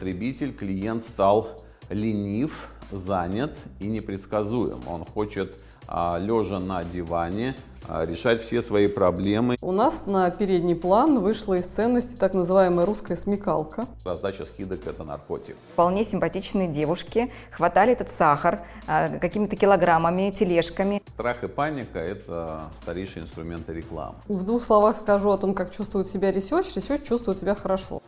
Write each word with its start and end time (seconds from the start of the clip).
потребитель, 0.00 0.54
клиент 0.54 1.04
стал 1.04 1.60
ленив, 1.90 2.70
занят 2.90 3.54
и 3.80 3.86
непредсказуем. 3.86 4.80
Он 4.88 5.04
хочет 5.04 5.56
а, 5.86 6.16
лежа 6.18 6.58
на 6.58 6.82
диване, 6.84 7.54
а, 7.86 8.06
решать 8.06 8.40
все 8.40 8.62
свои 8.62 8.88
проблемы. 8.88 9.58
У 9.60 9.72
нас 9.72 10.06
на 10.06 10.30
передний 10.30 10.74
план 10.74 11.18
вышла 11.18 11.58
из 11.58 11.66
ценности 11.66 12.16
так 12.16 12.32
называемая 12.32 12.86
русская 12.86 13.14
смекалка. 13.14 13.88
Раздача 14.02 14.46
скидок– 14.46 14.80
это 14.86 15.04
наркотик. 15.04 15.56
Вполне 15.74 16.02
симпатичные 16.02 16.68
девушки 16.68 17.30
хватали 17.50 17.92
этот 17.92 18.10
сахар 18.10 18.60
а, 18.86 19.18
какими-то 19.18 19.54
килограммами, 19.54 20.30
тележками. 20.30 21.02
Страх 21.12 21.44
и 21.44 21.46
паника– 21.46 21.98
это 21.98 22.62
старейшие 22.74 23.24
инструменты 23.24 23.74
рекламы. 23.74 24.14
В 24.28 24.44
двух 24.44 24.62
словах 24.62 24.96
скажу 24.96 25.28
о 25.28 25.36
том, 25.36 25.52
как 25.52 25.70
чувствует 25.70 26.06
себя 26.06 26.32
research. 26.32 26.74
Research 26.74 27.06
чувствует 27.06 27.38
себя 27.38 27.54
хорошо. 27.54 28.00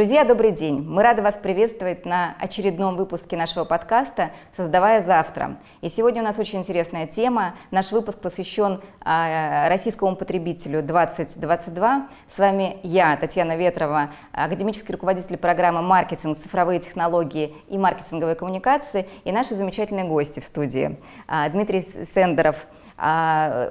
Друзья, 0.00 0.24
добрый 0.24 0.52
день! 0.52 0.80
Мы 0.80 1.02
рады 1.02 1.20
вас 1.20 1.34
приветствовать 1.34 2.06
на 2.06 2.34
очередном 2.38 2.96
выпуске 2.96 3.36
нашего 3.36 3.66
подкаста 3.66 4.30
«Создавая 4.56 5.02
завтра». 5.02 5.58
И 5.82 5.90
сегодня 5.90 6.22
у 6.22 6.24
нас 6.24 6.38
очень 6.38 6.60
интересная 6.60 7.06
тема. 7.06 7.54
Наш 7.70 7.92
выпуск 7.92 8.18
посвящен 8.18 8.80
а, 9.02 9.68
российскому 9.68 10.16
потребителю 10.16 10.82
2022. 10.82 12.08
С 12.34 12.38
вами 12.38 12.78
я, 12.82 13.14
Татьяна 13.18 13.58
Ветрова, 13.58 14.08
академический 14.32 14.94
руководитель 14.94 15.36
программы 15.36 15.82
«Маркетинг, 15.82 16.38
цифровые 16.38 16.80
технологии 16.80 17.54
и 17.68 17.76
маркетинговые 17.76 18.36
коммуникации» 18.36 19.06
и 19.24 19.32
наши 19.32 19.54
замечательные 19.54 20.06
гости 20.06 20.40
в 20.40 20.44
студии. 20.44 20.98
А, 21.28 21.46
Дмитрий 21.50 21.82
Сендеров– 21.82 22.56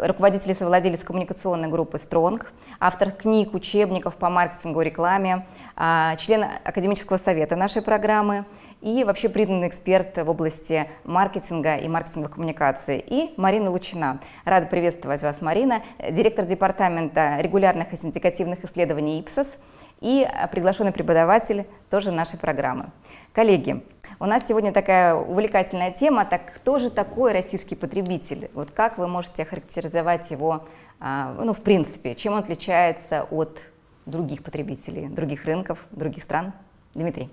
руководитель 0.01 0.51
и 0.51 0.53
совладелец 0.55 1.03
коммуникационной 1.03 1.67
группы 1.67 1.99
«Стронг», 1.99 2.51
автор 2.79 3.11
книг, 3.11 3.53
учебников 3.53 4.15
по 4.15 4.29
маркетингу 4.29 4.81
рекламе, 4.81 5.45
а, 5.75 6.15
член 6.15 6.45
Академического 6.63 7.17
совета 7.17 7.55
нашей 7.55 7.81
программы 7.81 8.45
и 8.81 9.03
вообще 9.03 9.29
признанный 9.29 9.67
эксперт 9.67 10.17
в 10.17 10.29
области 10.29 10.89
маркетинга 11.03 11.75
и 11.75 11.87
маркетинговой 11.87 12.31
коммуникации. 12.31 13.03
И 13.05 13.33
Марина 13.37 13.69
Лучина. 13.69 14.19
Рада 14.45 14.67
приветствовать 14.67 15.21
вас, 15.21 15.41
Марина, 15.41 15.83
директор 16.09 16.45
департамента 16.45 17.37
регулярных 17.39 17.93
и 17.93 17.97
синдикативных 17.97 18.63
исследований 18.63 19.19
ИПСОС 19.19 19.57
и 20.01 20.27
приглашенный 20.51 20.91
преподаватель 20.91 21.65
тоже 21.89 22.11
нашей 22.11 22.39
программы. 22.39 22.91
Коллеги, 23.33 23.83
у 24.19 24.25
нас 24.25 24.47
сегодня 24.47 24.71
такая 24.71 25.15
увлекательная 25.15 25.91
тема. 25.91 26.25
Так 26.25 26.53
кто 26.55 26.79
же 26.79 26.89
такой 26.89 27.33
российский 27.33 27.75
потребитель? 27.75 28.49
Вот 28.53 28.71
как 28.71 28.97
вы 28.97 29.07
можете 29.07 29.43
охарактеризовать 29.43 30.31
его, 30.31 30.67
а, 30.99 31.33
ну, 31.33 31.53
в 31.53 31.61
принципе, 31.61 32.15
чем 32.15 32.33
он 32.33 32.39
отличается 32.39 33.23
от 33.29 33.61
других 34.05 34.43
потребителей, 34.43 35.07
других 35.07 35.45
рынков, 35.45 35.85
других 35.91 36.23
стран? 36.23 36.53
Дмитрий. 36.93 37.29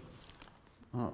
А, 0.92 1.12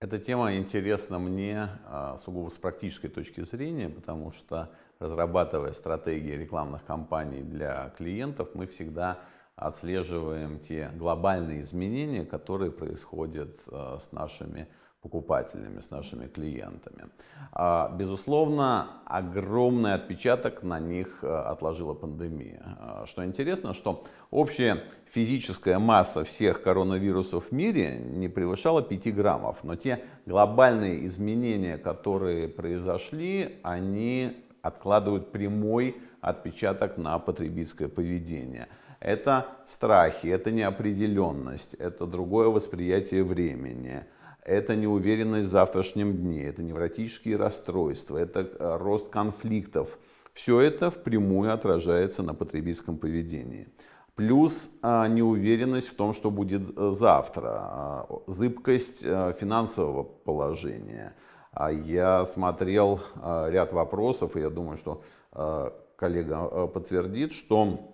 эта 0.00 0.18
тема 0.18 0.56
интересна 0.56 1.18
мне 1.18 1.68
а, 1.86 2.16
сугубо 2.18 2.50
с 2.50 2.56
практической 2.56 3.08
точки 3.08 3.42
зрения, 3.44 3.88
потому 3.88 4.32
что 4.32 4.70
разрабатывая 4.98 5.72
стратегии 5.74 6.32
рекламных 6.32 6.84
кампаний 6.84 7.42
для 7.42 7.90
клиентов, 7.96 8.48
мы 8.54 8.66
всегда 8.66 9.18
отслеживаем 9.56 10.58
те 10.58 10.90
глобальные 10.94 11.62
изменения, 11.62 12.24
которые 12.24 12.70
происходят 12.70 13.60
э, 13.66 13.98
с 14.00 14.12
нашими 14.12 14.68
покупателями, 15.02 15.80
с 15.80 15.90
нашими 15.90 16.28
клиентами. 16.28 17.08
А, 17.52 17.92
безусловно, 17.92 19.02
огромный 19.04 19.94
отпечаток 19.94 20.62
на 20.62 20.78
них 20.78 21.18
э, 21.22 21.26
отложила 21.26 21.92
пандемия. 21.92 22.62
А, 22.78 23.04
что 23.06 23.24
интересно, 23.24 23.74
что 23.74 24.04
общая 24.30 24.84
физическая 25.10 25.78
масса 25.80 26.22
всех 26.22 26.62
коронавирусов 26.62 27.46
в 27.46 27.52
мире 27.52 27.98
не 27.98 28.28
превышала 28.28 28.80
5 28.80 29.14
граммов, 29.14 29.64
но 29.64 29.74
те 29.74 30.04
глобальные 30.24 31.04
изменения, 31.06 31.78
которые 31.78 32.48
произошли, 32.48 33.58
они 33.64 34.46
откладывают 34.62 35.32
прямой 35.32 35.96
отпечаток 36.20 36.96
на 36.96 37.18
потребительское 37.18 37.88
поведение– 37.88 38.68
это 39.02 39.48
страхи, 39.66 40.28
это 40.28 40.50
неопределенность, 40.50 41.74
это 41.74 42.06
другое 42.06 42.48
восприятие 42.48 43.24
времени, 43.24 44.04
это 44.44 44.76
неуверенность 44.76 45.48
в 45.48 45.50
завтрашнем 45.50 46.16
дне, 46.16 46.44
это 46.44 46.62
невротические 46.62 47.36
расстройства, 47.36 48.16
это 48.16 48.40
э, 48.40 48.76
рост 48.76 49.10
конфликтов. 49.10 49.98
Все 50.32 50.60
это 50.60 50.90
впрямую 50.90 51.52
отражается 51.52 52.22
на 52.22 52.32
потребительском 52.32 52.96
поведении. 52.96 53.68
Плюс 54.14 54.70
а, 54.82 55.08
неуверенность 55.08 55.88
в 55.88 55.94
том, 55.94 56.14
что 56.14 56.30
будет 56.30 56.62
э, 56.76 56.90
завтра, 56.92 58.06
зыбкость 58.26 59.02
финансового 59.02 60.04
положения. 60.04 61.14
А 61.50 61.70
я 61.70 62.24
смотрел 62.24 63.00
ряд 63.22 63.74
вопросов, 63.74 64.36
и 64.36 64.40
я 64.40 64.48
думаю, 64.48 64.78
что 64.78 65.02
коллега 65.96 66.66
подтвердит, 66.66 67.34
что 67.34 67.91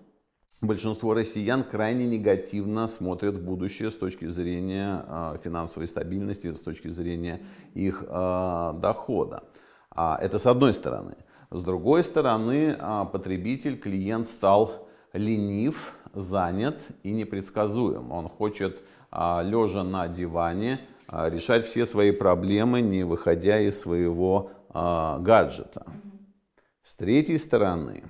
большинство 0.60 1.14
россиян 1.14 1.62
крайне 1.62 2.06
негативно 2.06 2.86
смотрят 2.88 3.36
в 3.36 3.44
будущее 3.44 3.90
с 3.90 3.96
точки 3.96 4.26
зрения 4.26 5.04
а, 5.06 5.38
финансовой 5.42 5.86
стабильности, 5.86 6.52
с 6.52 6.60
точки 6.60 6.88
зрения 6.88 7.40
их 7.74 8.04
а, 8.08 8.72
дохода. 8.74 9.44
А, 9.90 10.18
это 10.20 10.38
с 10.38 10.46
одной 10.46 10.72
стороны. 10.72 11.16
С 11.50 11.62
другой 11.62 12.04
стороны, 12.04 12.76
потребитель, 13.10 13.78
клиент 13.78 14.28
стал 14.28 14.86
ленив, 15.14 15.94
занят 16.12 16.86
и 17.02 17.10
непредсказуем. 17.10 18.12
Он 18.12 18.28
хочет, 18.28 18.82
лежа 19.10 19.82
на 19.82 20.08
диване, 20.08 20.80
решать 21.10 21.64
все 21.64 21.86
свои 21.86 22.10
проблемы, 22.10 22.82
не 22.82 23.02
выходя 23.02 23.58
из 23.60 23.80
своего 23.80 24.50
гаджета. 24.74 25.86
С 26.82 26.94
третьей 26.94 27.38
стороны, 27.38 28.04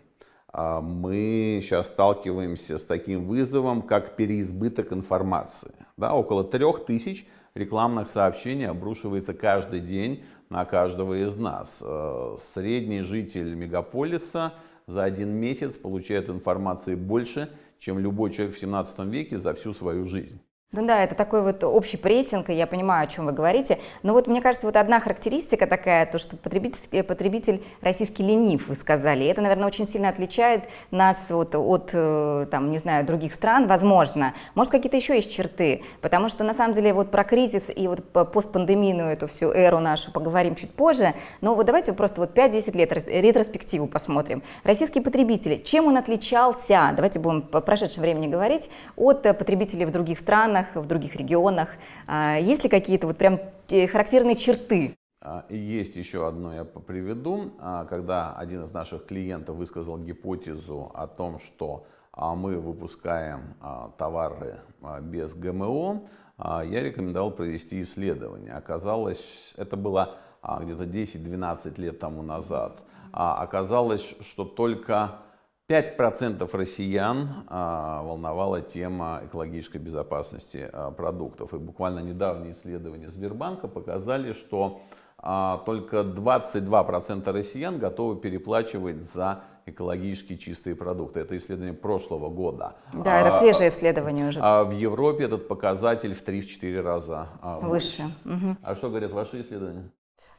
мы 0.81 1.61
сейчас 1.63 1.89
сталкиваемся 1.89 2.79
с 2.79 2.85
таким 2.85 3.27
вызовом, 3.27 3.83
как 3.83 4.17
переизбыток 4.17 4.93
информации. 4.93 5.73
Да, 5.97 6.15
около 6.15 6.45
трех 6.45 6.85
тысяч 6.85 7.27
рекламных 7.55 8.09
сообщений 8.09 8.69
обрушивается 8.69 9.35
каждый 9.35 9.81
день 9.81 10.25
на 10.51 10.65
каждого 10.65 11.23
из 11.27 11.37
нас. 11.37 11.83
Э, 11.85 12.37
средний 12.39 13.03
житель 13.03 13.55
мегаполиса 13.55 14.55
за 14.87 15.05
один 15.05 15.31
месяц 15.31 15.77
получает 15.77 16.31
информации 16.31 16.95
больше, 16.95 17.51
чем 17.79 17.99
любой 17.99 18.31
человек 18.31 18.55
в 18.55 18.59
17 18.59 19.01
веке 19.01 19.39
за 19.39 19.55
всю 19.55 19.73
свою 19.73 20.07
жизнь. 20.07 20.41
Ну 20.71 20.87
да, 20.87 21.03
это 21.03 21.15
такой 21.15 21.41
вот 21.41 21.65
общий 21.65 21.97
прессинг, 21.97 22.51
и 22.51 22.53
я 22.53 22.67
понимаю, 22.67 23.05
о 23.05 23.06
чем 23.06 23.25
вы 23.25 23.33
говорите. 23.33 23.79
Но 24.03 24.12
вот 24.12 24.27
мне 24.27 24.43
кажется, 24.43 24.67
вот 24.67 24.77
одна 24.77 25.01
характеристика 25.01 25.67
такая, 25.67 26.05
то, 26.05 26.19
что 26.19 26.37
потребитель, 26.37 26.81
э, 26.93 27.03
потребитель 27.03 27.65
российский 27.81 28.23
ленив, 28.23 28.69
вы 28.69 28.75
сказали. 28.75 29.25
И 29.25 29.28
это, 29.28 29.41
наверное, 29.41 29.67
очень 29.67 29.87
сильно 29.87 30.11
отличает 30.11 30.65
нас 30.91 31.25
вот 31.31 31.55
от, 31.55 31.93
э, 31.95 32.47
там, 32.51 32.71
не 32.71 32.81
знаю, 32.81 33.07
других 33.07 33.33
стран, 33.33 33.67
возможно. 33.67 34.34
Может, 34.55 34.71
какие-то 34.71 34.99
еще 34.99 35.17
есть 35.17 35.33
черты. 35.33 35.84
Потому 36.03 36.28
что, 36.28 36.45
на 36.45 36.53
самом 36.53 36.75
деле, 36.75 36.93
вот 36.93 37.11
про 37.11 37.25
кризис 37.25 37.71
и 37.75 37.89
вот 37.89 38.05
постпандемийную 38.31 39.09
эту 39.09 39.27
всю 39.27 39.51
эру 39.51 39.78
нашу 39.78 40.12
поговорим 40.12 40.55
чуть 40.55 40.73
позже. 40.73 41.15
Но 41.41 41.55
вот 41.55 41.65
давайте 41.65 41.95
просто 41.95 42.21
вот 42.21 42.37
5-10 42.37 42.77
лет 42.77 42.93
ретроспективу 43.09 43.87
посмотрим. 43.87 44.43
Российский 44.65 45.01
потребитель, 45.01 45.62
чем 45.62 45.87
он 45.87 45.97
отличался, 45.97 46.93
давайте 46.95 47.21
будем 47.21 47.41
по 47.41 47.62
прошедшем 47.62 48.03
времени 48.03 48.27
говорить, 48.27 48.69
от 48.97 49.25
э, 49.25 49.33
потребителей 49.33 49.87
в 49.87 49.93
других 49.93 50.19
странах, 50.19 50.58
странах, 50.59 50.85
в 50.85 50.87
других 50.87 51.17
регионах? 51.17 51.69
А, 52.07 52.37
есть 52.37 52.65
ли 52.65 52.71
какие-то 52.71 53.07
вот 53.07 53.19
прям 53.19 53.41
характерные 53.69 54.37
черты? 54.37 54.97
А, 55.21 55.45
есть 55.49 55.97
еще 55.97 56.27
одно 56.27 56.55
я 56.55 56.65
приведу. 56.65 57.53
А, 57.61 57.84
когда 57.84 58.34
один 58.34 58.65
из 58.65 58.72
наших 58.72 59.07
клиентов 59.07 59.57
высказал 59.57 59.99
гипотезу 59.99 60.91
о 60.95 61.07
том, 61.07 61.41
что 61.41 61.87
мы 62.16 62.59
выпускаем 62.59 63.55
товары 63.97 64.57
без 65.03 65.34
ГМО, 65.34 66.03
я 66.37 66.83
рекомендовал 66.83 67.31
провести 67.31 67.81
исследование. 67.81 68.54
Оказалось, 68.54 69.54
это 69.57 69.77
было 69.77 70.16
где-то 70.43 70.83
10-12 70.83 71.81
лет 71.81 72.01
тому 72.01 72.22
назад. 72.22 72.83
Оказалось, 73.13 74.16
что 74.22 74.45
только 74.45 75.21
5% 75.68 76.48
россиян 76.56 77.44
а, 77.47 78.03
волновала 78.03 78.62
тема 78.62 79.20
экологической 79.24 79.76
безопасности 79.76 80.68
а, 80.72 80.91
продуктов. 80.91 81.53
И 81.53 81.59
буквально 81.59 81.98
недавние 81.98 82.53
исследования 82.53 83.10
Сбербанка 83.10 83.68
показали, 83.68 84.32
что 84.32 84.80
а, 85.18 85.59
только 85.66 85.98
22% 85.98 87.30
россиян 87.30 87.78
готовы 87.78 88.16
переплачивать 88.16 89.04
за 89.12 89.42
экологически 89.66 90.36
чистые 90.36 90.74
продукты. 90.74 91.20
Это 91.20 91.36
исследование 91.36 91.74
прошлого 91.74 92.30
года. 92.30 92.76
Да, 92.94 93.20
это 93.20 93.38
свежее 93.38 93.68
исследование 93.68 94.28
уже. 94.28 94.41
А 94.42 94.65
в 94.65 94.70
Европе 94.70 95.24
этот 95.24 95.48
показатель 95.48 96.15
в 96.15 96.26
3-4 96.26 96.80
раза 96.80 97.26
выше. 97.42 98.04
выше. 98.04 98.12
Угу. 98.24 98.56
А 98.62 98.74
что 98.74 98.88
говорят 98.88 99.10
ваши 99.10 99.42
исследования? 99.42 99.91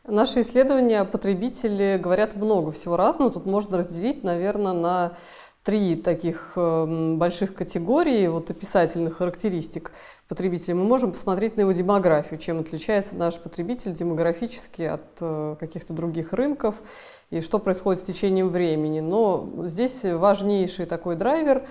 Наши 0.09 0.41
исследования 0.41 1.06
потребители 1.06 2.00
говорят 2.01 2.35
много 2.35 2.71
всего 2.71 2.97
разного. 2.97 3.31
Тут 3.31 3.45
можно 3.45 3.77
разделить, 3.77 4.23
наверное, 4.23 4.73
на 4.73 5.13
три 5.63 5.95
таких 5.95 6.53
эм, 6.56 7.19
больших 7.19 7.53
категории 7.53 8.25
вот 8.25 8.50
описательных 8.50 9.17
характеристик 9.17 9.91
потребителя. 10.27 10.73
Мы 10.73 10.85
можем 10.85 11.11
посмотреть 11.11 11.57
на 11.57 11.61
его 11.61 11.73
демографию, 11.73 12.39
чем 12.39 12.59
отличается 12.59 13.15
наш 13.15 13.38
потребитель 13.38 13.91
демографически 13.91 14.81
от 14.83 15.06
э, 15.21 15.56
каких-то 15.59 15.94
других 15.94 16.33
рынков 16.33 16.81
и 17.29 17.41
что 17.41 17.59
происходит 17.59 18.01
с 18.01 18.05
течением 18.05 18.50
времени. 18.50 19.01
Но 19.01 19.47
здесь 19.67 20.00
важнейший 20.03 20.88
такой 20.88 21.17
драйвер 21.17 21.67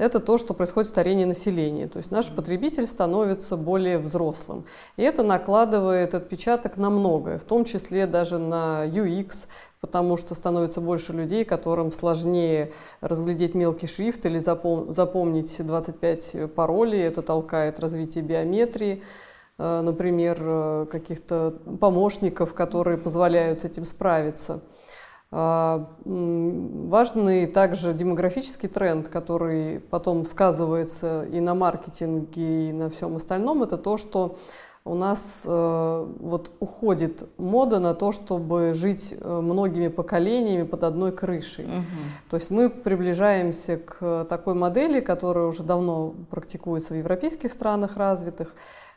это 0.00 0.18
то, 0.18 0.38
что 0.38 0.54
происходит 0.54 0.88
старение 0.88 1.26
населения. 1.26 1.86
То 1.86 1.98
есть 1.98 2.10
наш 2.10 2.28
потребитель 2.30 2.86
становится 2.86 3.56
более 3.56 3.98
взрослым. 3.98 4.64
И 4.96 5.02
это 5.02 5.22
накладывает 5.22 6.14
отпечаток 6.14 6.78
на 6.78 6.88
многое, 6.88 7.38
в 7.38 7.44
том 7.44 7.66
числе 7.66 8.06
даже 8.06 8.38
на 8.38 8.86
UX, 8.86 9.46
потому 9.80 10.16
что 10.16 10.34
становится 10.34 10.80
больше 10.80 11.12
людей, 11.12 11.44
которым 11.44 11.92
сложнее 11.92 12.72
разглядеть 13.02 13.54
мелкий 13.54 13.86
шрифт 13.86 14.24
или 14.24 14.38
запом 14.38 14.90
запомнить 14.90 15.54
25 15.58 16.54
паролей. 16.54 17.02
Это 17.02 17.20
толкает 17.20 17.78
развитие 17.78 18.24
биометрии 18.24 19.02
э, 19.58 19.80
например, 19.82 20.38
э, 20.40 20.86
каких-то 20.90 21.58
помощников, 21.78 22.54
которые 22.54 22.96
позволяют 22.96 23.60
с 23.60 23.64
этим 23.64 23.84
справиться. 23.84 24.62
А, 25.32 25.88
важный 26.04 27.46
также 27.46 27.94
демографический 27.94 28.68
тренд, 28.68 29.08
который 29.08 29.78
потом 29.78 30.24
сказывается 30.24 31.24
и 31.24 31.38
на 31.38 31.54
маркетинге, 31.54 32.70
и 32.70 32.72
на 32.72 32.90
всем 32.90 33.14
остальном, 33.14 33.62
это 33.62 33.78
то, 33.78 33.96
что 33.96 34.36
у 34.84 34.94
нас 34.94 35.42
э, 35.44 36.06
вот 36.20 36.50
уходит 36.58 37.28
мода 37.38 37.78
на 37.78 37.94
то, 37.94 38.12
чтобы 38.12 38.72
жить 38.72 39.12
э, 39.12 39.40
многими 39.40 39.88
поколениями 39.88 40.64
под 40.64 40.84
одной 40.84 41.12
крышей. 41.12 41.66
Угу. 41.66 41.84
То 42.30 42.36
есть 42.36 42.50
мы 42.50 42.70
приближаемся 42.70 43.76
к 43.76 44.24
такой 44.24 44.54
модели, 44.54 45.00
которая 45.00 45.46
уже 45.46 45.62
давно 45.62 46.14
практикуется 46.30 46.94
в 46.94 46.96
европейских 46.96 47.52
странах 47.52 47.96
развитых, 47.96 48.54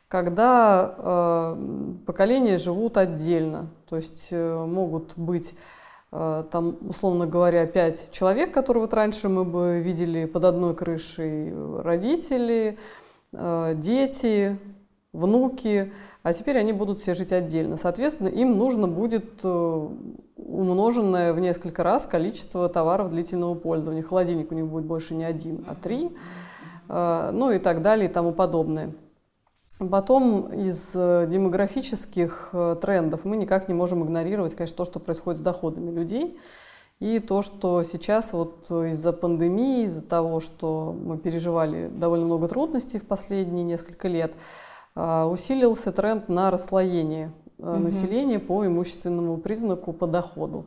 когда 0.08 0.96
э, 0.98 1.94
поколения 2.08 2.58
живут 2.58 2.98
отдельно, 2.98 3.70
то 3.90 3.98
есть 3.98 4.32
могут 4.32 5.18
быть 5.18 5.54
там, 6.52 6.78
условно 6.88 7.26
говоря, 7.26 7.66
пять 7.66 8.12
человек, 8.12 8.54
которые 8.54 8.82
вот 8.82 8.94
раньше 8.94 9.30
мы 9.30 9.44
бы 9.46 9.80
видели 9.80 10.26
под 10.26 10.46
одной 10.46 10.76
крышей, 10.76 11.52
родители, 11.82 12.78
э, 13.32 13.74
дети, 13.76 14.60
внуки, 15.12 15.92
а 16.22 16.34
теперь 16.34 16.60
они 16.60 16.72
будут 16.72 17.00
все 17.00 17.16
жить 17.16 17.34
отдельно. 17.34 17.78
Соответственно, 17.78 18.28
им 18.28 18.58
нужно 18.58 18.88
будет 18.88 19.40
э, 19.44 19.90
умноженное 20.38 21.34
в 21.34 21.40
несколько 21.40 21.82
раз 21.82 22.06
количество 22.06 22.70
товаров 22.70 23.10
длительного 23.10 23.56
пользования. 23.56 24.04
Холодильник 24.04 24.52
у 24.52 24.56
них 24.56 24.68
будет 24.68 24.86
больше 24.86 25.16
не 25.16 25.24
один, 25.24 25.66
а 25.68 25.74
три, 25.74 26.16
ну 26.90 27.50
и 27.50 27.60
так 27.60 27.82
далее 27.82 28.10
и 28.10 28.12
тому 28.12 28.34
подобное. 28.34 28.92
Потом 29.90 30.52
из 30.54 30.92
э, 30.94 31.28
демографических 31.30 32.50
э, 32.54 32.76
трендов 32.82 33.26
мы 33.26 33.38
никак 33.38 33.68
не 33.68 33.74
можем 33.74 34.04
игнорировать, 34.04 34.56
конечно, 34.56 34.78
то, 34.78 34.86
что 34.86 35.00
происходит 35.00 35.40
с 35.40 35.42
доходами 35.42 35.92
людей. 35.92 36.38
И 37.00 37.20
то, 37.20 37.42
что 37.42 37.84
сейчас 37.84 38.34
вот 38.34 38.70
из-за 38.70 39.12
пандемии, 39.14 39.84
из-за 39.84 40.04
того, 40.04 40.40
что 40.40 40.96
мы 40.98 41.18
переживали 41.18 41.90
довольно 41.90 42.26
много 42.26 42.48
трудностей 42.48 43.00
в 43.00 43.06
последние 43.06 43.64
несколько 43.64 44.08
лет, 44.08 44.34
э, 44.96 45.24
усилился 45.24 45.92
тренд 45.92 46.30
на 46.30 46.52
расслоение 46.52 47.32
угу. 47.58 47.72
населения 47.72 48.40
по 48.40 48.66
имущественному 48.66 49.38
признаку, 49.38 49.94
по 49.94 50.08
доходу. 50.08 50.66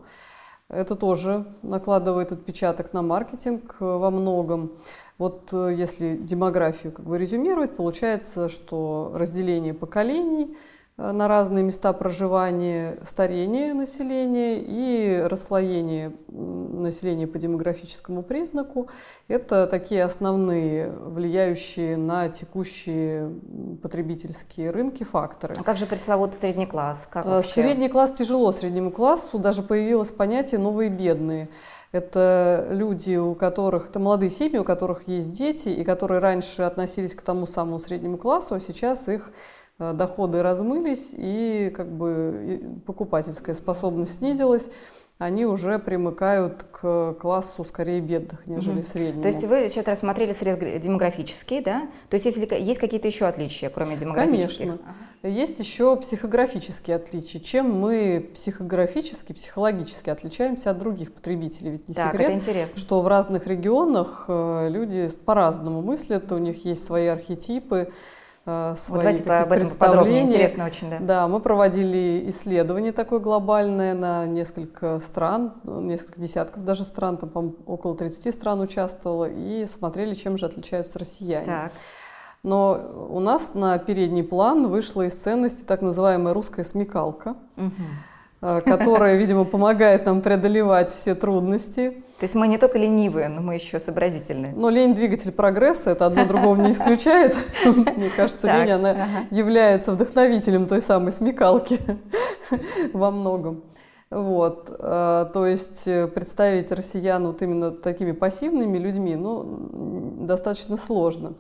Это 0.69 0.97
тоже 0.97 1.47
накладывает 1.63 2.33
отпечаток 2.33 2.93
на 2.93 3.01
маркетинг 3.03 3.77
во 3.79 4.11
многом. 4.11 4.73
Вот 5.19 5.49
э, 5.53 5.75
если 5.75 6.15
демографию 6.17 6.93
как 6.93 7.07
бы 7.07 7.17
резюмировать, 7.17 7.75
получается, 7.75 8.49
что 8.49 9.13
разделение 9.15 9.73
поколений 9.73 10.55
э, 10.99 11.11
на 11.11 11.27
разные 11.27 11.65
места 11.65 11.95
проживания, 11.95 12.99
старение 13.03 13.73
населения 13.73 14.59
и 14.59 15.23
расслоение 15.23 16.13
населения 16.29 17.27
по 17.27 17.39
демографическому 17.39 18.23
признаку– 18.23 18.91
это 19.29 19.67
такие 19.67 20.05
основные 20.05 20.91
влияющие 20.91 21.97
на 21.97 22.29
текущие 22.29 23.33
потребительские 23.83 24.71
рынки 24.71 25.03
факторы. 25.05 25.57
А 25.59 25.63
как 25.63 25.79
же 25.79 25.87
пресловутый 25.87 26.37
средний 26.39 26.67
класс? 26.67 27.09
Как 27.11 27.25
э, 27.25 27.43
Средний 27.43 27.89
класс 27.89 28.13
тяжело 28.13 28.53
среднему 28.53 28.91
классу, 28.91 29.39
даже 29.39 29.63
появилось 29.63 30.11
понятие 30.11 30.61
«новые 30.61 30.91
бедные». 30.91 31.49
Это 31.97 32.67
люди, 32.71 33.17
у 33.17 33.35
которых, 33.35 33.89
это 33.89 33.99
молодые 33.99 34.29
семьи, 34.29 34.59
у 34.59 34.65
которых 34.65 35.09
есть 35.09 35.31
дети, 35.31 35.71
и 35.71 35.83
которые 35.83 36.21
раньше 36.21 36.63
относились 36.63 37.15
к 37.15 37.23
тому 37.23 37.47
самому 37.47 37.79
среднему 37.79 38.19
классу, 38.19 38.55
а 38.55 38.61
сейчас 38.61 39.09
их 39.09 39.31
э, 39.79 39.95
доходы 39.95 40.43
размылись, 40.43 41.15
и 41.15 41.73
как 41.75 41.91
бы 41.91 42.83
покупательская 42.85 43.55
способность 43.55 44.19
снизилась 44.19 44.69
они 45.19 45.47
уже 45.47 45.79
примыкают 45.79 46.65
к 46.65 47.15
классу 47.15 47.65
скорее 47.65 48.01
бедных, 48.01 48.47
нежели 48.47 48.81
угу. 48.81 48.87
среднему. 48.87 49.23
То 49.23 49.29
есть 49.29 49.45
вы 49.45 49.69
сейчас 49.71 49.87
рассмотрели 49.87 50.35
срез 50.35 50.59
демографический, 50.83 51.63
да? 51.63 51.89
То 52.11 52.17
есть 52.17 52.27
если 52.27 52.47
есть 52.55 52.79
какие-то 52.79 53.09
еще 53.09 53.25
отличия, 53.25 53.71
кроме 53.71 53.97
демографических? 53.97 54.59
Конечно. 54.59 54.79
Ага. 54.85 55.29
Есть 55.29 55.59
еще 55.59 55.97
психографические 55.97 56.97
отличия. 56.97 57.41
Чем 57.41 57.81
мы 57.81 58.31
психографически, 58.35 59.33
психологически 59.33 60.11
отличаемся 60.11 60.71
от 60.71 60.79
других 60.79 61.15
потребителей? 61.15 61.73
Ведь 61.73 61.89
не 61.89 61.95
так, 61.95 62.13
секрет, 62.13 62.29
это 62.29 62.37
интересно. 62.37 62.79
что 62.79 63.01
в 63.01 63.09
разных 63.09 63.47
регионах 63.47 64.27
э, 64.29 64.69
люди 64.69 65.09
по-разному 65.25 65.81
мыслят, 65.81 66.31
у 66.31 66.39
них 66.39 66.67
есть 66.67 66.85
свои 66.85 67.07
архетипы, 67.07 67.91
свои 68.47 68.75
вот 68.89 68.99
давайте 68.99 69.23
об 69.25 69.53
этом 69.53 69.71
подробнее, 69.71 70.23
интересно 70.23 70.67
очень, 70.67 70.89
да. 70.89 70.99
Да, 71.01 71.29
мы 71.29 71.41
проводили 71.41 72.25
исследование 72.29 72.93
такое 72.93 73.19
глобальное 73.19 73.93
на 73.95 74.25
несколько 74.27 75.01
стран, 75.01 75.55
несколько 75.65 76.21
десятков 76.21 76.65
даже 76.65 76.85
стран, 76.85 77.17
там, 77.17 77.29
по 77.29 77.39
около 77.67 77.97
30 77.97 78.33
стран 78.33 78.61
участвовало, 78.61 79.29
и 79.29 79.67
смотрели, 79.67 80.15
чем 80.15 80.39
же 80.39 80.47
отличаются 80.47 80.99
россияне. 80.99 81.47
Так. 81.47 81.73
Но 82.45 83.09
у 83.11 83.19
нас 83.19 83.55
на 83.55 83.77
передний 83.79 84.23
план 84.23 84.69
вышла 84.69 85.03
из 85.03 85.15
ценности 85.15 85.65
так 85.65 85.83
называемая 85.83 86.33
русская 86.33 86.63
смекалка. 86.63 87.35
Угу 87.57 87.73
Э, 87.73 88.16
которая, 88.41 89.17
видимо, 89.19 89.45
помогает 89.45 90.07
нам 90.07 90.23
преодолевать 90.23 90.93
все 90.93 91.15
трудности. 91.15 92.03
То 92.19 92.25
есть 92.25 92.35
мы 92.35 92.49
не 92.49 92.57
только 92.57 92.79
ленивые, 92.79 93.29
но 93.29 93.43
мы 93.43 93.57
еще 93.57 93.79
сообразительные. 93.79 94.53
Но 94.57 94.71
лень– 94.71 94.95
двигатель 94.97 95.33
прогресса, 95.33 95.91
это 95.91 96.07
одно 96.07 96.25
другого 96.25 96.57
не 96.57 96.71
исключает. 96.71 97.37
Мне 97.65 98.11
кажется, 98.17 98.47
лень, 98.47 98.73
она 98.73 99.07
является 99.31 99.93
вдохновителем 99.93 100.67
той 100.67 100.81
самой 100.81 101.13
смекалки 101.13 101.79
во 102.93 103.11
многом. 103.11 103.65
Вот, 104.09 104.71
э, 104.71 105.27
то 105.35 105.47
есть 105.47 105.83
э, 105.87 106.07
представить 106.07 106.71
россиян 106.71 107.27
вот 107.27 107.43
именно 107.43 107.73
такими 107.73 108.13
пассивными 108.13 108.79
людьми, 108.79 109.17
ну, 109.17 109.69
достаточно 110.21 110.77
сложно. 110.77 111.35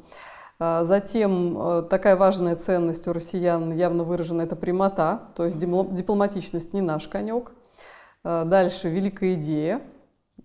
А 0.58 0.84
затем 0.84 1.58
э, 1.58 1.82
такая 1.82 2.16
важная 2.16 2.56
ценность 2.56 3.06
у 3.08 3.12
россиян 3.12 3.72
явно 3.72 4.04
выражена– 4.04 4.42
это 4.42 4.56
прямота, 4.56 5.28
то 5.34 5.44
есть 5.44 5.58
дипломатичность 5.58 6.72
не 6.72 6.80
наш 6.80 7.08
конек. 7.08 7.52
А 8.24 8.44
дальше 8.44 8.88
великая 8.88 9.34
идея. 9.34 9.82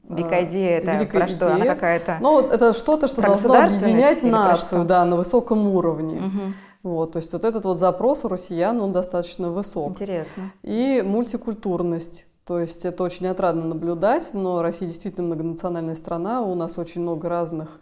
Великая 0.04 0.44
идея– 0.44 0.78
это 0.80 0.92
Великая 0.92 1.20
про 1.20 1.26
идея. 1.28 1.38
что? 1.38 1.54
Она 1.54 1.66
какая-то 1.66 2.18
Ну, 2.20 2.42
это 2.42 2.74
что-то, 2.74 3.08
что 3.08 3.22
должно 3.22 3.54
объединять 3.54 4.22
нацию 4.24 4.84
да, 4.84 5.06
на 5.06 5.16
высоком 5.16 5.68
уровне. 5.68 6.18
Угу. 6.18 6.54
Вот, 6.84 7.14
то 7.14 7.18
есть 7.18 7.32
вот 7.32 7.46
этот 7.46 7.64
вот 7.64 7.80
запрос 7.80 8.26
у 8.26 8.28
россиян, 8.28 8.82
он 8.82 8.92
достаточно 8.92 9.50
высок. 9.50 9.92
Интересно. 9.92 10.52
И 10.64 11.04
мультикультурность. 11.06 12.28
То 12.44 12.60
есть 12.60 12.86
это 12.86 13.04
очень 13.04 13.28
отрадно 13.28 13.66
наблюдать, 13.68 14.32
но 14.34 14.62
Россия 14.62 14.90
действительно 14.90 15.28
многонациональная 15.28 15.96
страна, 15.96 16.42
у 16.42 16.56
нас 16.56 16.78
очень 16.78 17.02
много 17.02 17.30
разных 17.30 17.80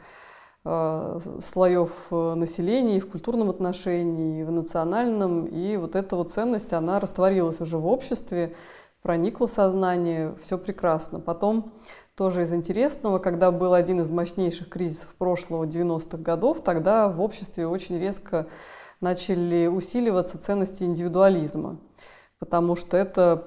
слоев 0.63 1.91
э, 2.11 2.33
населения 2.35 2.97
и 2.97 2.99
в 2.99 3.09
культурном 3.09 3.49
отношении, 3.49 4.41
и 4.41 4.43
в 4.43 4.51
национальном. 4.51 5.45
И 5.45 5.77
вот 5.77 5.95
эта 5.95 6.15
вот 6.15 6.31
ценность, 6.31 6.73
она 6.73 6.99
растворилась 6.99 7.61
уже 7.61 7.77
в 7.77 7.87
обществе, 7.87 8.55
проникла 9.01 9.47
в 9.47 9.51
сознание, 9.51 10.35
все 10.41 10.57
прекрасно. 10.57 11.19
Потом 11.19 11.73
тоже 12.15 12.41
из 12.41 12.53
интересного, 12.53 13.19
когда 13.19 13.51
был 13.51 13.73
один 13.73 14.01
из 14.01 14.11
мощнейших 14.11 14.67
кризисов 14.69 15.15
прошлого 15.15 15.63
90-х 15.63 16.17
годов, 16.17 16.61
тогда 16.61 17.07
в 17.07 17.21
обществе 17.21 17.65
очень 17.65 17.97
резко 17.97 18.47
начали 18.99 19.67
усиливаться 19.67 20.37
ценности 20.37 20.83
индивидуализма 20.83 21.79
потому 22.39 22.75
что 22.75 22.95
это 22.95 23.43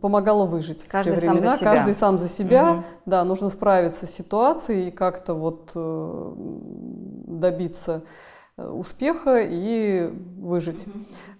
помогало 0.00 0.46
выжить 0.46 0.84
Каждый 0.84 1.16
в 1.16 1.20
те 1.20 1.26
времена. 1.26 1.40
Сам 1.40 1.50
за 1.50 1.56
себя. 1.58 1.72
Каждый 1.72 1.94
сам 1.94 2.18
за 2.18 2.28
себя. 2.28 2.72
Угу. 2.72 2.84
Да, 3.06 3.24
нужно 3.24 3.50
справиться 3.50 4.06
с 4.06 4.10
ситуацией 4.10 4.88
и 4.88 4.90
как-то 4.92 5.34
вот 5.34 5.72
э, 5.74 6.32
добиться 7.26 8.04
э, 8.56 8.68
успеха 8.68 9.40
и 9.42 10.12
выжить. 10.38 10.86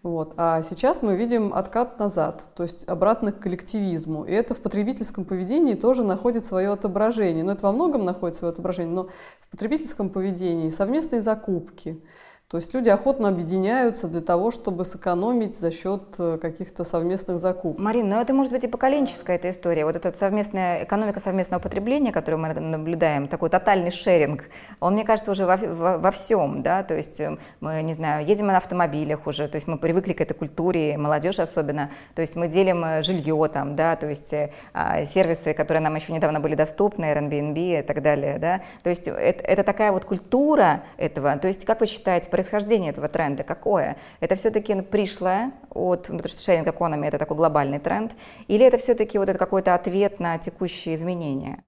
Вот. 0.02 0.34
А 0.36 0.62
сейчас 0.62 1.02
мы 1.02 1.16
видим 1.16 1.54
откат 1.54 1.98
назад, 2.00 2.48
то 2.56 2.64
есть 2.64 2.88
обратно 2.88 3.30
к 3.30 3.38
коллективизму. 3.38 4.24
И 4.24 4.32
это 4.32 4.54
в 4.54 4.60
потребительском 4.60 5.24
поведении 5.24 5.74
тоже 5.74 6.02
находит 6.02 6.44
свое 6.44 6.72
отображение. 6.72 7.44
Но 7.44 7.52
это 7.52 7.66
во 7.66 7.72
многом 7.72 8.04
находит 8.04 8.34
свое 8.34 8.52
отображение, 8.52 8.94
но 8.94 9.08
в 9.40 9.50
потребительском 9.52 10.10
поведении 10.10 10.68
совместные 10.70 11.22
закупки– 11.22 12.02
то 12.48 12.58
есть 12.58 12.72
люди 12.74 12.88
охотно 12.88 13.28
объединяются 13.28 14.06
для 14.06 14.20
того, 14.20 14.52
чтобы 14.52 14.84
сэкономить 14.84 15.58
за 15.58 15.72
счет 15.72 16.14
э, 16.18 16.38
каких-то 16.40 16.84
совместных 16.84 17.40
закупок. 17.40 17.80
Марин, 17.80 18.08
но 18.08 18.20
это 18.20 18.32
может 18.32 18.52
быть 18.52 18.62
и 18.62 18.68
поколенческая 18.68 19.34
эта 19.34 19.50
история. 19.50 19.84
Вот 19.84 19.96
эта 19.96 20.12
совместная 20.12 20.84
экономика 20.84 21.18
совместного 21.18 21.60
потребления, 21.60 22.12
которую 22.12 22.40
мы 22.40 22.54
наблюдаем, 22.54 23.26
такой 23.26 23.50
тотальный 23.50 23.90
шеринг, 23.90 24.44
он, 24.78 24.92
мне 24.92 25.02
кажется, 25.02 25.32
уже 25.32 25.44
во, 25.44 25.56
во, 25.56 25.98
во 25.98 26.10
всем, 26.12 26.62
да, 26.62 26.84
то 26.84 26.94
есть 26.94 27.18
э, 27.18 27.36
мы, 27.58 27.82
не 27.82 27.94
знаю, 27.94 28.24
едем 28.24 28.46
на 28.46 28.58
автомобилях 28.58 29.26
уже, 29.26 29.48
то 29.48 29.56
есть 29.56 29.66
мы 29.66 29.76
привыкли 29.76 30.12
к 30.12 30.20
этой 30.20 30.34
культуре, 30.34 30.96
молодежь 30.96 31.40
особенно, 31.40 31.90
то 32.14 32.22
есть 32.22 32.36
мы 32.36 32.46
делим 32.46 32.84
э, 32.84 33.02
жилье 33.02 33.50
там, 33.52 33.74
да, 33.74 33.96
то 33.96 34.06
есть 34.08 34.32
а, 34.72 35.04
сервисы, 35.04 35.52
которые 35.52 35.82
нам 35.82 35.96
еще 35.96 36.12
недавно 36.12 36.38
были 36.38 36.54
доступны, 36.54 37.06
Airbnb 37.06 37.80
и 37.80 37.82
так 37.82 38.02
далее, 38.02 38.38
да, 38.38 38.60
то 38.84 38.90
есть 38.90 39.08
это, 39.08 39.42
это 39.42 39.64
такая 39.64 39.90
вот 39.90 40.04
культура 40.04 40.84
этого, 40.96 41.36
то 41.38 41.48
есть 41.48 41.64
как 41.64 41.80
вы 41.80 41.86
считаете, 41.86 42.30
происхождение 42.36 42.90
этого 42.90 43.08
тренда 43.08 43.44
какое? 43.44 43.96
Это 44.20 44.34
все-таки 44.34 44.82
пришлое 44.82 45.52
от, 45.70 46.02
потому 46.02 46.28
что 46.28 46.42
шеринг 46.42 46.68
экономи 46.68 47.06
это 47.06 47.18
такой 47.18 47.34
глобальный 47.38 47.78
тренд, 47.78 48.12
или 48.46 48.66
это 48.66 48.76
все-таки 48.76 49.16
вот 49.16 49.30
это 49.30 49.38
какой-то 49.38 49.74
ответ 49.74 50.20
на 50.20 50.36
текущие 50.36 50.96
изменения? 50.96 51.64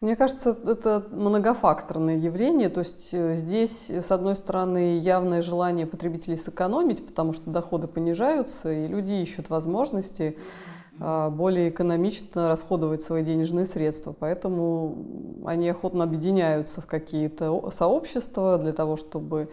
Мне 0.00 0.16
кажется, 0.16 0.56
это 0.66 1.06
многофакторное 1.10 2.16
явление. 2.16 2.70
То 2.70 2.80
есть 2.80 3.10
э, 3.12 3.34
здесь, 3.34 3.90
с 3.90 4.10
одной 4.10 4.36
стороны, 4.36 4.98
явное 4.98 5.42
желание 5.42 5.86
потребителей 5.86 6.36
сэкономить, 6.36 7.04
потому 7.06 7.34
что 7.34 7.50
доходы 7.50 7.86
понижаются, 7.86 8.72
и 8.72 8.86
люди 8.86 9.12
ищут 9.14 9.50
возможности 9.50 10.38
а, 10.98 11.30
более 11.30 11.70
экономично 11.70 12.48
расходовать 12.48 13.02
свои 13.02 13.22
денежные 13.22 13.66
средства. 13.66 14.14
Поэтому 14.18 14.98
они 15.44 15.68
охотно 15.68 16.04
объединяются 16.04 16.80
в 16.80 16.86
какие-то 16.86 17.70
сообщества 17.70 18.58
для 18.58 18.72
того, 18.72 18.96
чтобы 18.96 19.48
Э, 19.48 19.50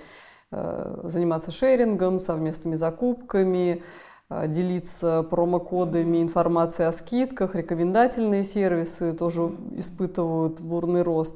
заниматься 1.04 1.52
шерингом, 1.52 2.20
совместными 2.20 2.76
закупками, 2.76 3.84
э, 4.30 4.48
делиться 4.48 5.24
промокодами, 5.24 6.22
информацией 6.22 6.88
о 6.88 6.92
скидках, 6.92 7.56
рекомендательные 7.56 8.44
сервисы 8.44 9.14
тоже 9.14 9.52
испытывают 9.76 10.62
бурный 10.62 11.02
рост, 11.02 11.36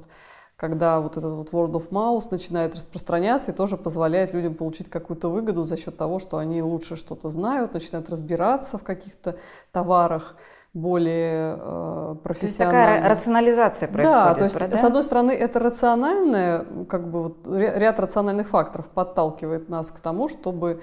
когда 0.56 1.00
вот 1.00 1.18
этот 1.18 1.36
вот 1.36 1.52
word 1.52 1.74
of 1.74 1.90
mouth 1.90 2.28
начинает 2.32 2.76
распространяться 2.76 3.52
и 3.52 3.56
тоже 3.56 3.78
позволяет 3.78 4.34
людям 4.34 4.56
получить 4.56 4.90
какую-то 4.90 5.30
выгоду 5.30 5.64
за 5.64 5.78
счет 5.78 5.96
того, 5.98 6.18
что 6.20 6.38
они 6.38 6.64
лучше 6.64 6.96
что-то 6.96 7.30
знают, 7.30 7.74
начинают 7.74 8.10
разбираться 8.10 8.78
в 8.78 8.84
каких-то 8.84 9.38
товарах 9.72 10.36
более 10.74 11.58
э, 11.60 12.16
профессионально. 12.24 12.34
То 12.34 12.46
есть 12.46 12.58
такая 12.58 13.10
рационализация 13.16 13.88
происходит, 13.88 14.24
Да, 14.24 14.36
то 14.36 14.44
есть 14.44 14.58
правда? 14.58 14.78
с 14.78 14.84
одной 14.84 15.04
стороны 15.04 15.32
это 15.32 15.60
рациональное, 15.60 16.66
как 16.88 17.10
бы 17.10 17.24
вот 17.24 17.48
ряд 17.48 18.00
рациональных 18.00 18.48
факторов 18.50 18.88
подталкивает 18.90 19.70
нас 19.70 19.90
к 19.92 20.00
тому, 20.00 20.28
чтобы 20.28 20.82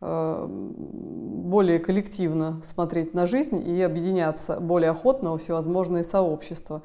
э, 0.00 0.46
более 0.48 1.78
коллективно 1.78 2.60
смотреть 2.62 3.14
на 3.14 3.26
жизнь 3.26 3.66
и 3.68 3.80
объединяться 3.82 4.58
более 4.58 4.90
охотно 4.90 5.32
во 5.32 5.38
всевозможные 5.38 6.02
сообщества. 6.02 6.82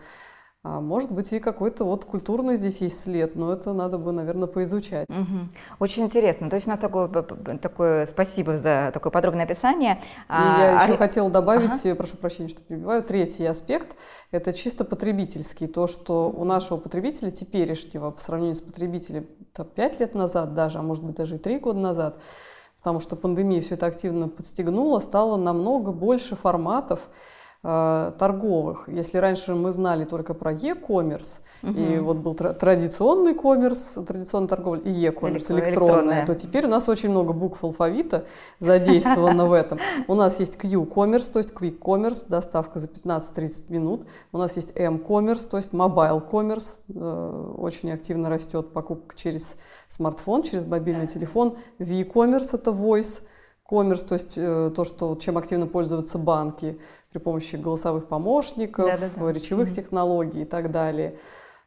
А 0.67 0.81
может 0.81 1.11
быть 1.11 1.31
и 1.31 1.39
какой-то 1.39 1.83
вот 1.83 2.05
культурный 2.05 2.55
здесь 2.55 2.81
есть 2.81 2.99
след, 2.99 3.35
но 3.35 3.53
это 3.53 3.71
надо 3.71 3.99
бы, 3.99 4.11
наверное, 4.11 4.47
поизучать. 4.47 5.05
Угу. 5.09 5.49
Очень 5.77 6.05
интересно. 6.05 6.49
То 6.49 6.55
есть 6.55 6.65
у 6.65 6.71
нас 6.71 6.79
такое, 6.79 7.07
такое 7.07 8.07
спасибо 8.07 8.57
за 8.57 8.89
такое 8.91 9.11
подробное 9.11 9.43
описание. 9.43 9.97
И 9.97 9.99
а, 10.27 10.57
я 10.59 10.81
еще 10.81 10.93
а... 10.95 10.97
хотела 10.97 11.29
добавить, 11.29 11.85
ага. 11.85 11.93
прошу 11.93 12.17
прощения, 12.17 12.49
что 12.49 12.63
перебиваю, 12.63 13.03
третий 13.03 13.45
аспект– 13.45 13.95
это 14.31 14.53
чисто 14.53 14.85
потребительский. 14.85 15.67
То, 15.67 15.85
что 15.85 16.31
у 16.31 16.43
нашего 16.45 16.77
потребителя 16.77 17.29
теперешнего 17.29 18.09
по 18.09 18.19
сравнению 18.19 18.55
с 18.55 18.61
потребителем 18.61 19.27
пять 19.75 19.99
лет 19.99 20.15
назад 20.15 20.55
даже, 20.55 20.79
а 20.79 20.81
может 20.81 21.03
быть 21.03 21.15
даже 21.15 21.35
и 21.35 21.37
три 21.37 21.59
года 21.59 21.77
назад, 21.77 22.19
потому 22.79 23.01
что 23.01 23.15
пандемия 23.15 23.61
все 23.61 23.75
это 23.75 23.85
активно 23.85 24.29
подстегнула, 24.29 24.97
стало 24.97 25.37
намного 25.37 25.91
больше 25.91 26.35
форматов, 26.35 27.07
торговых. 27.65 28.87
Если 28.87 29.17
раньше 29.17 29.55
мы 29.55 29.71
знали 29.71 30.05
только 30.05 30.33
про 30.33 30.51
e-commerce, 30.51 31.39
угу. 31.63 31.73
и 31.73 31.97
вот 31.97 32.17
был 32.17 32.35
традиционный 32.35 33.33
коммерс, 33.33 33.95
традиционная 34.05 34.47
торговля, 34.47 34.81
и 34.81 34.91
e-commerce, 34.91 35.51
электронная, 35.51 35.65
электронная, 35.69 36.25
то 36.27 36.35
теперь 36.35 36.65
у 36.65 36.69
нас 36.69 36.87
очень 36.87 37.09
много 37.09 37.33
букв 37.33 37.63
алфавита 37.63 38.25
задействовано 38.59 39.47
в 39.47 39.53
этом. 39.53 39.79
У 40.07 40.13
нас 40.13 40.39
есть 40.39 40.57
Q-commerce, 40.57 41.31
то 41.31 41.39
есть 41.39 41.51
quick 41.51 41.79
commerce, 41.79 42.25
доставка 42.27 42.79
за 42.79 42.87
15-30 42.87 43.71
минут. 43.71 44.05
У 44.31 44.37
нас 44.37 44.55
есть 44.55 44.71
M-commerce, 44.75 45.47
то 45.49 45.57
есть 45.57 45.73
mobile 45.73 46.21
commerce, 46.29 46.81
э, 46.93 47.53
очень 47.57 47.91
активно 47.91 48.29
растет 48.29 48.73
покупка 48.73 49.15
через 49.17 49.55
смартфон, 49.87 50.43
через 50.43 50.65
мобильный 50.65 51.07
телефон. 51.07 51.57
V-commerce 51.79 52.49
это 52.53 52.71
voice, 52.71 53.21
коммерс, 53.67 54.03
то 54.03 54.13
есть 54.13 54.33
э, 54.35 54.71
то, 54.75 54.83
что, 54.83 55.15
чем 55.15 55.37
активно 55.37 55.67
пользуются 55.67 56.17
банки 56.17 56.79
при 57.11 57.19
помощи 57.19 57.55
голосовых 57.55 58.07
помощников, 58.07 58.85
да, 58.85 58.97
да, 58.97 59.09
да. 59.15 59.31
речевых 59.31 59.69
mm-hmm. 59.69 59.75
технологий 59.75 60.41
и 60.43 60.45
так 60.45 60.71
далее. 60.71 61.17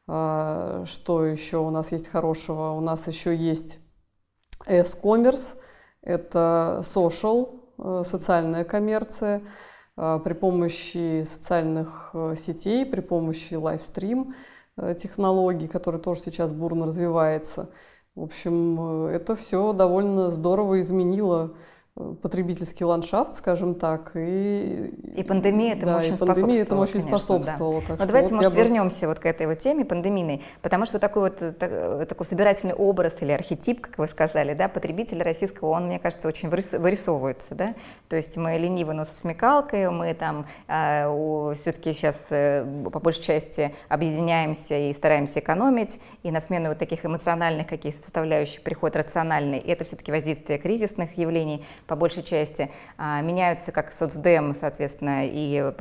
А, 0.06 0.84
что 0.86 1.24
еще 1.24 1.58
у 1.58 1.70
нас 1.70 1.90
есть 1.92 2.08
хорошего? 2.08 2.70
У 2.70 2.80
нас 2.80 3.06
еще 3.08 3.34
есть 3.34 3.80
S-commerce, 4.66 5.56
это 6.02 6.82
social, 6.84 7.64
э, 7.78 8.04
социальная 8.04 8.64
коммерция 8.64 9.42
а, 9.96 10.20
при 10.20 10.34
помощи 10.34 11.24
социальных 11.24 12.10
э, 12.14 12.34
сетей, 12.36 12.86
при 12.86 13.00
помощи 13.00 13.54
лайвстрим 13.54 14.34
технологий, 14.96 15.66
которые 15.66 16.00
тоже 16.00 16.20
сейчас 16.20 16.52
бурно 16.52 16.86
развивается. 16.86 17.70
В 18.14 18.22
общем, 18.22 19.06
это 19.06 19.34
все 19.34 19.72
довольно 19.72 20.30
здорово 20.30 20.78
изменило 20.78 21.56
потребительский 22.22 22.84
ландшафт, 22.84 23.34
скажем 23.34 23.74
так. 23.74 24.12
И, 24.14 24.92
и 25.16 25.22
пандемия 25.22 25.74
этому 25.74 25.92
да, 25.92 25.98
очень 25.98 26.14
и 26.14 26.16
пандемия 26.16 26.62
этому 26.62 26.80
очень 26.82 27.00
конечно, 27.00 27.18
способствовала. 27.18 27.82
Да. 27.86 27.96
Но 27.98 28.06
давайте, 28.06 28.28
вот 28.30 28.36
может, 28.36 28.54
бы... 28.54 28.58
вернемся 28.58 29.08
вот 29.08 29.18
к 29.18 29.26
этой 29.26 29.46
вот 29.46 29.58
теме 29.58 29.84
пандемийной, 29.84 30.42
потому 30.62 30.86
что 30.86 30.98
такой 30.98 31.30
вот 31.30 31.58
так, 31.58 32.08
такой 32.08 32.26
собирательный 32.26 32.74
образ 32.74 33.20
или 33.22 33.32
архетип, 33.32 33.80
как 33.80 33.98
вы 33.98 34.06
сказали, 34.06 34.54
да, 34.54 34.68
потребителя 34.68 35.24
российского, 35.24 35.70
он, 35.70 35.86
мне 35.86 35.98
кажется, 35.98 36.28
очень 36.28 36.48
вырисовывается, 36.48 37.54
да. 37.54 37.74
То 38.08 38.16
есть 38.16 38.36
мы 38.36 38.56
ленивы, 38.56 38.94
но 38.94 39.04
со 39.04 39.14
смекалкой, 39.14 39.90
мы 39.90 40.14
там 40.14 40.46
э, 40.68 41.54
все-таки 41.54 41.92
сейчас 41.92 42.26
э, 42.30 42.64
по 42.92 43.00
большей 43.00 43.22
части 43.22 43.74
объединяемся 43.88 44.76
и 44.76 44.92
стараемся 44.94 45.40
экономить, 45.40 46.00
и 46.22 46.30
на 46.30 46.40
смену 46.40 46.68
вот 46.68 46.78
таких 46.78 47.04
эмоциональных 47.04 47.66
каких-то 47.66 48.02
составляющих 48.02 48.62
приходит 48.62 48.96
рациональный, 48.96 49.58
и 49.58 49.70
это 49.70 49.84
все-таки 49.84 50.12
воздействие 50.12 50.58
кризисных 50.58 51.16
явлений, 51.18 51.64
по 51.88 51.96
большей 51.96 52.22
части. 52.22 52.70
А, 52.98 53.20
меняются 53.22 53.72
как 53.72 53.90
соцдем, 53.90 54.54
соответственно, 54.54 55.22
и 55.24 55.72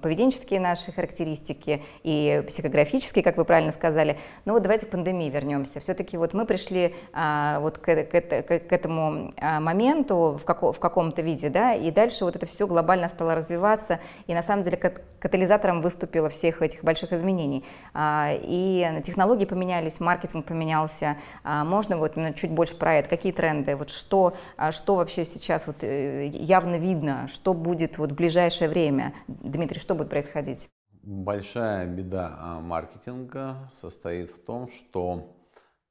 поведенческие 0.00 0.60
наши 0.60 0.92
характеристики, 0.92 1.82
и 2.04 2.44
психографические, 2.46 3.24
как 3.24 3.38
вы 3.38 3.44
правильно 3.44 3.72
сказали. 3.72 4.18
Но 4.44 4.52
вот 4.52 4.62
давайте 4.62 4.86
к 4.86 4.90
пандемии 4.90 5.30
вернемся. 5.30 5.80
Все-таки 5.80 6.16
вот 6.18 6.34
мы 6.34 6.44
пришли 6.44 6.94
а, 7.12 7.58
вот 7.60 7.78
к, 7.78 7.88
этому 7.88 9.32
а, 9.38 9.60
моменту 9.60 10.38
в 10.44 10.78
каком-то 10.78 11.22
виде, 11.22 11.48
да, 11.48 11.74
и 11.74 11.90
дальше 11.90 12.24
вот 12.24 12.36
это 12.36 12.44
все 12.44 12.66
глобально 12.66 13.08
стало 13.08 13.34
развиваться, 13.34 13.98
и 14.26 14.34
на 14.34 14.42
самом 14.42 14.62
деле 14.62 14.76
катализатором 14.76 15.80
выступило 15.80 16.28
всех 16.28 16.60
этих 16.60 16.84
больших 16.84 17.12
изменений. 17.12 17.64
И 17.96 19.00
технологии 19.04 19.46
поменялись, 19.46 20.00
маркетинг 20.00 20.44
поменялся. 20.44 21.16
Можно 21.44 21.96
вот 21.96 22.14
чуть 22.36 22.50
больше 22.50 22.76
про 22.76 22.96
это, 22.96 23.08
какие 23.08 23.32
тренды, 23.32 23.76
вот 23.76 23.90
что, 23.90 24.34
что 24.70 24.96
вообще 24.96 25.24
сейчас 25.30 25.66
вот 25.66 25.82
э, 25.82 26.26
явно 26.26 26.76
видно, 26.76 27.28
что 27.28 27.54
будет 27.54 27.98
вот 27.98 28.12
в 28.12 28.16
ближайшее 28.16 28.68
время? 28.68 29.14
Дмитрий, 29.28 29.78
что 29.78 29.94
будет 29.94 30.10
происходить? 30.10 30.68
Большая 31.02 31.86
беда 31.86 32.36
а, 32.38 32.60
маркетинга 32.60 33.70
состоит 33.74 34.30
в 34.30 34.38
том, 34.38 34.68
что 34.68 35.34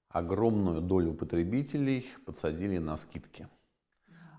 огромную 0.09 0.81
долю 0.81 1.13
потребителей 1.13 2.05
подсадили 2.25 2.77
на 2.77 2.95
скидки. 2.95 3.47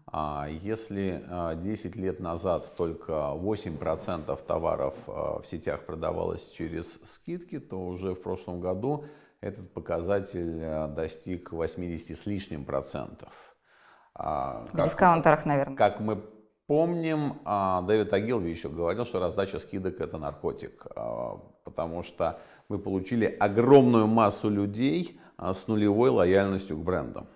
А 0.06 0.48
если 0.48 1.24
10 1.62 1.96
а, 1.96 1.98
лет 1.98 2.20
назад 2.20 2.76
только 2.76 3.12
8% 3.12 4.46
товаров 4.46 4.94
в 5.06 5.42
сетях 5.44 5.86
продавалось 5.86 6.50
через 6.50 7.00
скидки, 7.04 7.58
то 7.58 7.84
уже 7.84 8.14
в 8.14 8.22
прошлом 8.22 8.60
году 8.60 9.06
этот 9.40 9.72
показатель 9.72 10.60
достиг 10.94 11.52
80 11.52 12.16
с 12.16 12.26
лишним 12.26 12.64
процентов. 12.64 13.49
А, 14.22 14.66
в 14.70 14.76
как, 14.76 14.84
дискаунтерах, 14.84 15.46
наверное. 15.46 15.76
Как 15.76 15.98
мы 16.00 16.22
помним, 16.66 17.40
а, 17.44 17.80
Дэвид 17.82 18.12
Агилви 18.12 18.50
еще 18.50 18.68
говорил, 18.68 19.06
что 19.06 19.18
раздача 19.18 19.58
скидок 19.58 20.00
это 20.00 20.18
наркотик, 20.18 20.86
а, 20.94 21.38
потому 21.64 22.02
что 22.02 22.38
мы 22.68 22.78
получили 22.78 23.24
огромную 23.24 24.06
массу 24.06 24.50
людей 24.50 25.18
а, 25.38 25.54
с 25.54 25.66
нулевой 25.68 26.10
лояльностью 26.10 26.76
к 26.76 26.80
брендам. 26.80 27.28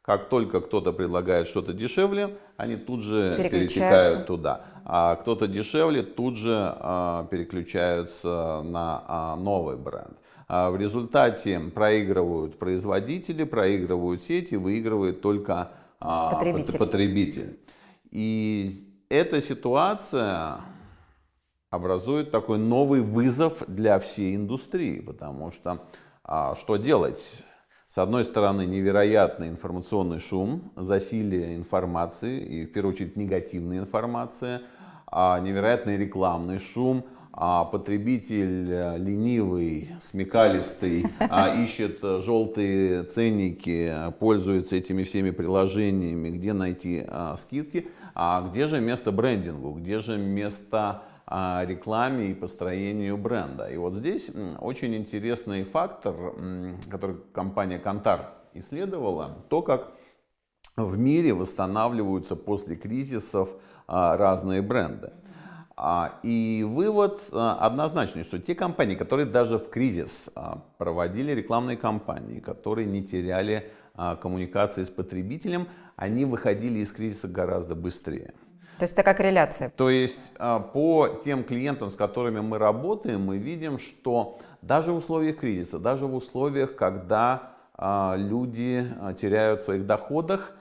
Как 0.00 0.30
только 0.30 0.60
кто-то 0.60 0.92
предлагает 0.92 1.46
что-то 1.46 1.72
дешевле, 1.72 2.36
они 2.56 2.76
тут 2.76 3.02
же 3.02 3.36
перетекают 3.50 4.26
туда. 4.26 4.64
А 4.84 5.14
кто-то 5.16 5.46
дешевле 5.46 6.02
тут 6.02 6.36
же 6.36 6.56
а, 6.56 7.26
переключаются 7.26 8.62
на 8.64 9.04
а, 9.06 9.36
новый 9.36 9.76
бренд. 9.76 10.16
А 10.48 10.70
в 10.70 10.76
результате 10.76 11.60
проигрывают 11.60 12.58
производители, 12.58 13.44
проигрывают 13.44 14.24
сети, 14.24 14.56
выигрывает 14.56 15.20
только 15.20 15.70
потребитель. 16.02 16.78
потребитель. 16.78 17.60
И 18.10 19.04
эта 19.08 19.40
ситуация 19.40 20.60
образует 21.70 22.30
такой 22.30 22.58
новый 22.58 23.00
вызов 23.00 23.62
для 23.66 23.98
всей 23.98 24.36
индустрии, 24.36 25.00
потому 25.00 25.50
что 25.50 25.82
а, 26.24 26.54
что 26.54 26.76
делать? 26.76 27.44
С 27.88 27.98
одной 27.98 28.24
стороны, 28.24 28.64
невероятный 28.64 29.48
информационный 29.48 30.18
шум, 30.18 30.72
засилие 30.76 31.56
информации, 31.56 32.40
и 32.40 32.64
в 32.64 32.72
первую 32.72 32.94
очередь 32.94 33.16
негативная 33.16 33.80
информация, 33.80 34.62
а 35.06 35.38
невероятный 35.40 35.98
рекламный 35.98 36.58
шум, 36.58 37.04
а 37.34 37.64
потребитель 37.64 38.70
э, 38.70 38.98
ленивый, 38.98 39.88
смекалистый, 40.00 41.06
а 41.18 41.48
ищет 41.64 42.00
желтые 42.02 43.04
ценники, 43.04 43.90
пользуется 44.18 44.76
этими 44.76 45.02
всеми 45.02 45.30
приложениями, 45.30 46.28
где 46.28 46.52
найти 46.52 47.02
а, 47.06 47.36
скидки, 47.36 47.88
а 48.14 48.48
где 48.48 48.66
же 48.66 48.80
место 48.80 49.12
брендингу, 49.12 49.72
где 49.72 49.98
же 49.98 50.18
место 50.18 51.04
а, 51.26 51.64
рекламе 51.66 52.32
и 52.32 52.34
построению 52.34 53.16
бренда. 53.16 53.66
И 53.68 53.78
вот 53.78 53.94
здесь 53.94 54.30
очень 54.60 54.94
интересный 54.94 55.64
фактор, 55.64 56.34
который 56.90 57.16
компания 57.32 57.78
Кантар 57.78 58.28
исследовала, 58.52 59.38
то, 59.48 59.62
как 59.62 59.92
в 60.76 60.98
мире 60.98 61.32
восстанавливаются 61.32 62.36
после 62.36 62.76
кризисов 62.76 63.48
разные 63.86 64.60
бренды. 64.60 65.12
А, 65.76 66.18
и 66.22 66.64
вывод 66.68 67.20
однозначный, 67.32 68.24
что 68.24 68.38
те 68.38 68.54
компании, 68.54 68.94
которые 68.94 69.26
даже 69.26 69.58
в 69.58 69.68
кризис 69.70 70.30
проводили 70.78 71.32
рекламные 71.32 71.76
кампании, 71.76 72.40
которые 72.40 72.86
не 72.86 73.02
теряли 73.02 73.70
коммуникации 73.94 74.84
с 74.84 74.90
потребителем, 74.90 75.68
они 75.96 76.24
выходили 76.24 76.80
из 76.80 76.92
кризиса 76.92 77.28
гораздо 77.28 77.74
быстрее. 77.74 78.34
То 78.78 78.84
есть 78.84 78.96
такая 78.96 79.14
корреляция. 79.14 79.70
То 79.76 79.90
есть 79.90 80.32
а, 80.38 80.58
по 80.58 81.20
тем 81.24 81.44
клиентам, 81.44 81.92
с 81.92 81.94
которыми 81.94 82.40
мы 82.40 82.58
работаем, 82.58 83.20
мы 83.20 83.38
видим, 83.38 83.78
что 83.78 84.40
даже 84.60 84.92
в 84.92 84.96
условиях 84.96 85.38
кризиса, 85.38 85.78
даже 85.78 86.06
в 86.06 86.14
условиях, 86.16 86.74
когда 86.74 87.52
а, 87.74 88.16
люди 88.16 88.84
а, 89.00 89.12
теряют 89.12 89.60
в 89.60 89.64
своих 89.64 89.86
доходах, 89.86 90.52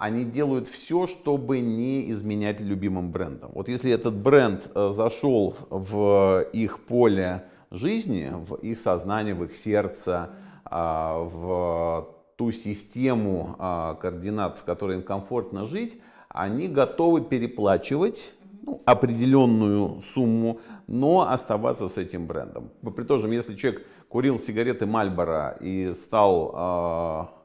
они 0.00 0.24
делают 0.24 0.66
все, 0.66 1.06
чтобы 1.06 1.60
не 1.60 2.10
изменять 2.10 2.62
любимым 2.62 3.12
брендом. 3.12 3.50
Вот 3.54 3.68
если 3.68 3.92
этот 3.92 4.14
бренд 4.14 4.70
зашел 4.74 5.54
в 5.68 6.46
их 6.54 6.86
поле 6.86 7.44
жизни, 7.70 8.30
в 8.32 8.54
их 8.54 8.78
сознание, 8.78 9.34
в 9.34 9.44
их 9.44 9.54
сердце, 9.54 10.30
в 10.64 12.08
ту 12.36 12.50
систему 12.50 13.54
координат, 14.00 14.56
в 14.56 14.64
которой 14.64 14.96
им 14.96 15.02
комфортно 15.02 15.66
жить, 15.66 16.00
они 16.30 16.68
готовы 16.68 17.20
переплачивать 17.20 18.32
ну, 18.62 18.80
определенную 18.86 20.00
сумму, 20.00 20.60
но 20.86 21.30
оставаться 21.30 21.88
с 21.88 21.98
этим 21.98 22.26
брендом. 22.26 22.70
При 22.96 23.04
том, 23.04 23.30
если 23.30 23.54
человек 23.54 23.86
курил 24.08 24.38
сигареты 24.38 24.86
Мальбора 24.86 25.58
и 25.60 25.92
стал 25.92 26.54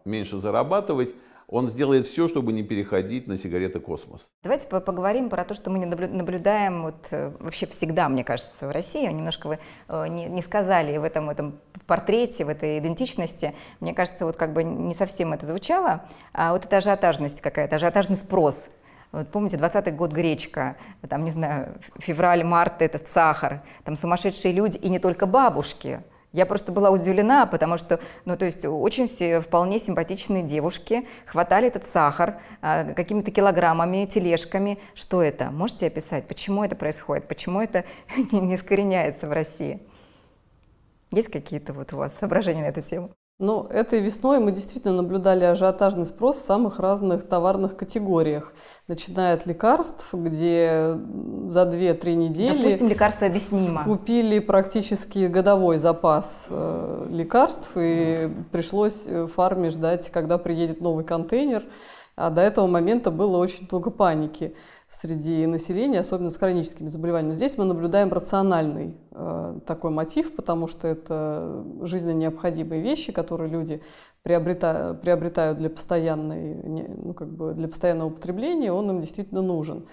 э, 0.05 0.09
меньше 0.09 0.37
зарабатывать, 0.39 1.13
он 1.47 1.67
сделает 1.67 2.05
все, 2.05 2.27
чтобы 2.27 2.53
не 2.53 2.63
переходить 2.63 3.27
на 3.27 3.37
сигареты 3.37 3.79
космос. 3.79 4.33
Давайте 4.43 4.67
поговорим 4.67 5.29
про 5.29 5.45
то, 5.45 5.53
что 5.53 5.69
мы 5.69 5.85
наблюдаем 5.85 6.83
вот, 6.83 7.07
э, 7.11 7.31
вообще 7.39 7.67
всегда, 7.67 8.09
мне 8.09 8.23
кажется, 8.23 8.67
в 8.67 8.71
России. 8.71 9.05
Немножко 9.05 9.47
вы 9.47 9.59
э, 9.87 10.07
не, 10.07 10.25
не 10.25 10.41
сказали 10.41 10.97
в 10.97 11.03
этом, 11.03 11.29
этом 11.29 11.59
портрете, 11.85 12.45
в 12.45 12.49
этой 12.49 12.79
идентичности. 12.79 13.53
Мне 13.79 13.93
кажется, 13.93 14.25
вот 14.25 14.37
как 14.37 14.53
бы 14.53 14.63
не 14.63 14.95
совсем 14.95 15.33
это 15.33 15.45
звучало. 15.45 16.05
А 16.33 16.53
вот 16.53 16.65
эта 16.65 16.77
ажиотажность 16.77 17.41
какая-то, 17.41 17.75
ажиотажный 17.75 18.17
спрос. 18.17 18.69
Вот 19.11 19.29
помните, 19.29 19.55
20-й 19.57 19.91
год 19.91 20.11
гречка, 20.11 20.75
там, 21.07 21.23
не 21.23 21.31
знаю, 21.31 21.77
февраль, 21.99 22.43
март 22.43 22.81
этот 22.81 23.07
сахар, 23.07 23.61
там 23.83 23.95
сумасшедшие 23.95 24.51
люди, 24.53 24.77
и 24.77 24.89
не 24.89 24.99
только 24.99 25.25
бабушки– 25.25 26.01
я 26.35 26.45
просто 26.45 26.73
была 26.73 26.89
удивлена, 26.89 27.45
потому 27.45 27.77
что, 27.77 27.99
ну, 28.25 28.35
то 28.35 28.43
есть 28.43 28.65
очень 28.65 29.07
все 29.07 29.39
вполне 29.39 29.79
симпатичные 29.79 30.43
девушки 30.43 31.07
хватали 31.25 31.67
этот 31.67 31.87
сахар 31.87 32.41
а, 32.61 32.83
какими-то 32.93 33.31
килограммами, 33.31 34.05
тележками. 34.05 34.77
Что 34.93 35.23
это? 35.23 35.49
Можете 35.49 35.87
описать? 35.87 36.27
Почему 36.27 36.63
это 36.65 36.75
происходит? 36.75 37.29
Почему 37.29 37.61
это 37.61 37.85
не 38.33 38.55
искореняется 38.55 39.27
в 39.27 39.31
России? 39.31 39.79
Есть 41.11 41.29
какие-то 41.29 41.71
вот 41.71 41.93
у 41.93 41.97
вас 41.97 42.17
соображения 42.17 42.63
на 42.63 42.67
эту 42.67 42.81
тему? 42.81 43.11
Ну, 43.37 43.67
этой 43.69 43.99
весной 43.99 44.39
мы 44.39 44.53
действительно 44.53 45.01
наблюдали 45.01 45.43
ажиотажный 45.43 46.05
спрос 46.05 46.37
в 46.37 46.45
самых 46.45 46.79
разных 46.79 47.27
товарных 47.27 47.75
категориях. 47.75 48.53
Начиная 48.87 49.33
от 49.33 49.45
лекарств, 49.45 50.13
где 50.13 50.97
за 51.47 51.63
2-3 51.63 52.13
недели 52.13 52.63
Допустим, 52.63 52.87
лекарства 52.87 53.27
объяснимо. 53.27 53.83
купили 53.83 54.39
практически 54.39 55.27
годовой 55.27 55.79
запас 55.79 56.45
э, 56.49 57.07
лекарств, 57.09 57.71
и 57.75 58.31
пришлось 58.53 59.05
в 59.05 59.27
фарме 59.27 59.69
ждать, 59.69 60.09
когда 60.11 60.37
приедет 60.37 60.79
новый 60.79 61.03
контейнер. 61.03 61.65
А 62.15 62.29
до 62.29 62.41
этого 62.41 62.67
момента 62.67 63.11
было 63.11 63.37
очень 63.37 63.67
много 63.69 63.91
паники 63.91 64.55
среди 64.87 65.45
населения, 65.47 65.99
особенно 65.99 66.29
с 66.29 66.37
хроническими 66.37 66.87
заболеваниями. 66.87 67.33
Но 67.33 67.35
здесь 67.35 67.57
мы 67.57 67.65
наблюдаем 67.65 68.13
рациональный 68.13 68.95
э, 69.11 69.59
такой 69.65 69.91
мотив, 69.91 70.33
потому 70.33 70.67
что 70.67 70.87
это 70.87 71.65
жизненно 71.81 72.13
необходимые 72.13 72.81
вещи, 72.81 73.11
которые 73.11 73.49
люди 73.49 73.81
приобретают, 74.23 75.01
приобретают 75.01 75.57
для, 75.57 75.69
постоянной, 75.69 76.87
ну, 76.87 77.13
как 77.13 77.27
бы 77.27 77.53
для 77.53 77.67
постоянного 77.67 78.07
употребления, 78.07 78.71
он 78.71 78.89
им 78.91 79.01
действительно 79.01 79.41
нужен. 79.41 79.85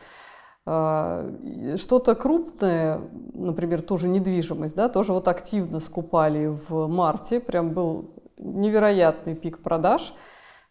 Э, 0.65 1.75
что-то 1.77 2.15
крупное, 2.15 3.01
например, 3.35 3.83
тоже 3.83 4.07
недвижимость, 4.07 4.77
да, 4.77 4.89
тоже 4.89 5.13
вот 5.13 5.27
активно 5.27 5.81
скупали 5.81 6.57
в 6.69 6.87
марте, 6.87 7.41
прям 7.41 7.73
был 7.73 8.15
невероятный 8.39 9.35
пик 9.35 9.59
продаж– 9.59 10.15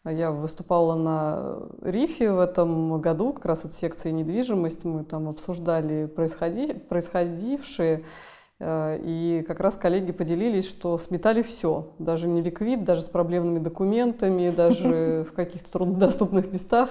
я 0.04 0.32
выступала 0.32 0.96
на 0.96 1.60
РИФе 1.82 2.32
в 2.32 2.40
этом 2.40 3.00
году, 3.02 3.34
как 3.34 3.46
раз 3.46 3.64
вот 3.64 3.74
секции 3.74 4.10
недвижимость. 4.10 4.84
Мы 4.84 5.04
там 5.04 5.30
обсуждали 5.30 6.08
происходи, 6.08 6.74
происходившее. 6.74 8.04
Э, 8.60 9.00
и 9.04 9.44
как 9.48 9.60
раз 9.60 9.76
коллеги 9.76 10.12
поделились, 10.12 10.68
что 10.68 10.98
сметали 10.98 11.44
все, 11.44 11.94
даже 12.00 12.28
не 12.28 12.42
ликвид, 12.42 12.84
даже 12.84 13.04
с 13.04 13.10
проблемными 13.10 13.60
документами, 13.60 14.50
даже 14.56 15.26
в 15.30 15.34
каких-то 15.34 15.72
труднодоступных 15.72 16.52
местах 16.52 16.90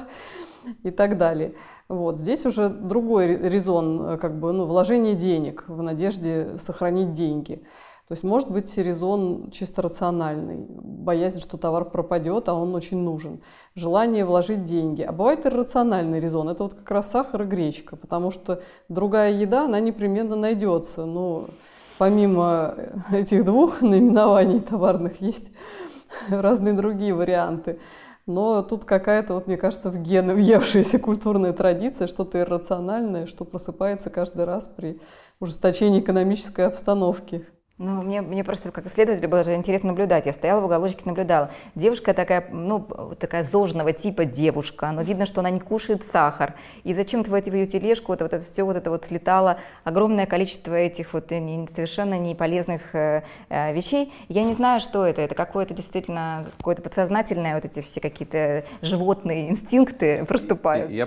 и 0.85 0.91
так 0.91 1.17
далее. 1.17 1.55
Вот. 1.89 2.19
Здесь 2.19 2.45
уже 2.45 2.69
другой 2.69 3.27
резон, 3.27 4.19
как 4.19 4.39
бы, 4.39 4.53
ну, 4.53 4.67
вложение 4.67 5.15
денег 5.15 5.65
в 5.67 5.83
надежде 5.83 6.59
сохранить 6.59 7.13
деньги. 7.13 7.65
То 8.11 8.15
есть 8.15 8.25
может 8.25 8.51
быть 8.51 8.77
резон 8.77 9.53
чисто 9.53 9.83
рациональный, 9.83 10.67
боязнь, 10.69 11.39
что 11.39 11.57
товар 11.57 11.85
пропадет, 11.85 12.49
а 12.49 12.55
он 12.55 12.75
очень 12.75 12.99
нужен. 12.99 13.41
Желание 13.77 14.25
вложить 14.25 14.65
деньги. 14.65 15.03
А 15.03 15.13
бывает 15.13 15.47
иррациональный 15.47 16.19
резон. 16.19 16.49
Это 16.49 16.65
вот 16.65 16.75
как 16.75 16.91
раз 16.91 17.09
сахар 17.09 17.43
и 17.43 17.45
гречка, 17.45 17.95
потому 17.95 18.33
что 18.33 18.63
другая 18.89 19.31
еда, 19.35 19.67
она 19.67 19.79
непременно 19.79 20.35
найдется. 20.35 21.05
Но 21.05 21.51
помимо 21.99 22.75
этих 23.13 23.45
двух 23.45 23.81
наименований 23.81 24.59
товарных 24.59 25.21
есть 25.21 25.47
разные 26.29 26.75
другие 26.75 27.15
варианты. 27.15 27.79
Но 28.27 28.65
тут 28.65 28.85
какая-то, 28.85 29.35
вот, 29.35 29.47
мне 29.47 29.57
кажется, 29.57 29.89
в 29.89 30.03
гены 30.03 30.35
въевшаяся 30.35 30.99
культурная 30.99 31.53
традиция, 31.53 32.09
что-то 32.09 32.41
иррациональное, 32.41 33.27
что 33.27 33.45
просыпается 33.45 34.11
каждый 34.11 34.47
раз 34.47 34.67
при 34.67 35.01
ужесточении 35.39 36.01
экономической 36.01 36.67
обстановки. 36.67 37.47
Ну, 37.83 38.03
мне, 38.03 38.21
мне 38.21 38.45
просто 38.45 38.71
как 38.73 38.85
исследователю 38.85 39.31
было 39.31 39.43
же 39.43 39.55
интересно 39.55 39.89
наблюдать. 39.89 40.27
Я 40.27 40.35
стояла 40.35 40.61
в 40.61 40.67
уголочке, 40.67 41.01
наблюдала. 41.07 41.51
Девушка 41.75 42.13
такая, 42.13 42.47
ну, 42.53 42.87
такая 43.19 43.43
зожного 43.43 43.95
типа 43.95 44.27
девушка, 44.27 44.91
но 44.93 45.01
видно, 45.01 45.25
что 45.25 45.41
она 45.41 45.49
не 45.49 45.61
кушает 45.61 46.05
сахар. 46.05 46.57
И 46.85 46.93
зачем-то 46.93 47.31
в, 47.31 47.35
эти, 47.35 47.49
в 47.49 47.55
ее 47.55 47.65
тележку 47.65 48.13
вот, 48.13 48.21
вот 48.21 48.35
это 48.35 48.45
все 48.45 48.65
вот 48.65 48.77
это 48.77 48.91
вот 48.91 49.07
слетало 49.07 49.61
огромное 49.83 50.27
количество 50.27 50.75
этих 50.75 51.15
вот 51.15 51.31
совершенно 51.31 52.19
неполезных 52.19 52.95
э, 52.95 53.23
э, 53.49 53.73
вещей. 53.73 54.13
Я 54.29 54.45
не 54.45 54.53
знаю, 54.53 54.81
что 54.81 55.07
это. 55.07 55.23
Это 55.23 55.35
какое-то 55.35 55.73
действительно 55.73 56.45
какое-то 56.59 56.83
подсознательное, 56.83 57.55
вот 57.55 57.65
эти 57.65 57.81
все 57.81 57.99
какие-то 57.99 58.63
животные 58.83 59.49
инстинкты 59.49 60.27
проступают. 60.27 60.91
Я, 60.91 61.07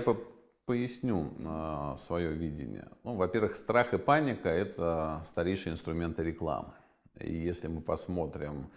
поясню 0.66 1.32
э, 1.38 1.94
свое 1.98 2.32
видение. 2.32 2.88
Ну, 3.04 3.14
во-первых, 3.16 3.56
страх 3.56 3.94
и 3.94 3.98
паника– 3.98 4.48
это 4.50 5.22
старейшие 5.24 5.72
инструменты 5.72 6.22
рекламы. 6.22 6.72
И 7.20 7.32
если 7.32 7.68
мы 7.68 7.80
посмотрим 7.80 8.70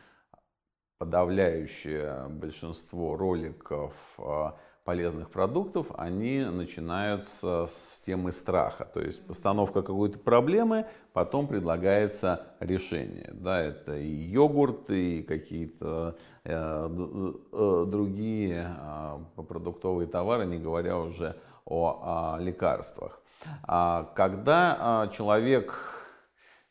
подавляющее 0.97 2.27
большинство 2.29 3.15
роликов 3.15 3.93
э, 4.17 4.51
полезных 4.87 5.31
продуктов, 5.31 5.87
они 5.97 6.45
начинаются 6.45 7.65
с 7.67 7.99
темы 8.05 8.31
страха. 8.31 8.85
То 8.85 9.01
есть 9.01 9.21
постановка 9.27 9.81
какой-то 9.81 10.17
проблемы, 10.17 10.85
потом 11.11 11.47
предлагается 11.47 12.55
решение. 12.61 13.29
Да, 13.33 13.61
это 13.61 13.97
и 13.97 14.07
йогурты, 14.07 15.17
и 15.17 15.23
какие-то 15.23 16.17
э, 16.45 16.53
э, 16.53 17.85
другие 17.87 18.75
э, 18.79 19.43
продуктовые 19.43 20.07
товары, 20.07 20.45
не 20.45 20.57
говоря 20.57 20.97
уже 20.97 21.35
о, 21.67 22.35
о 22.35 22.39
лекарствах. 22.39 23.21
А 23.63 24.11
когда 24.15 24.77
а, 24.79 25.07
человек 25.07 25.93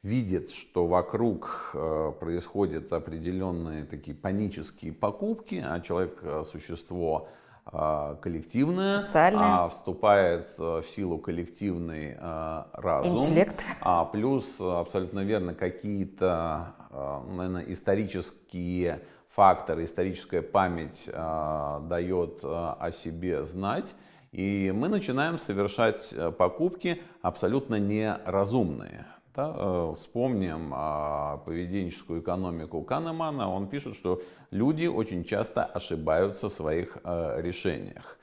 видит, 0.02 0.50
что 0.50 0.86
вокруг 0.86 1.74
происходят 2.20 2.92
определенные 2.92 3.84
такие 3.84 4.16
панические 4.16 4.92
покупки, 4.92 5.64
а 5.66 5.80
человек 5.80 6.22
существо 6.44 7.28
а, 7.68 8.14
коллективное, 8.22 9.02
Социальное. 9.02 9.64
а 9.64 9.68
вступает 9.68 10.56
в 10.56 10.84
силу 10.84 11.18
коллективный 11.18 12.16
а, 12.18 12.68
разум. 12.72 13.18
Интеллект. 13.18 13.64
А 13.80 14.04
плюс 14.04 14.60
абсолютно 14.60 15.20
верно 15.24 15.52
какие-то, 15.52 16.74
а, 16.90 17.24
наверное, 17.28 17.64
исторические 17.66 19.00
факторы, 19.30 19.84
историческая 19.84 20.42
память 20.42 21.10
а, 21.12 21.80
дает 21.80 22.40
а, 22.44 22.76
о 22.78 22.92
себе 22.92 23.44
знать. 23.46 23.94
И 24.36 24.70
мы 24.70 24.88
начинаем 24.88 25.38
совершать 25.38 26.14
покупки 26.36 27.00
абсолютно 27.22 27.76
неразумные. 27.76 29.06
Да, 29.34 29.54
э, 29.56 29.94
вспомним 29.96 30.72
а, 30.74 31.38
поведенческую 31.38 32.20
экономику 32.20 32.82
Канемана. 32.82 33.50
Он 33.50 33.66
пишет, 33.68 33.94
что 33.94 34.20
люди 34.50 34.86
очень 34.86 35.24
часто 35.24 35.64
ошибаются 35.64 36.50
в 36.50 36.52
своих 36.52 36.98
э, 37.02 37.40
решениях. 37.40 38.18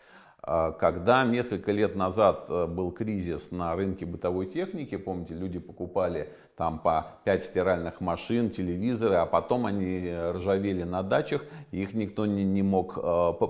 А, 0.45 0.71
когда 0.71 1.23
несколько 1.23 1.71
лет 1.71 1.95
назад 1.95 2.45
э, 2.49 2.67
был 2.67 2.91
кризис 2.91 3.51
на 3.51 3.75
рынке 3.75 4.05
бытовой 4.05 4.45
техники, 4.45 4.97
помните, 4.97 5.33
люди 5.33 5.57
покупали 5.57 6.33
там 6.57 6.79
по 6.79 7.07
5 7.25 7.43
стиральных 7.43 8.01
машин, 8.01 8.49
телевизоры, 8.49 9.15
а 9.15 9.25
потом 9.25 9.65
они 9.65 10.13
ржавели 10.31 10.83
на 10.83 11.03
дачах, 11.03 11.43
и 11.71 11.81
их 11.81 11.93
никто 11.93 12.25
не, 12.25 12.43
не 12.43 12.61
мог 12.61 12.95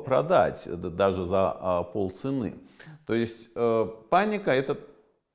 продать, 0.06 0.68
даже 0.96 1.26
за 1.26 1.86
полцены. 1.94 2.56
То 3.06 3.14
есть 3.14 3.54
паника 4.10 4.52
это 4.52 4.78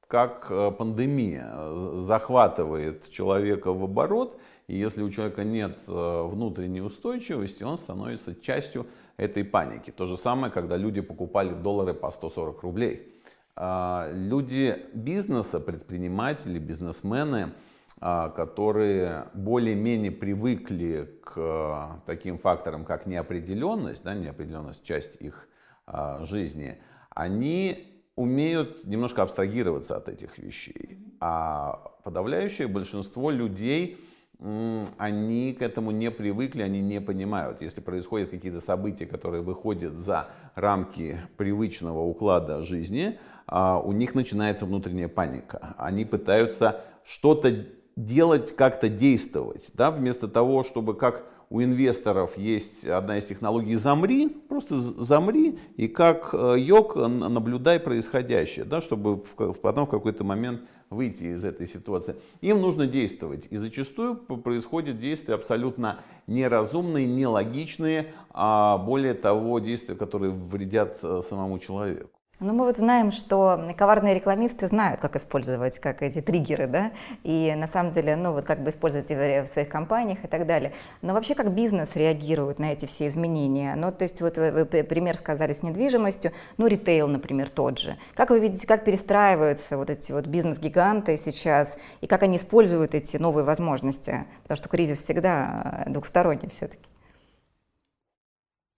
как 0.08 0.46
э, 0.48 0.72
пандемия 0.72 1.52
захватывает 1.98 3.08
человека 3.10 3.72
в 3.72 3.84
оборот, 3.84 4.40
и 4.66 4.74
если 4.74 5.02
у 5.02 5.10
человека 5.10 5.44
нет 5.44 5.78
э, 5.86 6.22
внутренней 6.26 6.80
устойчивости, 6.80 7.62
он 7.62 7.78
становится 7.78 8.34
частью 8.34 8.86
этой 9.18 9.44
паники. 9.44 9.90
То 9.90 10.06
же 10.06 10.16
самое, 10.16 10.50
когда 10.52 10.76
люди 10.76 11.02
покупали 11.02 11.52
доллары 11.52 11.92
по 11.92 12.10
140 12.10 12.62
рублей. 12.62 13.17
А, 13.60 14.08
люди 14.12 14.86
бизнеса, 14.94 15.58
предприниматели, 15.58 16.60
бизнесмены, 16.60 17.54
а, 18.00 18.28
которые 18.28 19.26
более-менее 19.34 20.12
привыкли 20.12 21.20
к 21.24 21.32
э, 21.36 22.00
таким 22.06 22.38
факторам, 22.38 22.84
как 22.84 23.06
неопределенность, 23.06 24.04
да, 24.04 24.14
неопределенность 24.14 24.84
часть 24.84 25.16
их 25.20 25.48
а, 25.86 26.24
жизни, 26.24 26.80
они 27.10 28.04
умеют 28.14 28.84
немножко 28.84 29.22
абстрагироваться 29.22 29.96
от 29.96 30.08
этих 30.08 30.38
вещей. 30.38 31.00
А 31.18 31.96
подавляющее 32.04 32.68
большинство 32.68 33.32
людей, 33.32 33.98
они 34.40 35.52
к 35.58 35.62
этому 35.62 35.90
не 35.90 36.10
привыкли, 36.10 36.62
они 36.62 36.80
не 36.80 37.00
понимают. 37.00 37.60
Если 37.60 37.80
происходят 37.80 38.30
какие-то 38.30 38.60
события, 38.60 39.04
которые 39.06 39.42
выходят 39.42 39.94
за 39.94 40.28
рамки 40.54 41.18
привычного 41.36 42.00
уклада 42.00 42.62
жизни, 42.62 43.18
а, 43.46 43.80
у 43.80 43.92
них 43.92 44.14
начинается 44.14 44.64
внутренняя 44.64 45.08
паника. 45.08 45.74
Они 45.76 46.04
пытаются 46.04 46.82
что-то 47.04 47.66
делать, 47.96 48.54
как-то 48.54 48.88
действовать, 48.88 49.72
да, 49.74 49.90
вместо 49.90 50.28
того, 50.28 50.62
чтобы 50.62 50.94
как 50.94 51.24
у 51.50 51.62
инвесторов 51.62 52.36
есть 52.36 52.86
одна 52.86 53.18
из 53.18 53.24
технологий 53.24 53.74
«замри», 53.74 54.28
просто 54.28 54.76
замри 54.76 55.58
и 55.76 55.88
как 55.88 56.30
э, 56.32 56.56
йог 56.58 56.94
наблюдай 56.96 57.80
происходящее, 57.80 58.66
да, 58.66 58.82
чтобы 58.82 59.24
потом 59.62 59.86
в 59.86 59.90
какой-то 59.90 60.24
момент 60.24 60.60
выйти 60.90 61.24
из 61.24 61.44
этой 61.44 61.66
ситуации. 61.66 62.16
Им 62.40 62.60
нужно 62.60 62.86
действовать. 62.86 63.46
И 63.50 63.56
зачастую 63.56 64.16
происходят 64.16 64.98
действия 64.98 65.34
абсолютно 65.34 66.00
неразумные, 66.26 67.06
нелогичные, 67.06 68.14
а 68.30 68.78
более 68.78 69.14
того, 69.14 69.58
действия, 69.58 69.94
которые 69.94 70.32
вредят 70.32 70.98
э, 71.02 71.20
самому 71.22 71.58
человеку. 71.58 72.17
Ну, 72.40 72.54
мы 72.54 72.66
вот 72.66 72.76
знаем, 72.76 73.10
что 73.10 73.74
коварные 73.76 74.14
рекламисты 74.14 74.68
знают, 74.68 75.00
как 75.00 75.16
использовать 75.16 75.80
как 75.80 76.02
эти 76.02 76.20
триггеры, 76.20 76.68
да, 76.68 76.92
и 77.24 77.52
на 77.56 77.66
самом 77.66 77.90
деле, 77.90 78.14
ну, 78.14 78.32
вот 78.32 78.44
как 78.44 78.62
бы 78.62 78.70
использовать 78.70 79.10
в 79.10 79.46
своих 79.48 79.68
компаниях 79.68 80.22
и 80.22 80.28
так 80.28 80.46
далее. 80.46 80.72
Но 81.02 81.14
вообще, 81.14 81.34
как 81.34 81.50
бизнес 81.52 81.96
реагирует 81.96 82.60
на 82.60 82.72
эти 82.72 82.86
все 82.86 83.08
изменения? 83.08 83.74
Ну, 83.74 83.90
то 83.90 84.04
есть, 84.04 84.20
вот 84.20 84.38
вы, 84.38 84.52
вы 84.52 84.64
пример 84.84 85.16
сказали 85.16 85.52
с 85.52 85.64
недвижимостью, 85.64 86.30
ну, 86.58 86.68
ритейл, 86.68 87.08
например, 87.08 87.48
тот 87.48 87.80
же. 87.80 87.96
Как 88.14 88.30
вы 88.30 88.38
видите, 88.38 88.68
как 88.68 88.84
перестраиваются 88.84 89.76
вот 89.76 89.90
эти 89.90 90.12
вот 90.12 90.28
бизнес-гиганты 90.28 91.16
сейчас, 91.16 91.76
и 92.00 92.06
как 92.06 92.22
они 92.22 92.36
используют 92.36 92.94
эти 92.94 93.16
новые 93.16 93.44
возможности? 93.44 94.26
Потому 94.44 94.56
что 94.58 94.68
кризис 94.68 95.02
всегда 95.02 95.82
двухсторонний 95.88 96.48
все-таки. 96.48 96.84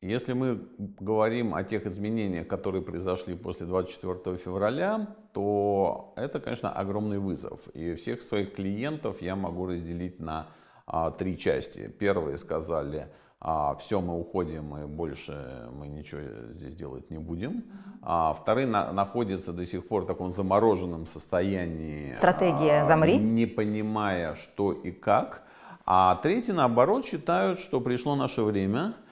Если 0.03 0.33
мы 0.33 0.59
говорим 0.99 1.55
о 1.55 1.63
тех 1.63 1.85
изменениях, 1.87 2.49
которые 2.49 2.83
произошли 2.83 3.35
после 3.35 3.67
24 3.67 4.39
февраля, 4.39 5.09
то 5.35 6.15
это, 6.17 6.41
конечно, 6.41 6.73
огромный 6.73 7.19
вызов. 7.19 7.69
И 7.75 7.95
всех 7.97 8.23
своих 8.23 8.55
клиентов 8.55 9.21
я 9.21 9.37
могу 9.37 9.67
разделить 9.67 10.19
на 10.19 10.47
а, 10.87 11.11
три 11.11 11.37
части. 11.37 11.89
Первые 11.99 12.39
сказали, 12.39 13.09
а, 13.43 13.75
все, 13.75 14.01
мы 14.01 14.19
уходим, 14.19 14.75
и 14.79 14.87
больше 14.87 15.69
мы 15.79 15.87
ничего 15.87 16.23
здесь 16.55 16.75
делать 16.75 17.11
не 17.11 17.19
будем. 17.19 17.65
А 18.01 18.33
вторые 18.33 18.67
на, 18.67 18.95
находятся 18.95 19.53
до 19.53 19.67
сих 19.67 19.87
пор 19.87 20.05
в 20.05 20.07
таком 20.07 20.31
замороженном 20.31 21.05
состоянии. 21.05 22.15
Стратегия 22.15 22.81
а, 22.81 22.85
«замри». 22.87 23.19
Не 23.19 23.45
понимая, 23.45 24.35
что 24.35 24.73
и 24.73 24.93
как. 24.93 25.43
А 25.85 26.17
третьи, 26.23 26.53
наоборот, 26.53 27.05
считают, 27.05 27.59
что 27.59 27.83
пришло 27.83 28.17
наше 28.17 28.41
время– 28.41 28.95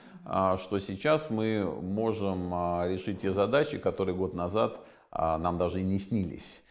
что 0.57 0.79
сейчас 0.79 1.29
мы 1.29 1.63
можем 1.65 2.51
а, 2.53 2.87
решить 2.87 3.21
те 3.21 3.33
задачи, 3.33 3.77
которые 3.77 4.15
год 4.15 4.33
назад 4.33 4.79
а, 5.11 5.37
нам 5.37 5.57
даже 5.57 5.81
и 5.81 5.83
не 5.83 5.99
снились 5.99 6.63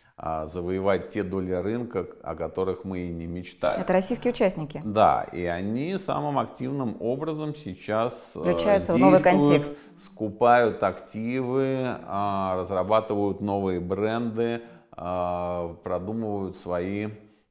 завоевать 0.47 1.11
те 1.11 1.23
доли 1.23 1.53
рынка, 1.53 2.05
о 2.25 2.35
которых 2.35 2.83
мы 2.83 2.99
и 3.03 3.09
не 3.13 3.27
мечтали. 3.27 3.81
Это 3.81 3.93
российские 3.93 4.33
участники. 4.33 4.83
Да, 4.85 5.23
и 5.31 5.45
они 5.45 5.97
самым 5.97 6.41
активным 6.41 6.97
образом 6.99 7.55
сейчас 7.55 8.33
Включаются 8.35 8.95
в 8.95 8.99
новый 8.99 9.23
контекст. 9.23 9.77
скупают 9.97 10.83
активы, 10.83 11.99
разрабатывают 12.09 13.41
новые 13.41 13.79
бренды, 13.79 14.63
продумывают 14.91 16.57
свои 16.57 17.11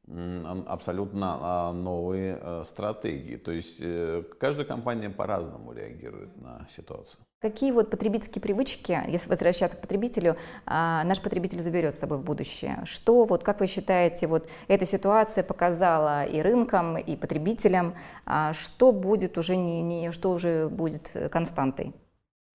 абсолютно 0.10 1.38
а, 1.42 1.74
новые 1.74 2.40
э, 2.42 2.64
стратегии. 2.64 3.36
То 3.36 3.52
есть 3.52 3.80
э, 3.82 4.24
каждая 4.40 4.66
компания 4.66 5.10
по-разному 5.10 5.74
реагирует 5.74 6.36
на 6.38 6.66
ситуацию. 6.70 7.20
Какие 7.40 7.72
вот 7.72 7.90
потребительские 7.92 8.42
привычки, 8.42 8.98
если 9.08 9.30
возвращаться 9.30 9.78
к 9.78 9.82
потребителю, 9.82 10.38
а, 10.66 11.04
наш 11.04 11.22
потребитель 11.22 11.60
заберет 11.60 11.94
с 11.94 12.00
собой 12.00 12.20
в 12.20 12.24
будущее? 12.24 12.80
Что, 12.86 13.26
вот, 13.26 13.44
как 13.44 13.60
вы 13.60 13.68
считаете, 13.68 14.28
вот 14.28 14.48
эта 14.70 14.86
ситуация 14.86 15.44
показала 15.44 16.24
и 16.24 16.42
рынкам, 16.42 16.98
и 16.98 17.16
потребителям, 17.18 17.94
а, 18.26 18.54
что 18.54 18.94
будет 18.94 19.38
уже, 19.38 19.58
не, 19.58 19.82
не, 19.82 20.12
что 20.12 20.32
уже 20.32 20.70
будет 20.70 21.16
константой? 21.32 21.94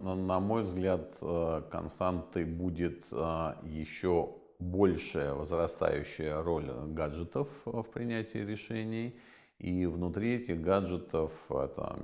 На 0.00 0.40
мой 0.40 0.64
взгляд, 0.64 1.16
э, 1.20 1.62
константой 1.70 2.44
будет 2.44 3.04
еще 3.12 4.41
большая 4.62 5.34
возрастающая 5.34 6.40
роль 6.42 6.70
гаджетов 6.86 7.48
в 7.64 7.84
принятии 7.84 8.38
решений. 8.38 9.18
И 9.58 9.86
внутри 9.86 10.36
этих 10.36 10.60
гаджетов 10.60 11.30
это 11.48 11.96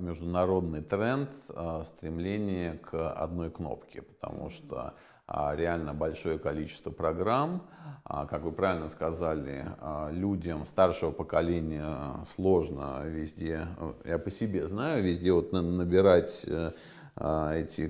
международный 0.00 0.82
тренд 0.82 1.30
а, 1.48 1.84
стремление 1.84 2.78
к 2.78 3.08
одной 3.12 3.52
кнопке, 3.52 4.02
потому 4.02 4.50
что 4.50 4.94
а, 5.28 5.54
реально 5.54 5.94
большое 5.94 6.40
количество 6.40 6.90
программ. 6.90 7.68
А, 8.04 8.26
как 8.26 8.42
вы 8.42 8.50
правильно 8.50 8.88
сказали, 8.88 9.64
людям 10.10 10.64
старшего 10.64 11.12
поколения 11.12 12.24
сложно 12.26 13.04
везде, 13.04 13.68
я 14.04 14.18
по 14.18 14.32
себе 14.32 14.66
знаю, 14.66 15.04
везде 15.04 15.32
вот 15.32 15.52
набирать 15.52 16.44
э, 16.48 16.72
эти 17.16 17.86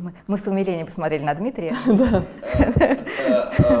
Мы, 0.00 0.12
мы 0.28 0.38
с 0.38 0.46
умилением 0.46 0.86
посмотрели 0.86 1.24
на 1.24 1.34
Дмитрия. 1.34 1.74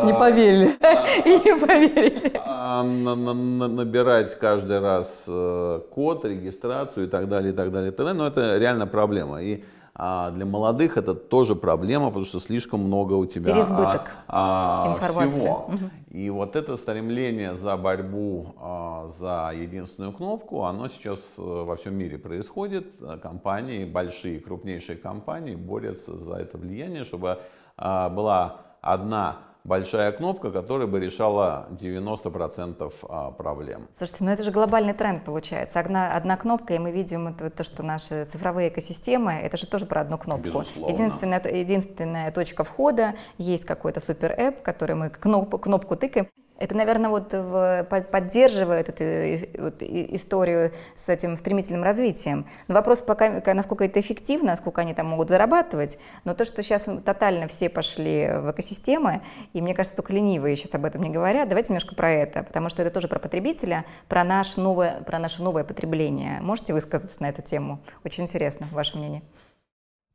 Не 0.04 0.12
поверили. 0.12 0.66
не 1.24 1.54
поверили. 1.54 2.32
А, 2.44 2.82
набирать 2.82 4.36
каждый 4.38 4.80
раз 4.80 5.26
э, 5.28 5.80
код, 5.94 6.24
регистрацию 6.24 7.06
и 7.06 7.08
так 7.08 7.28
далее, 7.28 7.52
и 7.52 7.56
так 7.56 7.70
далее, 7.70 7.92
и 7.92 7.94
так 7.94 8.06
далее. 8.06 8.20
Но 8.20 8.26
это 8.26 8.58
реально 8.58 8.86
проблема. 8.86 9.42
И 9.42 9.62
а 10.00 10.30
для 10.30 10.46
молодых 10.46 10.96
это 10.96 11.12
тоже 11.12 11.56
проблема, 11.56 12.06
потому 12.06 12.24
что 12.24 12.38
слишком 12.38 12.84
много 12.84 13.14
у 13.14 13.26
тебя 13.26 13.52
Переизбыток 13.52 14.12
а, 14.28 14.96
а, 15.00 15.04
всего. 15.04 15.66
Угу. 15.66 15.90
И 16.10 16.30
вот 16.30 16.54
это 16.54 16.76
стремление 16.76 17.56
за 17.56 17.76
борьбу 17.76 18.54
а, 18.60 19.08
за 19.08 19.50
единственную 19.52 20.12
кнопку, 20.12 20.62
оно 20.62 20.86
сейчас 20.88 21.34
э, 21.36 21.42
во 21.42 21.74
всем 21.74 21.96
мире 21.96 22.16
происходит. 22.16 22.94
Компании, 23.20 23.84
большие, 23.84 24.38
крупнейшие 24.38 24.96
компании 24.96 25.56
борются 25.56 26.16
за 26.16 26.36
это 26.36 26.58
влияние, 26.58 27.02
чтобы 27.02 27.40
а, 27.76 28.08
была 28.08 28.60
одна 28.80 29.47
большая 29.68 30.10
кнопка, 30.12 30.50
которая 30.50 30.88
бы 30.88 30.98
решала 30.98 31.68
90% 31.70 32.92
а, 33.02 33.30
проблем. 33.30 33.86
Слушайте, 33.96 34.24
ну 34.24 34.30
это 34.30 34.42
же 34.42 34.50
глобальный 34.50 34.94
тренд 34.94 35.24
получается. 35.24 35.78
Одна, 35.78 36.16
одна 36.16 36.36
кнопка, 36.36 36.74
и 36.74 36.78
мы 36.78 36.90
видим 36.90 37.28
это, 37.28 37.50
то, 37.50 37.62
что 37.62 37.82
наши 37.82 38.24
цифровые 38.24 38.70
экосистемы, 38.70 39.32
это 39.32 39.56
же 39.56 39.66
тоже 39.66 39.86
про 39.86 40.00
одну 40.00 40.18
кнопку. 40.18 40.48
Безусловно. 40.48 40.92
Единственная, 40.92 41.42
единственная 41.44 42.32
точка 42.32 42.64
входа, 42.64 43.14
есть 43.36 43.64
какой-то 43.64 44.00
супер-эп, 44.00 44.62
который 44.62 44.96
мы 44.96 45.10
кноп, 45.10 45.60
кнопку 45.60 45.96
тыкаем, 45.96 46.28
это, 46.58 46.76
наверное, 46.76 47.08
вот 47.08 47.32
в, 47.32 47.86
поддерживает 47.88 48.88
эту 48.88 49.62
вот, 49.62 49.80
историю 49.80 50.72
с 50.96 51.08
этим 51.08 51.36
стремительным 51.36 51.84
развитием. 51.84 52.46
Но 52.66 52.74
вопрос 52.74 53.00
пока, 53.00 53.42
насколько 53.54 53.84
это 53.84 54.00
эффективно, 54.00 54.48
насколько 54.48 54.80
они 54.80 54.92
там 54.92 55.06
могут 55.06 55.28
зарабатывать. 55.28 55.98
Но 56.24 56.34
то, 56.34 56.44
что 56.44 56.62
сейчас 56.62 56.86
тотально 57.04 57.46
все 57.46 57.68
пошли 57.68 58.28
в 58.28 58.50
экосистемы, 58.50 59.22
и 59.52 59.62
мне 59.62 59.74
кажется, 59.74 59.96
только 59.96 60.12
ленивые 60.12 60.56
сейчас 60.56 60.74
об 60.74 60.84
этом 60.84 61.02
не 61.02 61.10
говорят, 61.10 61.48
давайте 61.48 61.68
немножко 61.68 61.94
про 61.94 62.10
это, 62.10 62.42
потому 62.42 62.68
что 62.68 62.82
это 62.82 62.90
тоже 62.90 63.06
про 63.06 63.20
потребителя, 63.20 63.84
про, 64.08 64.24
наш 64.24 64.56
новое, 64.56 65.00
про 65.02 65.20
наше 65.20 65.42
новое 65.42 65.62
потребление. 65.62 66.40
Можете 66.40 66.72
высказаться 66.72 67.16
на 67.20 67.28
эту 67.28 67.42
тему? 67.42 67.80
Очень 68.04 68.24
интересно, 68.24 68.68
ваше 68.72 68.98
мнение. 68.98 69.22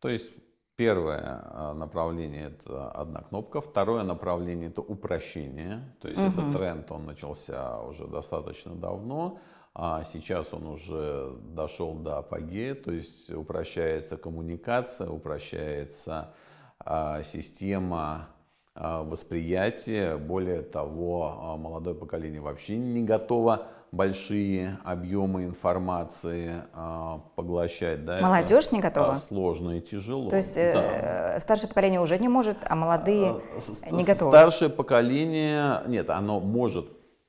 То 0.02 0.10
есть 0.10 0.32
Первое 0.76 1.42
а, 1.44 1.74
направление 1.76 2.48
это 2.48 2.90
одна 2.90 3.22
кнопка, 3.22 3.62
второе 3.62 4.04
направление 4.04 4.70
это 4.70 4.82
упрощение, 4.82 5.96
то 6.02 6.08
есть 6.08 6.20
угу. 6.20 6.32
этот 6.32 6.58
тренд 6.58 6.92
он 6.92 7.06
начался 7.06 7.80
уже 7.82 8.08
достаточно 8.08 8.74
давно, 8.74 9.40
а 9.76 10.04
сейчас 10.04 10.52
он 10.52 10.66
уже 10.66 11.36
дошел 11.50 11.94
до 11.94 12.18
апогея, 12.18 12.74
то 12.74 12.92
есть 12.92 13.32
упрощается 13.32 14.18
коммуникация, 14.18 15.10
упрощается 15.10 16.34
а, 16.80 17.22
система 17.22 18.30
а, 18.76 19.04
восприятия, 19.04 20.18
более 20.18 20.64
того, 20.64 21.38
а, 21.40 21.58
молодое 21.58 21.96
поколение 21.96 22.42
вообще 22.42 22.78
не 22.78 23.04
готово 23.04 23.68
большие 23.94 24.80
объемы 24.84 25.46
информации 25.46 26.64
э, 26.74 27.20
поглощать. 27.36 28.04
Да, 28.04 28.22
Молодежь 28.22 28.66
это, 28.66 28.76
не 28.76 28.82
готова? 28.82 29.14
Сложно 29.14 29.78
и 29.78 29.82
тяжело. 29.82 30.32
То 30.32 30.38
есть 30.38 30.58
э, 30.58 30.74
да. 30.74 31.40
старшее 31.40 31.70
поколение 31.70 32.02
уже 32.02 32.18
не 32.18 32.28
может, 32.28 32.58
а 32.64 32.76
молодые 32.76 33.36
а, 33.84 33.92
не 33.92 34.04
готовы? 34.04 34.32
Старшее 34.32 34.70
поколение, 34.70 35.84
нет, 35.86 36.10
оно 36.10 36.40
может 36.40 36.88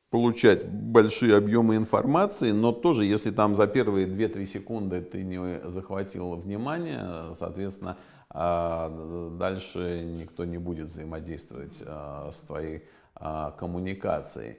получать 0.09 0.67
большие 0.67 1.37
объемы 1.37 1.77
информации, 1.77 2.53
но 2.53 2.73
тоже, 2.73 3.05
если 3.05 3.31
там 3.31 3.57
за 3.57 3.67
первые 3.67 4.07
2-3 4.07 4.47
секунды 4.47 5.03
ты 5.03 5.23
не 5.23 5.61
захватил 5.71 6.37
внимание, 6.37 7.35
соответственно, 7.35 7.99
дальше 8.31 10.03
никто 10.05 10.45
не 10.45 10.57
будет 10.57 10.87
взаимодействовать 10.87 11.83
с 12.31 12.41
твоей 12.47 12.85
коммуникацией. 13.59 14.59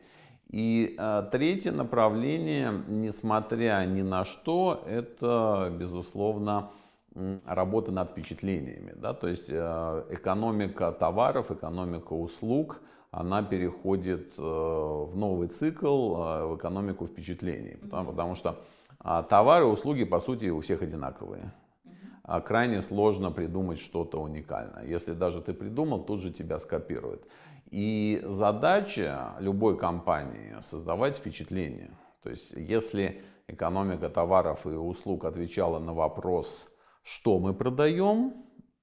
И 0.55 0.95
э, 0.97 1.23
третье 1.33 1.73
направление, 1.73 2.81
несмотря 2.87 3.85
ни 3.85 4.01
на 4.01 4.23
что, 4.23 4.85
это, 4.87 5.69
безусловно, 5.77 6.69
работа 7.45 7.91
над 7.91 8.11
впечатлениями. 8.11 8.93
Да? 8.95 9.13
То 9.13 9.27
есть 9.27 9.49
э, 9.49 10.03
экономика 10.11 10.93
товаров, 10.93 11.51
экономика 11.51 12.13
услуг, 12.13 12.79
она 13.11 13.43
переходит 13.43 14.31
э, 14.37 14.41
в 14.41 15.11
новый 15.17 15.49
цикл, 15.49 16.15
э, 16.15 16.45
в 16.45 16.55
экономику 16.55 17.05
впечатлений. 17.05 17.75
Потому, 17.75 18.11
потому 18.11 18.35
что 18.35 18.55
э, 19.03 19.23
товары 19.29 19.65
и 19.65 19.67
услуги, 19.67 20.05
по 20.05 20.21
сути, 20.21 20.45
у 20.45 20.61
всех 20.61 20.81
одинаковые. 20.81 21.51
А 22.23 22.39
крайне 22.39 22.81
сложно 22.81 23.29
придумать 23.29 23.79
что-то 23.79 24.21
уникальное. 24.21 24.85
Если 24.85 25.11
даже 25.11 25.41
ты 25.41 25.53
придумал, 25.53 26.05
тут 26.05 26.21
же 26.21 26.31
тебя 26.31 26.59
скопируют. 26.59 27.27
И 27.75 28.21
задача 28.23 29.33
любой 29.39 29.77
компании 29.77 30.55
создавать 30.61 31.17
впечатление. 31.17 31.91
То 32.23 32.29
есть 32.29 32.53
если 32.53 33.21
экономика 33.47 34.07
товаров 34.07 34.65
и 34.65 34.69
услуг 34.69 35.25
отвечала 35.25 35.79
на 35.79 35.93
вопрос, 35.93 36.67
что 37.03 37.37
мы 37.37 37.53
продаем, 37.53 38.31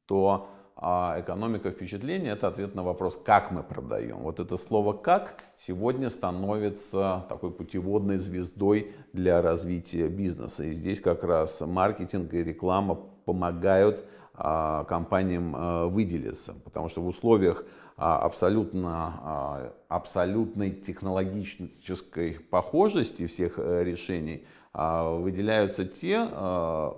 то 0.04 0.50
а 0.76 1.16
экономика 1.18 1.70
впечатления– 1.70 2.30
это 2.32 2.48
ответ 2.48 2.74
на 2.74 2.82
вопрос, 2.82 3.16
как 3.16 3.50
мы 3.50 3.62
продаем. 3.62 4.18
Вот 4.18 4.40
это 4.40 4.58
слово 4.58 4.92
«как» 4.92 5.42
сегодня 5.56 6.10
становится 6.10 7.24
такой 7.30 7.50
путеводной 7.50 8.18
звездой 8.18 8.92
для 9.14 9.40
развития 9.40 10.08
бизнеса. 10.08 10.64
И 10.64 10.74
здесь 10.74 11.00
как 11.00 11.24
раз 11.24 11.62
маркетинг 11.62 12.34
и 12.34 12.44
реклама 12.44 12.96
помогают 13.24 14.04
а, 14.34 14.84
компаниям 14.84 15.54
а, 15.56 15.86
выделиться, 15.86 16.54
потому 16.64 16.88
что 16.88 17.00
в 17.00 17.06
условиях 17.06 17.64
абсолютно, 17.96 19.72
абсолютной 19.88 20.70
технологической 20.70 22.34
похожести 22.34 23.26
всех 23.26 23.58
э, 23.58 23.84
решений 23.84 24.44
выделяются 24.74 25.84
те, 25.84 26.24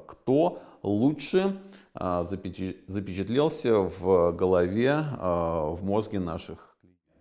кто 0.07 0.63
лучше 0.85 1.57
запечатлелся 1.93 3.79
в 3.81 4.31
голове, 4.31 5.05
в 5.19 5.81
мозге 5.83 6.21
наших 6.21 6.74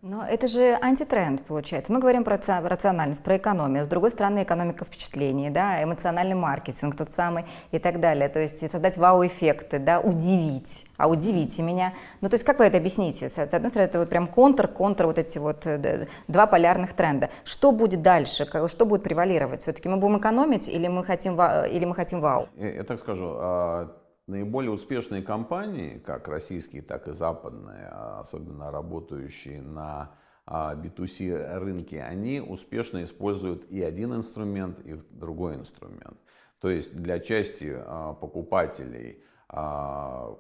но 0.04 0.26
это 0.26 0.48
же 0.48 0.78
антитренд, 0.82 1.42
получается. 1.46 1.94
Мы 1.94 2.00
говорим 2.00 2.26
про 2.26 2.36
рациональность, 2.36 3.24
про 3.24 3.38
экономию. 3.38 3.86
С 3.86 3.88
другой 3.88 4.12
стороны, 4.12 4.44
экономика 4.44 4.84
впечатлений, 4.84 5.50
да, 5.50 5.82
эмоциональный 5.82 6.36
маркетинг 6.36 6.98
тот 6.98 7.10
самый 7.10 7.46
и 7.72 7.80
так 7.80 8.02
далее. 8.02 8.28
То 8.28 8.42
есть 8.42 8.70
создать 8.70 8.98
вау-эффекты, 8.98 9.80
да, 9.80 10.02
удивить. 10.02 10.86
А 10.98 11.08
удивите 11.08 11.62
меня. 11.62 11.94
Ну, 12.20 12.28
то 12.28 12.34
есть 12.34 12.44
как 12.44 12.60
вы 12.60 12.66
это 12.66 12.78
объясните? 12.78 13.30
С 13.30 13.38
одной 13.38 13.70
стороны, 13.70 13.88
это 13.88 14.00
вот 14.00 14.10
прям 14.10 14.28
контр, 14.28 14.68
контр 14.68 15.06
вот 15.06 15.18
эти 15.18 15.38
вот 15.38 15.66
э, 15.66 16.08
два 16.28 16.48
полярных 16.48 16.92
тренда. 16.92 17.30
Что 17.46 17.72
будет 17.72 18.02
дальше? 18.02 18.46
Что 18.68 18.86
будет 18.86 19.04
превалировать? 19.04 19.62
Все-таки 19.62 19.88
мы 19.88 19.96
будем 19.96 20.18
экономить 20.18 20.68
или 20.68 20.90
мы 20.90 21.06
хотим, 21.06 21.40
или 21.40 21.86
мы 21.86 21.96
хотим 21.96 22.20
вау? 22.20 22.50
Я, 22.58 22.74
я 22.74 22.84
так 22.84 23.00
скажу, 23.00 23.36
а, 23.38 24.03
наиболее 24.28 24.72
успешные 24.72 25.22
компании, 25.22 26.00
как 26.00 26.28
российские, 26.28 26.82
так 26.82 27.08
и 27.08 27.14
западные, 27.14 27.90
а 27.92 28.20
особенно 28.22 28.72
работающие 28.72 29.62
на 29.62 30.16
B2C 30.48 31.34
а, 31.34 31.60
рынке, 31.60 32.02
они 32.02 32.42
успешно 32.42 33.04
используют 33.04 33.70
и 33.70 33.82
один 33.82 34.14
инструмент, 34.14 34.80
и 34.86 34.96
другой 35.12 35.56
инструмент. 35.56 36.18
То 36.60 36.70
есть 36.70 36.96
для 36.96 37.20
части 37.20 37.74
а, 37.76 38.14
покупателей 38.14 39.24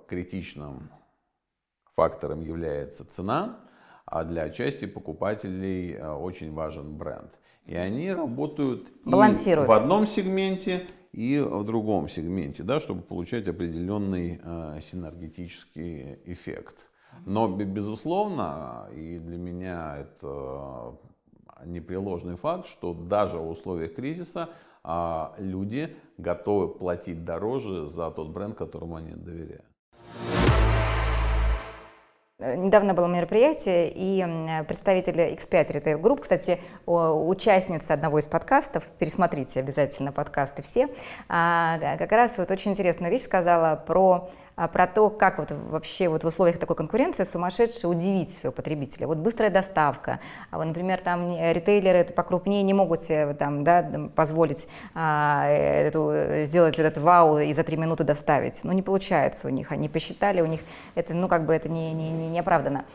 критичным 0.07 0.89
фактором 1.95 2.41
является 2.41 3.05
цена, 3.05 3.59
а 4.05 4.23
для 4.23 4.49
части 4.49 4.85
покупателей 4.85 6.01
очень 6.01 6.51
важен 6.51 6.97
бренд. 6.97 7.37
И 7.67 7.75
они 7.75 8.11
работают 8.11 8.91
в 9.67 9.71
одном 9.71 10.07
сегменте, 10.07 10.87
и 11.13 11.39
в 11.39 11.63
другом 11.63 12.09
сегменте, 12.09 12.63
да, 12.63 12.79
чтобы 12.79 13.01
получать 13.01 13.47
определенный 13.47 14.41
э, 14.43 14.79
синергетический 14.81 16.17
эффект. 16.25 16.87
Но, 17.25 17.47
безусловно, 17.47 18.87
и 18.91 19.19
для 19.19 19.37
меня 19.37 19.97
это 19.97 20.97
непреложный 21.65 22.35
факт, 22.35 22.67
что 22.67 22.93
даже 22.93 23.37
в 23.37 23.47
условиях 23.47 23.93
кризиса 23.93 24.49
э, 24.83 25.25
люди 25.37 25.95
готовы 26.17 26.69
платить 26.69 27.23
дороже 27.23 27.87
за 27.87 28.09
тот 28.09 28.29
бренд, 28.29 28.57
которому 28.57 28.95
они 28.95 29.13
доверяют. 29.13 29.65
Э, 32.39 32.55
недавно 32.55 32.93
было 32.93 33.05
мероприятие, 33.07 33.91
и 33.93 34.25
представитель 34.67 35.19
X5 35.33 35.67
Retail 35.71 36.01
Group, 36.01 36.21
кстати, 36.21 36.59
участница 36.85 37.93
одного 37.93 38.19
из 38.19 38.25
подкастов, 38.25 38.83
пересмотрите 38.97 39.59
обязательно 39.59 40.11
подкасты 40.11 40.63
все, 40.63 40.89
а, 41.29 41.97
как 41.97 42.11
раз 42.11 42.37
вот 42.37 42.49
очень 42.49 42.71
интересную 42.71 43.11
вещь 43.11 43.23
сказала 43.23 43.75
про 43.75 44.29
про 44.55 44.87
то, 44.87 45.09
как 45.09 45.39
вот 45.39 45.51
вообще 45.51 46.09
вот 46.09 46.23
в 46.23 46.27
условиях 46.27 46.59
такой 46.59 46.75
конкуренции 46.75 47.23
сумасшедше 47.23 47.87
удивить 47.87 48.37
своего 48.37 48.51
потребителя. 48.51 49.07
Вот 49.07 49.17
быстрая 49.17 49.49
доставка. 49.49 50.19
А 50.51 50.57
вот, 50.57 50.65
например, 50.65 51.01
там 51.01 51.35
ритейлеры 51.37 51.99
это 51.99 52.13
покрупнее 52.13 52.61
не 52.63 52.73
могут 52.73 53.01
себе 53.01 53.33
там, 53.33 53.63
да, 53.63 54.09
позволить 54.15 54.67
а, 54.93 55.47
эту, 55.49 56.43
сделать 56.43 56.77
этот 56.77 56.97
вау 56.97 57.39
и 57.39 57.53
за 57.53 57.63
три 57.63 57.77
минуты 57.77 58.03
доставить. 58.03 58.63
Ну, 58.63 58.71
не 58.71 58.81
получается 58.81 59.47
у 59.47 59.49
них. 59.49 59.71
Они 59.71 59.89
посчитали, 59.89 60.41
у 60.41 60.45
них 60.45 60.61
это, 60.95 61.13
ну, 61.13 61.27
как 61.27 61.45
бы 61.45 61.53
это 61.53 61.69
не, 61.69 61.93
не, 61.93 62.11
не, 62.11 62.39
оправдано. 62.39 62.85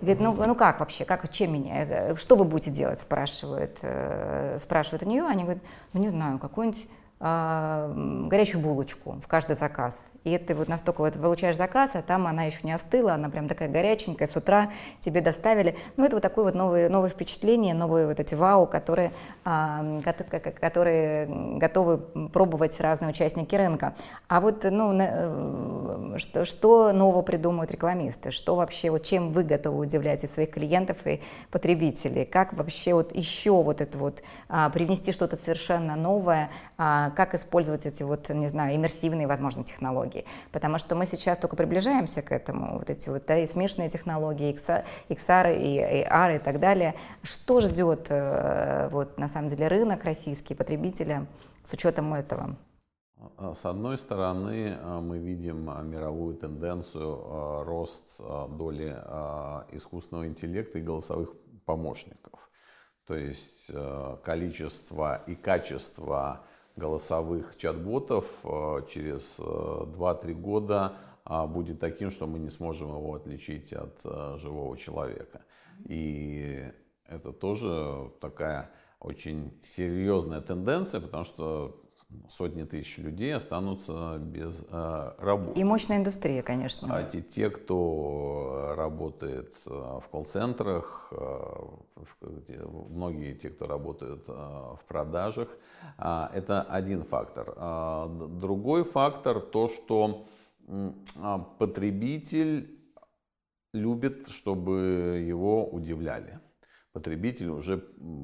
Говорит, 0.00 0.20
ну, 0.20 0.32
ну 0.32 0.54
как 0.54 0.80
вообще, 0.80 1.04
как, 1.04 1.30
чем 1.30 1.52
меня, 1.52 1.84
э, 1.84 2.16
что 2.16 2.36
вы 2.36 2.44
будете 2.44 2.70
делать, 2.70 3.00
спрашивают, 3.00 3.78
э, 3.82 4.56
спрашивают 4.58 5.02
у 5.02 5.06
нее. 5.06 5.24
Они 5.24 5.42
говорят, 5.42 5.62
ну 5.92 6.00
не 6.00 6.08
знаю, 6.08 6.38
какой-нибудь 6.38 6.84
э, 6.84 6.99
горячую 7.20 8.62
булочку 8.62 9.20
в 9.22 9.28
каждый 9.28 9.54
заказ. 9.54 10.10
И 10.24 10.36
ты 10.38 10.54
вот 10.54 10.68
настолько 10.68 11.00
вот 11.00 11.14
получаешь 11.14 11.56
заказ, 11.56 11.90
а 11.94 12.02
там 12.02 12.26
она 12.26 12.44
еще 12.44 12.60
не 12.62 12.72
остыла, 12.72 13.14
она 13.14 13.28
прям 13.28 13.48
такая 13.48 13.68
горяченькая, 13.68 14.26
с 14.26 14.36
утра 14.36 14.70
тебе 15.00 15.20
доставили. 15.20 15.76
Ну, 15.96 16.04
это 16.04 16.16
вот 16.16 16.22
такое 16.22 16.44
вот 16.44 16.54
новое, 16.54 16.88
новое 16.88 17.10
впечатление, 17.10 17.74
новые 17.74 18.06
вот 18.06 18.20
эти 18.20 18.34
вау, 18.34 18.66
которые, 18.66 19.12
а, 19.44 20.00
которые 20.60 21.26
готовы 21.58 21.98
пробовать 22.28 22.80
разные 22.80 23.10
участники 23.10 23.54
рынка. 23.54 23.94
А 24.28 24.40
вот, 24.40 24.64
ну, 24.64 24.98
э, 24.98 26.18
что, 26.18 26.44
что 26.44 26.92
нового 26.92 27.22
придумывают 27.22 27.70
рекламисты? 27.70 28.30
Что 28.30 28.56
вообще, 28.56 28.90
вот 28.90 29.04
чем 29.04 29.32
вы 29.32 29.42
готовы 29.44 29.78
удивлять 29.78 30.24
и 30.24 30.26
своих 30.26 30.50
клиентов, 30.50 31.06
и 31.06 31.20
потребителей? 31.50 32.24
Как 32.24 32.52
вообще 32.54 32.94
вот 32.94 33.14
еще 33.14 33.52
вот 33.62 33.80
это 33.80 33.96
вот 33.96 34.22
а, 34.48 34.68
привнести 34.70 35.12
что-то 35.12 35.36
совершенно 35.36 35.96
новое? 35.96 36.50
А, 36.76 37.09
как 37.10 37.34
использовать 37.34 37.86
эти 37.86 38.02
вот, 38.02 38.28
не 38.30 38.48
знаю, 38.48 38.76
иммерсивные, 38.76 39.26
возможно, 39.26 39.64
технологии? 39.64 40.24
потому 40.52 40.78
что 40.78 40.94
мы 40.94 41.06
сейчас 41.06 41.38
только 41.38 41.56
приближаемся 41.56 42.22
к 42.22 42.32
этому, 42.32 42.78
вот 42.78 42.90
эти 42.90 43.08
вот 43.08 43.24
да, 43.26 43.38
и 43.38 43.46
смешанные 43.46 43.88
технологии, 43.88 44.54
XR 44.54 45.56
и 45.58 45.78
AR 45.78 46.36
и 46.36 46.38
так 46.38 46.60
далее. 46.60 46.94
Что 47.22 47.60
ждет 47.60 48.06
э, 48.10 48.88
вот 48.90 49.18
на 49.18 49.28
самом 49.28 49.48
деле 49.48 49.68
рынок 49.68 50.04
российский, 50.04 50.54
потребителя 50.54 51.26
с 51.64 51.72
учетом 51.72 52.12
этого? 52.14 52.56
А, 53.36 53.54
с 53.54 53.64
одной 53.64 53.98
стороны, 53.98 54.76
э, 54.78 55.00
мы 55.00 55.18
видим 55.18 55.70
э, 55.70 55.82
мировую 55.82 56.36
тенденцию 56.36 57.64
рост 57.64 58.04
доли 58.18 58.90
искусственного 59.72 60.26
интеллекта 60.26 60.78
и 60.78 60.82
голосовых 60.82 61.32
помощников. 61.64 62.50
То 63.06 63.16
есть 63.16 63.72
количество 64.22 65.22
и 65.26 65.34
качество 65.34 66.44
голосовых 66.80 67.56
чат-ботов 67.56 68.24
э, 68.42 68.86
через 68.92 69.38
2-3 69.38 70.30
э, 70.30 70.32
года 70.32 70.96
а, 71.24 71.46
будет 71.46 71.78
таким, 71.78 72.10
что 72.10 72.26
мы 72.26 72.38
не 72.38 72.50
сможем 72.50 72.88
его 72.88 73.14
отличить 73.14 73.72
от 73.72 74.00
э, 74.04 74.36
живого 74.38 74.76
человека. 74.76 75.42
И 75.84 76.64
это 77.06 77.32
тоже 77.32 78.10
такая 78.20 78.70
очень 78.98 79.52
серьезная 79.62 80.40
тенденция, 80.40 81.00
потому 81.00 81.24
что 81.24 81.80
сотни 82.28 82.64
тысяч 82.64 82.98
людей 82.98 83.34
останутся 83.34 84.18
без 84.18 84.64
э, 84.68 85.12
работы. 85.18 85.60
И 85.60 85.64
мощная 85.64 85.98
индустрия, 85.98 86.42
конечно. 86.42 86.88
А 86.94 87.02
те, 87.02 87.22
те 87.22 87.50
кто 87.50 88.74
работает 88.76 89.54
в 89.64 90.04
колл-центрах, 90.10 91.12
э, 91.12 91.54
многие 92.88 93.34
те, 93.34 93.50
кто 93.50 93.66
работают 93.66 94.24
э, 94.28 94.32
в 94.32 94.80
продажах, 94.88 95.48
э, 95.98 96.26
это 96.34 96.62
один 96.62 97.04
фактор. 97.04 97.54
Э, 97.56 98.06
другой 98.40 98.84
фактор 98.84 99.40
то, 99.40 99.68
что 99.68 100.26
э, 100.66 100.90
потребитель 101.58 102.76
любит, 103.72 104.28
чтобы 104.28 105.24
его 105.26 105.68
удивляли. 105.68 106.40
Потребитель 106.92 107.50
уже 107.50 107.78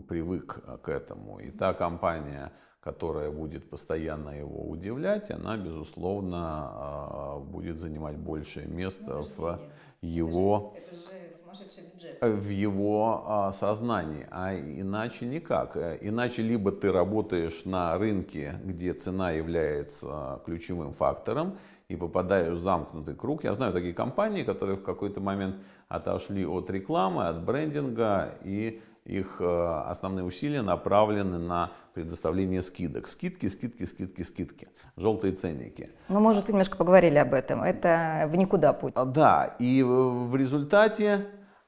привык 0.08 0.60
к 0.82 0.88
этому. 0.88 1.38
И 1.38 1.50
та 1.52 1.72
компания, 1.72 2.52
которая 2.86 3.32
будет 3.32 3.68
постоянно 3.68 4.30
его 4.30 4.70
удивлять, 4.70 5.32
она, 5.32 5.56
безусловно, 5.56 6.38
а, 6.38 7.40
будет 7.40 7.80
занимать 7.80 8.16
большее 8.16 8.68
место 8.68 9.12
ну, 9.12 9.22
в 9.22 9.60
его... 10.02 10.76
Это 10.76 10.94
же, 10.94 11.70
это 11.80 11.98
же 11.98 12.36
в 12.44 12.48
его 12.48 13.24
а, 13.26 13.50
сознании, 13.50 14.28
а 14.30 14.54
иначе 14.54 15.26
никак. 15.26 15.76
Иначе 16.00 16.42
либо 16.42 16.70
ты 16.70 16.92
работаешь 16.92 17.64
на 17.64 17.98
рынке, 17.98 18.54
где 18.62 18.94
цена 18.94 19.32
является 19.32 20.40
ключевым 20.44 20.92
фактором, 20.92 21.58
и 21.88 21.96
попадаешь 21.96 22.54
в 22.54 22.60
замкнутый 22.60 23.16
круг. 23.16 23.42
Я 23.42 23.54
знаю 23.54 23.72
такие 23.72 23.94
компании, 23.94 24.44
которые 24.44 24.76
в 24.76 24.84
какой-то 24.84 25.20
момент 25.20 25.56
отошли 25.88 26.46
от 26.46 26.70
рекламы, 26.70 27.26
от 27.26 27.44
брендинга 27.44 28.38
и 28.44 28.80
их 29.06 29.36
э, 29.40 29.82
основные 29.86 30.24
усилия 30.24 30.62
направлены 30.62 31.38
на 31.38 31.72
предоставление 31.94 32.60
скидок. 32.60 33.08
Скидки, 33.08 33.46
скидки, 33.46 33.84
скидки, 33.84 34.22
скидки. 34.22 34.68
Желтые 34.96 35.34
ценники. 35.34 35.90
Ну, 36.08 36.20
мы 36.20 36.30
уже 36.30 36.42
немножко 36.46 36.76
поговорили 36.76 37.16
об 37.16 37.32
этом. 37.32 37.62
Это 37.62 38.28
в 38.30 38.36
никуда 38.36 38.72
путь. 38.72 38.92
А, 38.96 39.04
да, 39.04 39.56
и 39.58 39.82
в 39.82 40.34
результате 40.36 41.26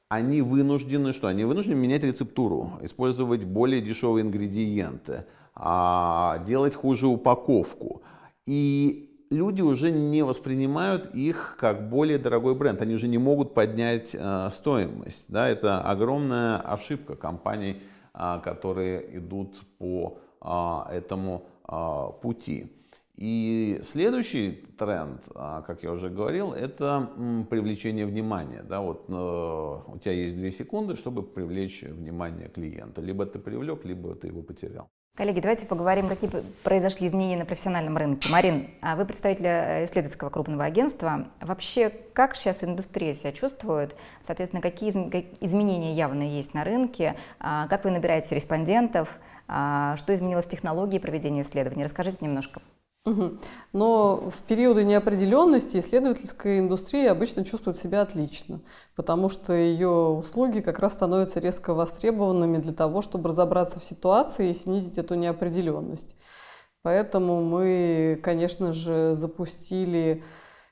они 0.09 0.43
вынуждены, 0.43 1.13
что? 1.13 1.29
Они 1.29 1.45
вынуждены 1.45 1.77
менять 1.77 2.03
рецептуру, 2.03 2.73
использовать 2.83 3.45
более 3.45 3.81
дешевые 3.81 4.23
ингредиенты, 4.25 5.27
а, 5.55 6.39
делать 6.47 6.75
хуже 6.75 7.07
упаковку. 7.07 8.03
И 8.47 9.08
люди 9.31 9.63
уже 9.63 9.91
не 9.91 10.23
воспринимают 10.23 11.15
их 11.15 11.57
как 11.59 11.89
более 11.89 12.19
дорогой 12.19 12.55
бренд. 12.55 12.81
Они 12.83 12.95
уже 12.95 13.09
не 13.09 13.19
могут 13.19 13.55
поднять 13.55 14.15
э, 14.15 14.49
стоимость. 14.51 15.27
Да? 15.29 15.49
Это 15.49 15.81
огромная 15.81 16.59
ошибка 16.59 17.17
компаний, 17.17 17.83
э, 18.15 18.41
которые 18.43 19.19
идут 19.19 19.57
по 19.79 20.19
э, 20.41 20.97
этому 20.97 21.47
э, 21.69 22.21
пути. 22.23 22.73
И 23.17 23.81
следующий 23.83 24.65
тренд, 24.79 25.25
как 25.35 25.83
я 25.83 25.91
уже 25.91 26.09
говорил, 26.09 26.53
это 26.53 27.11
привлечение 27.51 28.07
внимания. 28.07 28.63
Да, 28.63 28.81
вот, 28.81 29.07
э, 29.09 29.13
у 29.13 29.99
тебя 29.99 30.13
есть 30.13 30.37
две 30.37 30.53
секунды, 30.53 30.95
чтобы 30.95 31.25
привлечь 31.25 31.83
внимание 31.83 32.49
клиента. 32.49 33.01
Либо 33.01 33.27
ты 33.27 33.41
привлек, 33.41 33.85
либо 33.85 34.15
ты 34.15 34.29
его 34.29 34.43
потерял. 34.43 34.89
Коллеги, 35.19 35.41
давайте 35.41 35.67
поговорим, 35.67 36.09
какие 36.09 36.31
произошли 36.63 37.09
изменения 37.09 37.37
на 37.37 37.45
профессиональном 37.45 37.97
рынке. 37.97 38.31
Марин, 38.31 38.69
а 38.81 38.95
вы 38.95 39.05
представитель 39.05 39.47
э, 39.47 39.85
исследовательского 39.85 40.31
крупного 40.31 40.65
агентства. 40.65 41.27
Вообще, 41.41 41.91
как 42.13 42.37
сейчас 42.37 42.63
индустрия 42.63 43.15
себя 43.15 43.33
чувствует? 43.33 43.97
Соответственно, 44.25 44.63
какие 44.63 44.91
изменения 45.41 45.93
явно 45.95 46.23
есть 46.23 46.55
на 46.55 46.63
рынке? 46.63 47.17
А, 47.41 47.67
как 47.67 47.83
вы 47.83 47.91
набираете 47.91 48.33
респондентов? 48.37 49.19
А, 49.49 49.97
что 49.97 50.15
изменилось 50.15 50.47
в 50.47 50.51
технологии 50.51 51.01
проведения 51.01 51.43
исследований? 51.43 51.83
Расскажите 51.83 52.19
немножко. 52.21 52.63
Но 53.73 54.31
в 54.31 54.43
периоды 54.47 54.85
неопределенности 54.85 55.79
исследовательская 55.79 56.59
индустрия 56.59 57.11
обычно 57.11 57.45
чувствует 57.45 57.77
себя 57.77 58.03
отлично, 58.03 58.61
потому 58.97 59.29
что 59.29 59.53
ее 59.53 59.89
услуги 59.89 60.61
как 60.61 60.79
раз 60.79 60.95
становятся 60.95 61.41
резко 61.41 61.75
востребованными 61.75 62.59
для 62.59 62.73
того, 62.73 63.03
чтобы 63.03 63.29
разобраться 63.29 63.81
в 63.81 63.85
ситуации 63.85 64.51
и 64.51 64.55
снизить 64.55 64.99
эту 64.99 65.15
неопределенность. 65.15 66.17
Поэтому 66.83 67.43
мы, 67.43 68.21
конечно 68.23 68.73
же, 68.73 69.15
запустили 69.15 70.23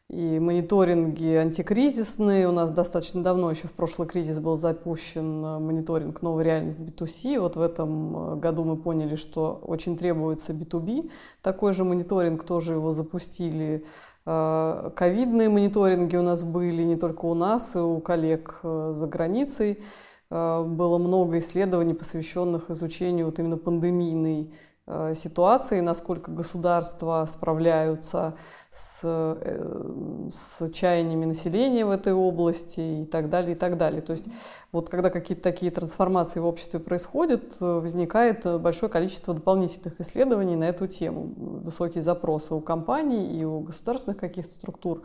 и 0.08 0.38
мониторинги 0.38 1.34
антикризисные. 1.34 2.48
У 2.48 2.52
нас 2.52 2.70
достаточно 2.70 3.22
давно, 3.22 3.50
еще 3.50 3.66
в 3.66 3.72
прошлый 3.72 4.06
кризис 4.06 4.38
был 4.38 4.56
запущен 4.56 5.44
э, 5.44 5.58
мониторинг 5.58 6.22
«Новая 6.22 6.44
реальность 6.44 6.78
B2C». 6.78 7.40
Вот 7.40 7.56
в 7.56 7.60
этом 7.60 8.34
э, 8.34 8.36
году 8.36 8.62
мы 8.62 8.76
поняли, 8.76 9.16
что 9.16 9.58
очень 9.62 9.96
требуется 9.96 10.52
B2B. 10.52 11.10
Такой 11.42 11.72
же 11.72 11.82
мониторинг 11.82 12.44
тоже 12.44 12.74
его 12.74 12.92
запустили. 12.92 13.84
Э, 14.26 14.90
ковидные 14.94 15.48
мониторинги 15.48 16.14
у 16.14 16.22
нас 16.22 16.44
были 16.44 16.84
не 16.84 16.96
только 16.96 17.24
у 17.24 17.34
нас, 17.34 17.74
и 17.74 17.78
у 17.78 17.98
коллег 17.98 18.60
за 18.62 19.06
границей. 19.08 19.82
Было 20.28 20.98
много 20.98 21.38
исследований, 21.38 21.94
посвященных 21.94 22.68
изучению 22.70 23.26
вот 23.26 23.38
именно 23.38 23.56
пандемийной 23.56 24.52
ситуации, 25.14 25.80
насколько 25.80 26.30
государства 26.30 27.26
справляются 27.28 28.36
с, 28.70 29.00
э, 29.02 30.28
с 30.30 30.70
чаяниями 30.70 31.24
населения 31.24 31.84
в 31.84 31.90
этой 31.90 32.12
области 32.12 33.02
и 33.02 33.04
так 33.04 33.28
далее, 33.28 33.56
и 33.56 33.58
так 33.58 33.78
далее. 33.78 34.00
То 34.00 34.12
есть 34.12 34.26
вот 34.70 34.88
когда 34.88 35.10
какие-то 35.10 35.42
такие 35.42 35.72
трансформации 35.72 36.38
в 36.38 36.46
обществе 36.46 36.78
происходят, 36.78 37.60
возникает 37.60 38.44
большое 38.60 38.90
количество 38.90 39.34
дополнительных 39.34 40.00
исследований 40.00 40.54
на 40.54 40.68
эту 40.68 40.86
тему. 40.86 41.34
Высокие 41.36 42.02
запросы 42.02 42.54
у 42.54 42.60
компаний 42.60 43.40
и 43.40 43.44
у 43.44 43.60
государственных 43.60 44.18
каких-то 44.18 44.54
структур. 44.54 45.02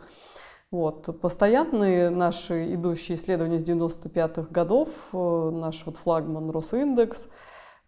Вот. 0.70 1.20
Постоянные 1.20 2.10
наши 2.10 2.72
идущие 2.72 3.16
исследования 3.16 3.58
с 3.58 3.64
95-х 3.64 4.48
годов, 4.52 4.90
э, 5.12 5.50
наш 5.52 5.84
вот 5.86 5.96
флагман 5.96 6.50
Росиндекс– 6.50 7.26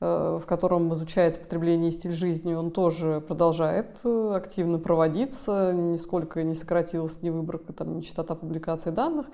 в 0.00 0.42
котором 0.46 0.92
изучается 0.94 1.40
потребление 1.40 1.88
и 1.88 1.92
стиль 1.92 2.12
жизни, 2.12 2.54
он 2.54 2.70
тоже 2.70 3.20
продолжает 3.20 4.00
активно 4.04 4.78
проводиться, 4.78 5.72
нисколько 5.72 6.42
не 6.42 6.54
сократилась 6.54 7.22
ни 7.22 7.30
выборка, 7.30 7.72
там, 7.72 7.96
ни 7.96 8.00
частота 8.00 8.34
публикации 8.34 8.90
данных. 8.90 9.26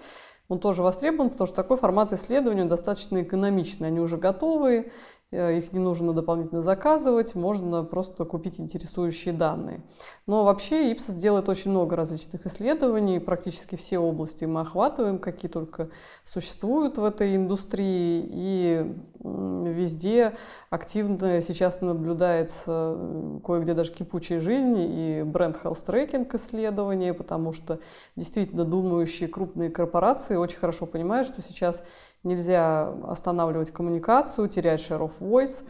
Он 0.48 0.58
тоже 0.58 0.82
востребован, 0.82 1.30
потому 1.30 1.46
что 1.46 1.56
такой 1.56 1.76
формат 1.76 2.12
исследования 2.12 2.64
достаточно 2.64 3.22
экономичный. 3.22 3.88
Они 3.88 4.00
уже 4.00 4.16
готовые, 4.16 4.90
Э, 4.90 5.19
их 5.32 5.72
не 5.72 5.78
нужно 5.78 6.12
дополнительно 6.12 6.60
заказывать, 6.60 7.34
можно 7.34 7.84
просто 7.84 8.24
купить 8.24 8.60
интересующие 8.60 9.32
данные. 9.32 9.82
Но 10.26 10.44
вообще 10.44 10.92
Ipsos 10.92 11.16
делает 11.16 11.48
очень 11.48 11.70
много 11.70 11.94
различных 11.94 12.46
исследований, 12.46 13.20
практически 13.20 13.76
все 13.76 13.98
области 13.98 14.44
мы 14.44 14.62
охватываем, 14.62 15.18
какие 15.18 15.50
только 15.50 15.90
существуют 16.24 16.98
в 16.98 17.04
этой 17.04 17.36
индустрии, 17.36 18.24
и 18.28 18.96
везде 19.22 20.34
активно 20.70 21.40
сейчас 21.42 21.80
наблюдается 21.80 22.96
кое-где 23.44 23.74
даже 23.74 23.92
кипучая 23.92 24.40
жизнь 24.40 24.76
и 24.78 25.22
бренд 25.24 25.58
health 25.62 25.84
tracking 25.86 26.28
исследования, 26.34 27.14
потому 27.14 27.52
что 27.52 27.78
действительно 28.16 28.64
думающие 28.64 29.28
крупные 29.28 29.70
корпорации 29.70 30.36
очень 30.36 30.58
хорошо 30.58 30.86
понимают, 30.86 31.26
что 31.26 31.42
сейчас 31.42 31.84
нельзя 32.22 32.88
останавливать 33.06 33.70
коммуникацию, 33.70 34.48
терять 34.48 34.80
share 34.80 35.00
of 35.00 35.12
voice, 35.20 35.64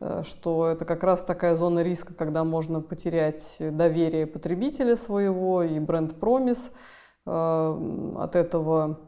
э, 0.00 0.22
что 0.24 0.66
это 0.66 0.84
как 0.84 1.02
раз 1.02 1.22
такая 1.24 1.56
зона 1.56 1.80
риска, 1.80 2.14
когда 2.14 2.44
можно 2.44 2.80
потерять 2.80 3.56
доверие 3.60 4.26
потребителя 4.26 4.96
своего 4.96 5.62
и 5.62 5.78
бренд-промис 5.78 6.70
э, 7.26 8.12
от 8.16 8.36
этого 8.36 9.00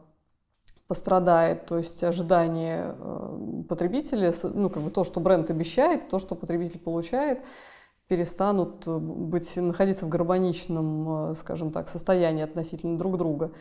пострадает, 0.87 1.65
то 1.65 1.77
есть 1.77 2.03
ожидание 2.03 2.95
э, 2.97 3.63
потребителя, 3.67 4.31
ну 4.43 4.69
как 4.69 4.83
бы 4.83 4.89
то, 4.91 5.03
что 5.03 5.19
бренд 5.19 5.49
обещает, 5.49 6.07
то, 6.07 6.19
что 6.19 6.35
потребитель 6.35 6.79
получает, 6.79 7.39
перестанут 8.07 8.87
быть, 8.87 9.57
находиться 9.57 10.05
в 10.05 10.09
гармоничном, 10.09 11.33
скажем 11.35 11.71
так, 11.71 11.89
состоянии 11.89 12.43
относительно 12.43 12.99
друг 12.99 13.17
друга. 13.17 13.51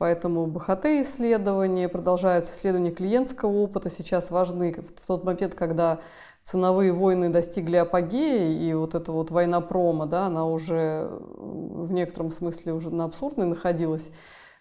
Поэтому 0.00 0.46
БХТ-исследования, 0.46 1.90
продолжаются 1.90 2.54
исследования 2.54 2.90
клиентского 2.90 3.50
опыта, 3.50 3.90
сейчас 3.90 4.30
важны 4.30 4.72
в 4.72 5.06
тот 5.06 5.24
момент, 5.24 5.54
когда 5.54 6.00
ценовые 6.42 6.94
войны 6.94 7.28
достигли 7.28 7.76
апогея, 7.76 8.48
и 8.48 8.72
вот 8.72 8.94
эта 8.94 9.12
вот 9.12 9.30
война 9.30 9.60
промо, 9.60 10.06
да, 10.06 10.24
она 10.24 10.46
уже 10.46 11.06
в 11.36 11.92
некотором 11.92 12.30
смысле 12.30 12.72
уже 12.72 12.88
на 12.88 13.04
абсурдной 13.04 13.46
находилась 13.46 14.10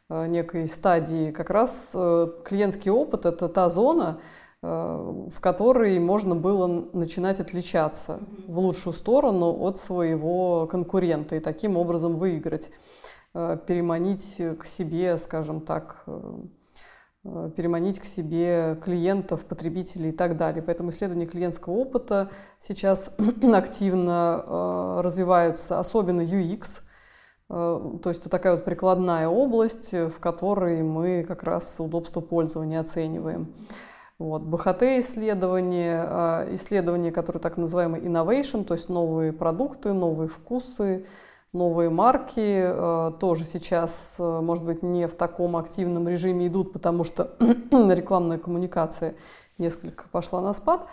э, 0.10 0.28
некой 0.28 0.68
стадии. 0.68 1.32
Как 1.32 1.52
раз 1.52 1.92
э, 1.94 2.28
клиентский 2.44 2.92
опыт– 2.92 3.26
это 3.26 3.48
та 3.48 3.70
зона, 3.70 4.20
э, 4.62 4.68
в 4.68 5.40
которой 5.40 6.00
можно 6.00 6.36
было 6.36 6.68
начинать 6.92 7.40
отличаться 7.40 8.20
в 8.46 8.60
лучшую 8.60 8.92
сторону 8.92 9.58
от 9.62 9.80
своего 9.80 10.68
конкурента 10.68 11.38
и 11.38 11.40
таким 11.40 11.78
образом 11.78 12.18
выиграть. 12.18 12.72
Э, 13.40 13.58
переманить 13.66 14.42
к 14.60 14.66
себе, 14.66 15.18
скажем 15.18 15.62
так, 15.62 16.04
э, 16.08 16.34
э, 17.24 17.52
переманить 17.56 18.00
к 18.00 18.06
себе 18.06 18.78
клиентов, 18.84 19.46
потребителей 19.46 20.10
и 20.10 20.12
так 20.12 20.36
далее. 20.36 20.62
Поэтому 20.62 20.90
исследования 20.90 21.26
клиентского 21.26 21.74
опыта 21.74 22.30
сейчас 22.60 23.16
активно 23.54 25.02
развиваются, 25.02 25.80
особенно 25.80 26.22
UX, 26.22 26.82
то 27.48 28.02
есть 28.06 28.22
это 28.22 28.30
такая 28.30 28.54
вот 28.54 28.64
прикладная 28.64 29.28
область, 29.28 29.92
в 29.92 30.20
которой 30.20 30.84
мы 30.84 31.26
как 31.28 31.42
раз 31.42 31.80
удобство 31.80 32.22
пользования 32.22 32.80
оцениваем. 32.80 33.56
Вот. 34.20 34.44
БХТ-исследования, 34.44 36.46
исследования, 36.54 37.12
которые 37.12 37.42
так 37.42 37.58
называемые 37.58 38.04
innovation, 38.04 38.66
то 38.66 38.76
есть 38.76 38.88
новые 38.88 39.34
продукты, 39.34 39.94
новые 39.94 40.28
вкусы, 40.28 41.08
новые 41.54 41.90
марки 41.90 42.40
э, 42.40 43.12
тоже 43.20 43.44
сейчас, 43.44 44.16
э, 44.20 44.42
может 44.42 44.64
быть, 44.64 44.84
не 44.84 45.08
в 45.08 45.16
таком 45.16 45.56
активном 45.58 46.08
режиме 46.08 46.48
идут, 46.48 46.74
потому 46.74 47.04
что 47.04 47.36
рекламная 47.72 48.38
коммуникация 48.38 49.16
несколько 49.58 50.08
пошла 50.10 50.42
на 50.42 50.54
спад. 50.54 50.88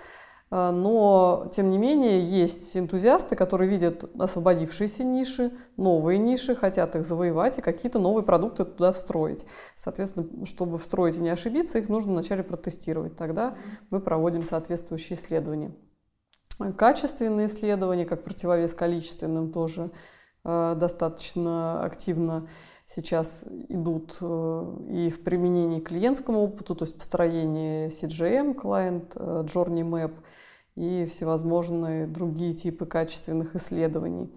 Э, 0.50 0.70
но, 0.70 1.50
тем 1.54 1.70
не 1.70 1.76
менее, 1.76 2.24
есть 2.24 2.74
энтузиасты, 2.74 3.36
которые 3.36 3.68
видят 3.68 4.04
освободившиеся 4.18 5.04
ниши, 5.04 5.52
новые 5.76 6.18
ниши, 6.18 6.56
хотят 6.56 6.96
их 6.96 7.04
завоевать 7.04 7.58
и 7.58 7.62
какие-то 7.62 7.98
новые 7.98 8.24
продукты 8.24 8.64
туда 8.64 8.92
встроить. 8.92 9.44
Соответственно, 9.74 10.46
чтобы 10.46 10.78
встроить 10.78 11.18
и 11.18 11.20
не 11.20 11.28
ошибиться, 11.28 11.78
их 11.78 11.90
нужно 11.90 12.12
вначале 12.12 12.42
протестировать. 12.42 13.14
Тогда 13.14 13.56
мы 13.90 14.00
проводим 14.00 14.44
соответствующие 14.44 15.18
исследования. 15.18 15.74
Качественные 16.78 17.48
исследования, 17.48 18.06
как 18.06 18.24
противовес 18.24 18.72
количественным, 18.72 19.52
тоже 19.52 19.90
достаточно 20.46 21.82
активно 21.82 22.48
сейчас 22.86 23.44
идут 23.68 24.16
э, 24.20 24.76
и 24.90 25.10
в 25.10 25.24
применении 25.24 25.80
клиентскому 25.80 26.40
опыту, 26.40 26.74
то 26.74 26.84
есть 26.84 26.96
построение 26.96 27.88
CGM, 27.88 28.54
client, 28.54 29.12
э, 29.16 29.44
Journey 29.44 29.82
Map 29.82 30.14
и 30.76 31.06
всевозможные 31.06 32.06
другие 32.06 32.54
типы 32.54 32.86
качественных 32.86 33.54
исследований. 33.56 34.30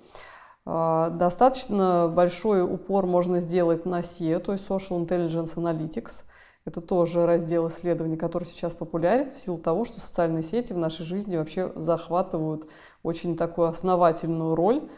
Достаточно 0.65 2.11
большой 2.13 2.61
упор 2.61 3.07
можно 3.07 3.39
сделать 3.39 3.85
на 3.85 4.01
SEO, 4.01 4.39
то 4.39 4.51
есть 4.51 4.67
Social 4.69 5.03
Intelligence 5.03 5.55
Analytics. 5.55 6.25
Это 6.63 6.79
тоже 6.79 7.25
раздел 7.25 7.67
исследований, 7.69 8.17
который 8.17 8.43
сейчас 8.43 8.75
популярен 8.75 9.29
в 9.29 9.33
силу 9.33 9.57
того, 9.57 9.83
что 9.83 9.99
социальные 9.99 10.43
сети 10.43 10.73
в 10.73 10.77
нашей 10.77 11.05
жизни 11.05 11.37
вообще 11.37 11.71
захватывают 11.75 12.69
очень 13.01 13.35
такую 13.35 13.67
основательную 13.67 14.53
роль 14.53 14.83
Э, 14.83 14.89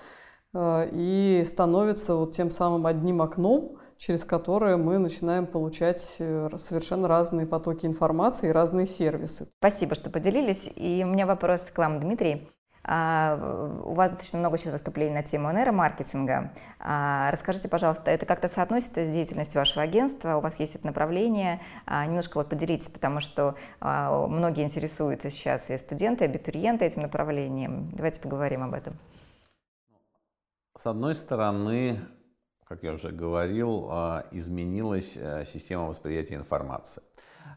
и 0.53 1.43
становится 1.45 2.15
вот 2.15 2.35
тем 2.35 2.51
самым 2.51 2.85
одним 2.85 3.21
окном, 3.21 3.77
через 4.01 4.25
которое 4.25 4.77
мы 4.77 4.97
начинаем 4.97 5.45
получать 5.45 6.15
э, 6.17 6.49
совершенно 6.57 7.07
разные 7.07 7.45
потоки 7.45 7.85
информации 7.85 8.49
и 8.49 8.51
разные 8.51 8.87
сервисы. 8.87 9.47
Спасибо, 9.59 9.93
что 9.93 10.09
поделились. 10.09 10.67
И 10.75 11.03
у 11.05 11.07
меня 11.07 11.27
вопрос 11.27 11.69
к 11.71 11.77
вам, 11.77 11.99
Дмитрий. 11.99 12.49
А, 12.83 13.79
у 13.85 13.93
вас 13.93 14.09
достаточно 14.09 14.39
много 14.39 14.57
сейчас 14.57 14.73
выступлений 14.73 15.13
на 15.13 15.21
тему 15.21 15.51
нейромаркетинга. 15.51 16.51
А, 16.79 17.29
расскажите, 17.29 17.69
пожалуйста, 17.69 18.09
это 18.09 18.25
как-то 18.25 18.47
соотносится 18.47 19.05
с 19.05 19.13
деятельностью 19.13 19.61
вашего 19.61 19.83
агентства? 19.83 20.37
У 20.37 20.41
вас 20.41 20.59
есть 20.59 20.73
это 20.73 20.87
направление? 20.87 21.61
А, 21.85 22.03
немножко 22.07 22.39
вот 22.39 22.49
поделитесь, 22.49 22.89
потому 22.89 23.19
что 23.19 23.55
многие 23.79 24.63
интересуются 24.63 25.29
сейчас 25.29 25.69
и 25.69 25.77
студенты, 25.77 26.25
и 26.25 26.27
абитуриенты 26.27 26.85
этим 26.85 27.03
направлением. 27.03 27.91
Давайте 27.93 28.19
поговорим 28.19 28.63
об 28.63 28.73
этом. 28.73 28.97
С 30.77 30.87
одной 30.87 31.15
стороны, 31.15 31.99
как 32.63 32.83
я 32.83 32.93
уже 32.93 33.11
говорил, 33.11 33.87
а, 33.89 34.25
изменилась 34.31 35.17
э, 35.17 35.43
система 35.43 35.87
восприятия 35.87 36.35
информации. 36.35 37.03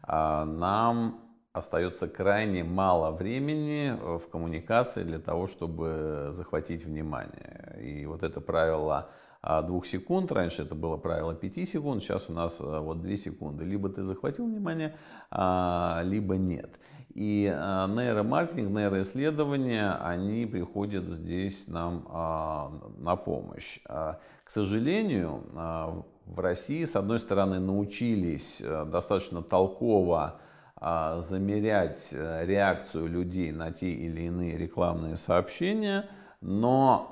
А, 0.03 0.43
нам 0.43 1.21
остается 1.53 2.09
крайне 2.09 2.65
мало 2.65 3.11
времени 3.11 3.93
в 4.17 4.27
коммуникации 4.27 5.03
для 5.03 5.19
того, 5.19 5.47
чтобы 5.47 6.27
захватить 6.31 6.83
внимание. 6.83 7.79
И 7.81 8.05
вот 8.05 8.21
это 8.21 8.41
правило 8.41 9.09
а, 9.41 9.61
двух 9.61 9.85
секунд, 9.85 10.33
раньше 10.33 10.63
это 10.63 10.75
было 10.75 10.97
правило 10.97 11.33
пяти 11.33 11.65
секунд, 11.65 12.03
сейчас 12.03 12.29
у 12.29 12.33
нас 12.33 12.59
вот 12.59 13.01
две 13.01 13.15
секунды. 13.15 13.63
Либо 13.63 13.87
ты 13.87 14.03
захватил 14.03 14.45
внимание, 14.45 14.93
либо 15.31 16.35
нет. 16.35 16.77
И 17.15 17.49
э, 17.49 17.87
нейромаркетинг, 17.87 18.71
нейроисследования, 18.71 19.93
они 20.03 20.45
приходят 20.45 21.05
здесь 21.05 21.65
нам 21.69 22.05
а, 22.09 22.69
на 22.97 23.15
помощь. 23.15 23.79
А, 23.85 24.19
к 24.43 24.49
сожалению, 24.49 25.41
а, 25.55 26.03
в 26.25 26.39
России, 26.41 26.83
с 26.83 26.97
одной 26.97 27.21
стороны, 27.21 27.59
научились 27.59 28.61
э, 28.61 28.85
достаточно 28.85 29.41
толково 29.41 30.39
замерять 30.81 32.09
э, 32.11 32.45
реакцию 32.45 33.07
людей 33.07 33.53
на 33.53 33.71
те 33.71 33.89
или 33.89 34.23
иные 34.23 34.57
рекламные 34.57 35.15
сообщения, 35.15 36.09
но 36.41 37.11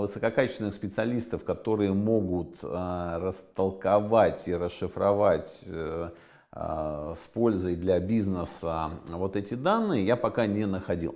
высококачественных 0.00 0.74
специалистов, 0.74 1.44
которые 1.44 1.92
могут 1.92 2.56
растолковать 2.62 4.48
и 4.48 4.54
расшифровать 4.54 5.64
Э, 5.68 6.10
с 6.54 7.26
пользой 7.34 7.76
для 7.76 8.00
бизнеса 8.00 8.90
вот 9.08 9.36
эти 9.36 9.54
данные 9.54 10.06
я 10.06 10.16
пока 10.16 10.46
не 10.46 10.66
находил. 10.66 11.14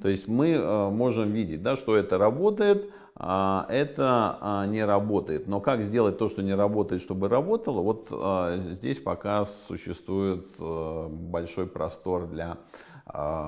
То 0.00 0.08
есть 0.08 0.26
мы 0.26 0.50
э, 0.50 0.90
можем 0.90 1.30
видеть, 1.30 1.62
да, 1.62 1.76
что 1.76 1.96
это 1.96 2.18
работает, 2.18 2.90
а 3.14 3.66
это 3.70 4.66
не 4.68 4.84
работает. 4.84 5.46
Но 5.46 5.60
как 5.60 5.82
сделать 5.82 6.18
то, 6.18 6.28
что 6.28 6.42
не 6.42 6.54
работает, 6.54 7.00
чтобы 7.00 7.28
работало, 7.28 7.80
вот 7.80 8.08
э, 8.10 8.56
здесь 8.58 8.98
пока 8.98 9.44
существует 9.44 10.48
большой 10.58 11.68
простор 11.68 12.26
для 12.26 12.58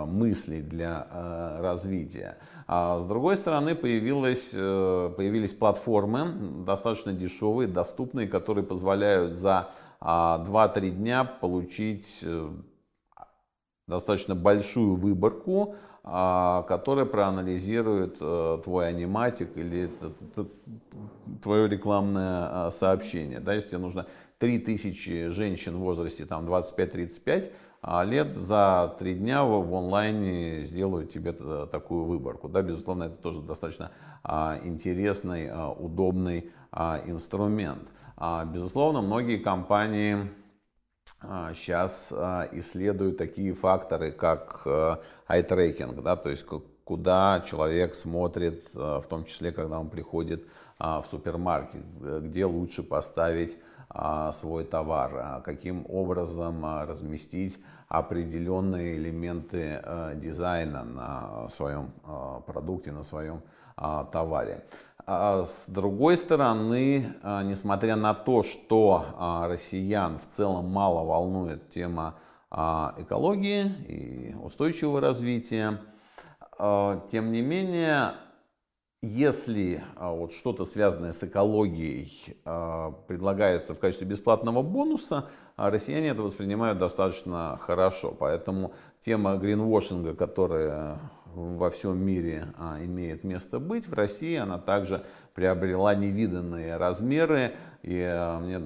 мыслей, 0.06 0.60
для 0.60 1.06
развития. 1.60 2.38
А 2.66 3.00
с 3.00 3.06
другой 3.06 3.36
стороны, 3.36 3.76
появилась, 3.76 4.50
появились 4.50 5.54
платформы, 5.54 6.64
достаточно 6.66 7.12
дешевые, 7.12 7.68
доступные, 7.68 8.26
которые 8.26 8.64
позволяют 8.64 9.36
за 9.36 9.70
2-3 10.00 10.00
а, 10.00 10.80
дня 10.80 11.24
получить 11.24 12.20
э, 12.22 12.50
достаточно 13.86 14.34
большую 14.34 14.96
выборку, 14.96 15.76
а, 16.02 16.62
которая 16.64 17.06
проанализирует 17.06 18.18
э, 18.20 18.58
твой 18.62 18.88
аниматик 18.88 19.56
или 19.56 19.90
твое 21.42 21.68
рекламное 21.68 22.66
а, 22.66 22.70
сообщение. 22.70 23.40
Да, 23.40 23.54
если 23.54 23.70
тебе 23.70 23.78
нужно 23.78 24.06
3000 24.38 25.28
женщин 25.28 25.76
в 25.76 25.80
возрасте 25.80 26.26
там, 26.26 26.46
25-35 26.46 27.52
а, 27.86 28.02
лет, 28.02 28.34
за 28.34 28.94
три 28.98 29.14
дня 29.14 29.44
в 29.44 29.74
онлайне 29.74 30.64
сделают 30.64 31.12
тебе 31.12 31.32
такую 31.66 32.04
выборку. 32.04 32.48
Да, 32.48 32.62
безусловно, 32.62 33.04
это 33.04 33.16
тоже 33.16 33.42
достаточно 33.42 33.90
интересный, 34.64 35.50
удобный 35.78 36.50
инструмент. 36.72 37.86
Безусловно, 38.46 39.02
многие 39.02 39.36
компании 39.36 40.30
сейчас 41.54 42.12
а, 42.12 42.42
а, 42.42 42.48
исследуют 42.52 43.18
такие 43.18 43.54
факторы, 43.54 44.12
как 44.12 44.62
э, 44.66 44.96
eye-tracking, 45.28 46.02
да, 46.02 46.16
то 46.16 46.30
есть 46.30 46.46
куда 46.84 47.42
человек 47.48 47.94
смотрит, 47.94 48.66
э, 48.74 48.78
в 48.78 49.06
том 49.08 49.24
числе, 49.24 49.52
когда 49.52 49.80
он 49.80 49.88
приходит 49.88 50.46
а, 50.78 51.00
в 51.00 51.06
супермаркет, 51.06 51.82
где 52.22 52.44
лучше 52.44 52.82
поставить 52.82 53.56
свой 54.32 54.64
товар, 54.64 55.42
каким 55.44 55.86
образом 55.88 56.64
разместить 56.82 57.58
определенные 57.88 58.96
элементы 58.96 59.80
дизайна 60.16 60.82
на 60.84 61.48
своем 61.48 61.92
продукте, 62.46 62.90
на 62.90 63.02
своем 63.02 63.42
товаре. 63.76 64.64
А 65.06 65.44
с 65.44 65.68
другой 65.68 66.16
стороны, 66.16 67.14
а, 67.22 67.42
несмотря 67.42 67.94
на 67.94 68.14
то, 68.14 68.42
что 68.42 69.04
а, 69.18 69.48
россиян 69.48 70.18
в 70.18 70.34
целом 70.34 70.70
мало 70.70 71.04
волнует 71.04 71.68
тема 71.70 72.14
экологии 72.50 73.64
и 73.88 74.36
устойчивого 74.40 75.00
развития, 75.00 75.80
тем 76.56 77.32
не 77.32 77.42
менее, 77.42 78.12
если 79.04 79.82
вот 79.98 80.32
что-то 80.32 80.64
связанное 80.64 81.12
с 81.12 81.22
экологией 81.22 82.36
предлагается 83.06 83.74
в 83.74 83.78
качестве 83.78 84.06
бесплатного 84.06 84.62
бонуса, 84.62 85.28
россияне 85.56 86.08
это 86.08 86.22
воспринимают 86.22 86.78
достаточно 86.78 87.58
хорошо. 87.62 88.14
Поэтому 88.18 88.72
тема 89.00 89.36
гринвошинга, 89.36 90.14
которая 90.14 90.98
во 91.34 91.70
всем 91.70 91.98
мире 91.98 92.46
а, 92.58 92.78
имеет 92.82 93.24
место 93.24 93.58
быть. 93.58 93.88
В 93.88 93.94
России 93.94 94.36
она 94.36 94.58
также 94.58 95.04
приобрела 95.34 95.94
невиданные 95.94 96.76
размеры. 96.76 97.54
И 97.82 98.00
а, 98.00 98.38
мне 98.38 98.62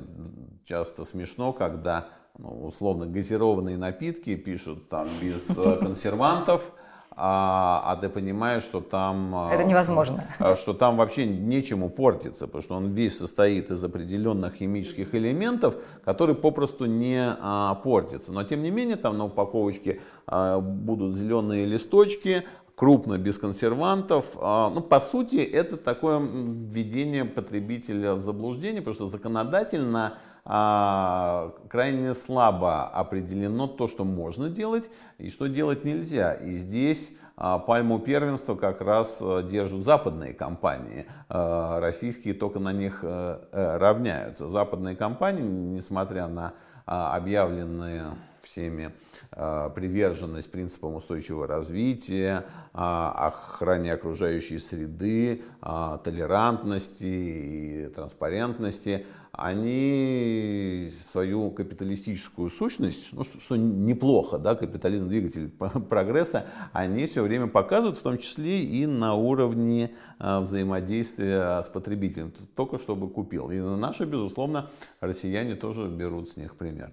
часто 0.65 1.05
смешно, 1.05 1.53
когда 1.53 2.09
ну, 2.37 2.67
условно 2.67 3.07
газированные 3.07 3.77
напитки 3.77 4.37
пишут 4.37 4.89
там 4.89 5.07
без 5.21 5.57
а, 5.57 5.77
консервантов 5.77 6.73
а, 7.21 7.83
а 7.85 7.97
ты 7.97 8.09
понимаешь, 8.09 8.63
что 8.63 8.81
там... 8.81 9.35
А, 9.35 9.51
Это 9.53 9.65
невозможно. 9.65 10.25
А, 10.39 10.55
что 10.55 10.73
там 10.73 10.97
вообще 10.97 11.27
нечему 11.27 11.91
портиться, 11.91 12.47
потому 12.47 12.63
что 12.63 12.77
он 12.77 12.93
весь 12.93 13.19
состоит 13.19 13.73
из 13.73 13.83
определенных 13.83 14.55
химических 14.55 15.15
элементов, 15.17 15.75
которые 16.05 16.37
попросту 16.37 16.87
не 16.87 17.21
а, 17.21 17.75
портятся. 17.75 18.33
Но 18.33 18.45
тем 18.45 18.63
не 18.63 18.71
менее, 18.71 18.97
там 18.97 19.19
на 19.19 19.25
упаковочке 19.25 20.01
а, 20.27 20.61
будут 20.61 21.17
зеленые 21.17 21.67
листочки, 21.67 22.45
крупно, 22.77 23.19
без 23.19 23.39
консервантов. 23.39 24.25
А, 24.37 24.71
ну, 24.71 24.81
по 24.81 25.01
сути, 25.01 25.39
это 25.39 25.77
такое 25.77 26.21
введение 26.21 27.25
потребителя 27.25 28.15
в 28.15 28.21
заблуждение, 28.21 28.81
потому 28.81 28.95
что 28.95 29.09
законодательно 29.09 30.19
а, 30.51 31.53
крайне 31.69 32.15
слабо 32.15 32.87
определено 32.89 33.67
то, 33.67 33.87
что 33.87 34.05
можно 34.05 34.49
делать 34.49 34.89
и 35.19 35.29
что 35.29 35.47
делать 35.47 35.85
нельзя. 35.85 36.33
И 36.33 36.53
здесь 36.57 37.11
а, 37.37 37.59
пальму 37.59 37.99
первенства 37.99 38.55
как 38.55 38.81
раз 38.81 39.21
а, 39.23 39.43
держат 39.43 39.83
западные 39.83 40.33
компании. 40.33 41.05
Российские 41.29 42.33
только 42.33 42.59
на 42.61 42.73
них 42.73 43.01
э, 43.03 43.39
э, 43.53 43.77
равняются. 43.77 44.49
Западные 44.49 44.97
компании, 44.97 45.43
несмотря 45.43 46.27
на 46.27 46.55
объявленные 46.87 48.15
всеми 48.43 48.95
приверженность 49.31 50.51
принципам 50.51 50.95
устойчивого 50.95 51.47
развития, 51.47 52.47
охране 52.73 53.93
окружающей 53.93 54.59
среды, 54.59 55.43
толерантности 55.61 57.05
и 57.05 57.89
транспарентности– 57.95 59.05
они 59.39 60.93
свою 61.05 61.53
капиталистическую 61.53 62.51
сущность, 62.51 63.13
ну, 63.13 63.23
что, 63.23 63.41
что 63.41 63.57
неплохо, 63.57 64.37
да, 64.37 64.57
капитализм 64.57 65.09
двигатель 65.09 65.49
прогресса, 65.89 66.47
они 66.73 67.07
все 67.07 67.23
время 67.23 67.47
показывают, 67.47 67.97
в 67.97 68.03
том 68.03 68.19
числе 68.19 68.65
и 68.65 68.85
на 68.85 69.15
уровне 69.15 69.93
а, 70.19 70.41
взаимодействия 70.41 71.63
с 71.63 71.69
потребителем, 71.69 72.33
только 72.57 72.81
чтобы 72.81 73.09
купил. 73.09 73.51
И 73.51 73.61
наши, 73.61 74.07
безусловно, 74.07 74.71
россияне 75.01 75.55
тоже 75.55 75.87
берут 75.87 76.31
с 76.31 76.37
них 76.37 76.57
пример. 76.57 76.93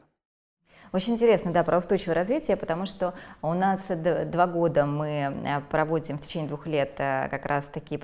Очень 0.92 1.14
интересно, 1.14 1.52
да, 1.52 1.64
про 1.64 1.78
устойчивое 1.78 2.16
развитие, 2.16 2.58
потому 2.58 2.86
что 2.86 3.14
у 3.42 3.54
нас 3.54 3.82
два 3.90 4.48
года 4.48 4.86
мы 4.86 5.08
э, 5.08 5.62
проводим 5.70 6.18
в 6.18 6.22
течение 6.22 6.48
двух 6.48 6.68
лет 6.68 6.94
э, 6.98 7.28
как 7.30 7.46
раз 7.46 7.66
такие 7.66 8.00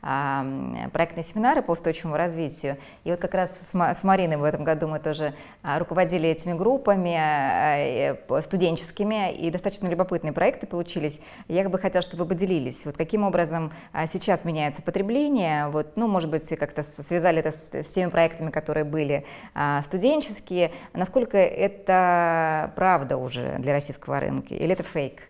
а, 0.00 0.44
проектные 0.92 1.24
семинары 1.24 1.62
по 1.62 1.72
устойчивому 1.72 2.16
развитию. 2.16 2.78
И 3.04 3.10
вот 3.10 3.20
как 3.20 3.34
раз 3.34 3.72
с 3.74 4.04
Мариной 4.04 4.36
в 4.36 4.44
этом 4.44 4.64
году 4.64 4.88
мы 4.88 4.98
тоже 4.98 5.34
а, 5.62 5.78
руководили 5.78 6.28
этими 6.28 6.54
группами 6.54 7.16
э, 7.16 8.40
студенческими, 8.40 9.32
и 9.32 9.50
достаточно 9.50 9.86
любопытные 9.88 10.32
проекты 10.32 10.66
получились. 10.66 11.20
Я 11.48 11.68
бы 11.68 11.78
хотела, 11.78 12.02
чтобы 12.02 12.24
вы 12.24 12.30
поделились, 12.30 12.84
вот 12.84 12.96
каким 12.96 13.24
образом 13.24 13.72
а, 13.92 14.06
сейчас 14.06 14.44
меняется 14.44 14.82
потребление, 14.82 15.68
вот, 15.68 15.96
ну, 15.96 16.08
может 16.08 16.30
быть, 16.30 16.48
как-то 16.58 16.82
связали 16.82 17.40
это 17.40 17.52
с, 17.52 17.74
с 17.74 17.92
теми 17.92 18.10
проектами, 18.10 18.50
которые 18.50 18.84
были 18.84 19.24
студенческие, 19.82 20.72
насколько 20.92 21.36
это 21.36 22.21
правда 22.76 23.16
уже 23.16 23.56
для 23.58 23.72
российского 23.72 24.20
рынка 24.20 24.54
или 24.54 24.72
это 24.72 24.82
фейк? 24.82 25.22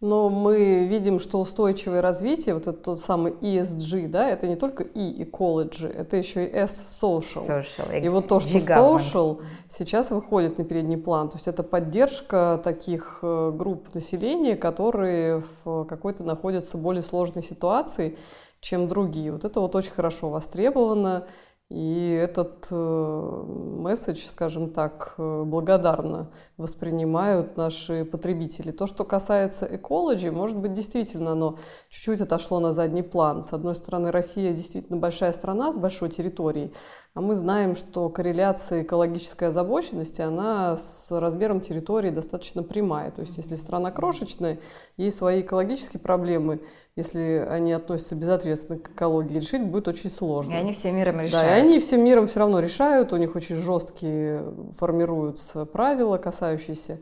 Но 0.00 0.30
мы 0.30 0.86
видим, 0.86 1.18
что 1.18 1.40
устойчивое 1.40 2.00
развитие, 2.00 2.54
вот 2.54 2.68
этот 2.68 2.84
тот 2.84 3.00
самый 3.00 3.32
ESG, 3.32 4.06
да, 4.06 4.30
это 4.30 4.46
не 4.46 4.54
только 4.54 4.84
E 4.84 5.24
ecology, 5.24 5.92
это 5.92 6.16
еще 6.16 6.44
и 6.44 6.54
S 6.54 7.00
social. 7.02 7.44
social. 7.44 8.00
И 8.00 8.08
вот 8.08 8.28
то, 8.28 8.38
что 8.38 8.58
social 8.58 9.42
сейчас 9.68 10.10
выходит 10.10 10.58
на 10.58 10.64
передний 10.64 10.98
план, 10.98 11.30
то 11.30 11.36
есть 11.36 11.48
это 11.48 11.64
поддержка 11.64 12.60
таких 12.62 13.18
э, 13.22 13.50
групп 13.52 13.92
населения, 13.92 14.54
которые 14.54 15.42
в 15.64 15.84
какой-то 15.86 16.22
находятся 16.22 16.78
в 16.78 16.80
более 16.80 17.02
сложной 17.02 17.42
ситуации, 17.42 18.16
чем 18.60 18.86
другие. 18.86 19.32
Вот 19.32 19.44
это 19.44 19.58
вот 19.58 19.74
очень 19.74 19.90
хорошо 19.90 20.30
востребовано. 20.30 21.26
И 21.70 22.18
этот 22.18 22.66
э, 22.70 22.74
месседж, 22.74 24.24
скажем 24.24 24.70
так, 24.70 25.14
э, 25.18 25.42
благодарно 25.44 26.30
воспринимают 26.56 27.58
наши 27.58 28.06
потребители. 28.06 28.70
То, 28.70 28.86
что 28.86 29.04
касается 29.04 29.68
экологии, 29.70 30.30
может 30.30 30.56
быть, 30.56 30.72
действительно 30.72 31.32
оно 31.32 31.58
чуть-чуть 31.90 32.22
отошло 32.22 32.58
на 32.58 32.72
задний 32.72 33.02
план. 33.02 33.42
С 33.42 33.52
одной 33.52 33.74
стороны, 33.74 34.10
Россия 34.10 34.54
действительно 34.54 34.98
большая 34.98 35.30
страна 35.32 35.70
с 35.70 35.76
большой 35.76 36.08
территорией, 36.08 36.72
а 37.12 37.20
мы 37.20 37.34
знаем, 37.34 37.74
что 37.74 38.08
корреляция 38.08 38.82
экологической 38.82 39.48
озабоченности, 39.48 40.22
она 40.22 40.74
с 40.74 41.08
размером 41.10 41.60
территории 41.60 42.08
достаточно 42.08 42.62
прямая. 42.62 43.10
То 43.10 43.20
есть, 43.20 43.36
если 43.36 43.56
страна 43.56 43.90
крошечная, 43.90 44.58
есть 44.96 45.18
свои 45.18 45.42
экологические 45.42 46.00
проблемы, 46.00 46.62
если 46.98 47.46
они 47.48 47.72
относятся 47.72 48.16
безответственно 48.16 48.80
к 48.80 48.88
экологии, 48.90 49.36
решить 49.36 49.62
будет 49.62 49.86
очень 49.86 50.10
сложно. 50.10 50.52
И 50.52 50.56
они 50.56 50.72
всем 50.72 50.96
миром 50.96 51.20
решают. 51.20 51.32
Да, 51.32 51.56
и 51.56 51.60
они 51.60 51.78
всем 51.78 52.04
миром 52.04 52.26
все 52.26 52.40
равно 52.40 52.58
решают, 52.58 53.12
у 53.12 53.16
них 53.16 53.36
очень 53.36 53.54
жесткие 53.54 54.42
формируются 54.76 55.64
правила, 55.64 56.18
касающиеся 56.18 56.98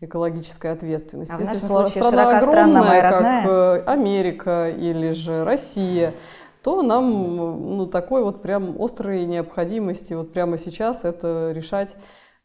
экологической 0.00 0.70
ответственности. 0.70 1.34
А 1.36 1.40
Если 1.40 1.56
страна, 1.56 1.88
страна 1.88 2.38
огромная, 2.38 3.10
как 3.10 3.50
э, 3.50 3.82
Америка 3.86 4.70
или 4.70 5.10
же 5.10 5.42
Россия, 5.42 6.14
то 6.62 6.82
нам 6.82 7.76
ну, 7.76 7.86
такой 7.86 8.22
вот 8.22 8.42
прям 8.42 8.80
острой 8.80 9.24
необходимости 9.26 10.14
вот 10.14 10.32
прямо 10.32 10.58
сейчас 10.58 11.02
это 11.02 11.50
решать 11.52 11.96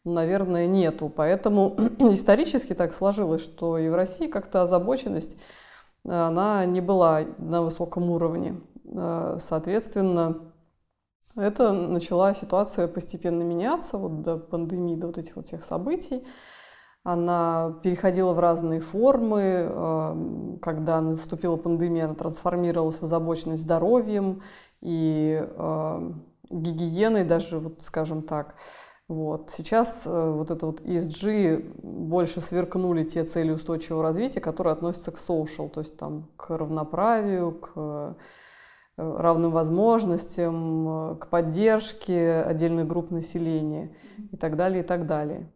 наверное, 0.04 0.66
нету. 0.66 1.08
Поэтому 1.08 1.76
исторически 1.98 2.74
так 2.74 2.94
сложилось, 2.94 3.42
что 3.42 3.76
и 3.78 3.88
в 3.88 3.94
России 3.94 4.28
как-то 4.28 4.62
озабоченность 4.62 5.36
она 6.08 6.64
не 6.64 6.80
была 6.80 7.22
на 7.38 7.62
высоком 7.62 8.10
уровне. 8.10 8.60
Э, 8.84 9.36
соответственно, 9.40 10.52
это 11.36 11.72
начала 11.72 12.32
ситуация 12.32 12.88
постепенно 12.88 13.42
меняться 13.42 13.98
вот 13.98 14.22
до 14.22 14.36
пандемии, 14.36 14.96
до 14.96 15.08
вот 15.08 15.18
этих 15.18 15.36
вот 15.36 15.46
всех 15.46 15.62
событий. 15.62 16.24
Она 17.02 17.78
переходила 17.82 18.32
в 18.32 18.40
разные 18.40 18.80
формы. 18.80 19.68
Э, 19.68 20.56
когда 20.62 21.00
наступила 21.00 21.56
пандемия, 21.56 22.06
она 22.06 22.14
трансформировалась 22.14 22.98
в 22.98 23.02
озабоченность 23.02 23.62
здоровьем 23.62 24.42
и 24.80 25.42
э, 25.42 26.12
гигиеной 26.50 27.24
даже, 27.24 27.58
вот 27.58 27.82
скажем 27.82 28.22
так. 28.22 28.54
Вот. 29.08 29.50
Сейчас 29.50 30.02
э, 30.04 30.30
вот 30.30 30.50
это 30.50 30.66
вот 30.66 30.80
ESG 30.80 31.80
больше 31.82 32.40
сверкнули 32.40 33.04
те 33.04 33.24
цели 33.24 33.52
устойчивого 33.52 34.02
развития, 34.02 34.40
которые 34.40 34.72
относятся 34.72 35.12
к 35.12 35.16
social, 35.16 35.68
то 35.68 35.80
есть 35.80 35.96
там 35.96 36.28
к 36.36 36.50
равноправию, 36.50 37.52
к 37.52 37.72
э, 37.76 38.14
равным 38.96 39.52
возможностям, 39.52 41.12
э, 41.12 41.16
к 41.16 41.28
поддержке 41.28 42.42
отдельных 42.42 42.88
групп 42.88 43.12
населения 43.12 43.94
и 44.32 44.36
так 44.36 44.56
далее, 44.56 44.82
и 44.82 44.86
так 44.86 45.06
далее. 45.06 45.52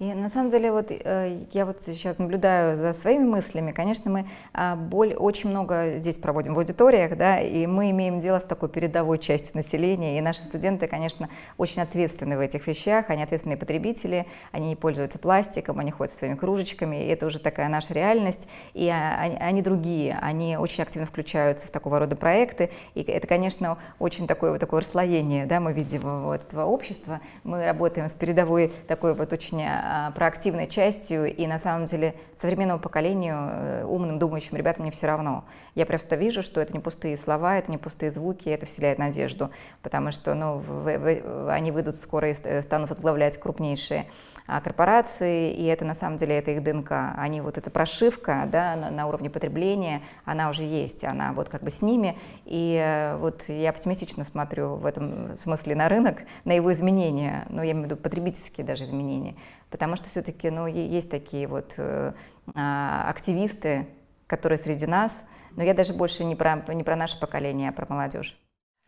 И 0.00 0.12
на 0.12 0.28
самом 0.28 0.50
деле 0.50 0.72
вот 0.72 0.90
э, 0.90 1.44
я 1.52 1.64
вот 1.64 1.80
сейчас 1.80 2.18
наблюдаю 2.18 2.76
за 2.76 2.92
своими 2.92 3.22
мыслями. 3.22 3.70
Конечно, 3.70 4.10
мы 4.10 4.26
а, 4.52 4.74
боль, 4.74 5.14
очень 5.14 5.50
много 5.50 5.98
здесь 5.98 6.16
проводим 6.16 6.54
в 6.54 6.58
аудиториях, 6.58 7.16
да, 7.16 7.38
и 7.38 7.64
мы 7.68 7.92
имеем 7.92 8.18
дело 8.18 8.40
с 8.40 8.44
такой 8.44 8.68
передовой 8.68 9.20
частью 9.20 9.54
населения. 9.54 10.18
И 10.18 10.20
наши 10.20 10.40
студенты, 10.40 10.88
конечно, 10.88 11.28
очень 11.58 11.80
ответственны 11.80 12.36
в 12.36 12.40
этих 12.40 12.66
вещах. 12.66 13.08
Они 13.08 13.22
ответственные 13.22 13.56
потребители, 13.56 14.26
они 14.50 14.70
не 14.70 14.74
пользуются 14.74 15.20
пластиком, 15.20 15.78
они 15.78 15.92
ходят 15.92 16.12
своими 16.12 16.34
кружечками. 16.34 16.96
И 16.96 17.06
это 17.06 17.26
уже 17.26 17.38
такая 17.38 17.68
наша 17.68 17.94
реальность. 17.94 18.48
И 18.72 18.88
а, 18.88 19.16
они, 19.20 19.36
они 19.36 19.62
другие, 19.62 20.18
они 20.20 20.56
очень 20.56 20.82
активно 20.82 21.06
включаются 21.06 21.68
в 21.68 21.70
такого 21.70 22.00
рода 22.00 22.16
проекты. 22.16 22.70
И 22.96 23.02
это, 23.02 23.28
конечно, 23.28 23.78
очень 24.00 24.26
такое 24.26 24.50
вот 24.50 24.58
такое 24.58 24.80
расслоение, 24.80 25.46
да, 25.46 25.60
мы 25.60 25.72
видим 25.72 26.24
вот 26.24 26.42
этого 26.42 26.64
общества. 26.64 27.20
Мы 27.44 27.64
работаем 27.64 28.08
с 28.08 28.14
передовой 28.14 28.72
такой 28.88 29.14
вот 29.14 29.32
очень 29.32 29.62
а, 29.62 29.83
проактивной 30.14 30.66
частью, 30.66 31.34
и 31.34 31.46
на 31.46 31.58
самом 31.58 31.86
деле 31.86 32.14
современному 32.36 32.80
поколению, 32.80 33.36
э, 33.50 33.84
умным, 33.84 34.18
думающим 34.18 34.56
ребятам 34.56 34.84
не 34.84 34.90
все 34.90 35.06
равно. 35.06 35.44
Я 35.74 35.86
просто 35.86 36.16
вижу, 36.16 36.42
что 36.42 36.60
это 36.60 36.72
не 36.72 36.80
пустые 36.80 37.16
слова, 37.16 37.56
это 37.58 37.70
не 37.70 37.78
пустые 37.78 38.10
звуки, 38.10 38.48
это 38.48 38.66
вселяет 38.66 38.98
надежду, 38.98 39.50
потому 39.82 40.10
что 40.10 40.34
ну, 40.34 40.58
в, 40.58 40.98
в, 40.98 41.52
они 41.52 41.70
выйдут 41.70 41.96
скоро 41.96 42.30
и 42.30 42.34
э, 42.42 42.62
станут 42.62 42.90
возглавлять 42.90 43.38
крупнейшие 43.38 44.02
а, 44.02 44.33
корпорации, 44.46 45.52
и 45.52 45.64
это 45.64 45.84
на 45.84 45.94
самом 45.94 46.16
деле 46.16 46.36
это 46.38 46.50
их 46.50 46.62
ДНК. 46.62 46.92
Они 47.16 47.40
вот 47.40 47.58
эта 47.58 47.70
прошивка 47.70 48.48
да, 48.50 48.76
на, 48.76 48.90
на 48.90 49.06
уровне 49.06 49.30
потребления, 49.30 50.02
она 50.24 50.50
уже 50.50 50.64
есть, 50.64 51.04
она 51.04 51.32
вот 51.32 51.48
как 51.48 51.62
бы 51.62 51.70
с 51.70 51.82
ними, 51.82 52.18
и 52.44 52.78
э, 52.80 53.16
вот 53.16 53.44
я 53.48 53.70
оптимистично 53.70 54.24
смотрю 54.24 54.76
в 54.76 54.86
этом 54.86 55.36
смысле 55.36 55.74
на 55.74 55.88
рынок, 55.88 56.22
на 56.44 56.52
его 56.52 56.72
изменения, 56.72 57.46
ну 57.48 57.62
я 57.62 57.72
имею 57.72 57.84
в 57.84 57.90
виду 57.90 57.96
потребительские 57.96 58.66
даже 58.66 58.84
изменения 58.84 59.34
потому 59.74 59.96
что 59.96 60.08
все-таки 60.08 60.50
ну, 60.50 60.68
есть 60.68 61.10
такие 61.10 61.48
вот 61.48 61.74
э, 61.78 62.12
а, 62.54 63.10
активисты, 63.10 63.88
которые 64.28 64.56
среди 64.56 64.86
нас, 64.86 65.24
но 65.56 65.64
я 65.64 65.74
даже 65.74 65.92
больше 65.94 66.22
не 66.22 66.36
про, 66.36 66.62
не 66.68 66.84
про 66.84 66.94
наше 66.94 67.18
поколение, 67.18 67.70
а 67.70 67.72
про 67.72 67.84
молодежь. 67.88 68.38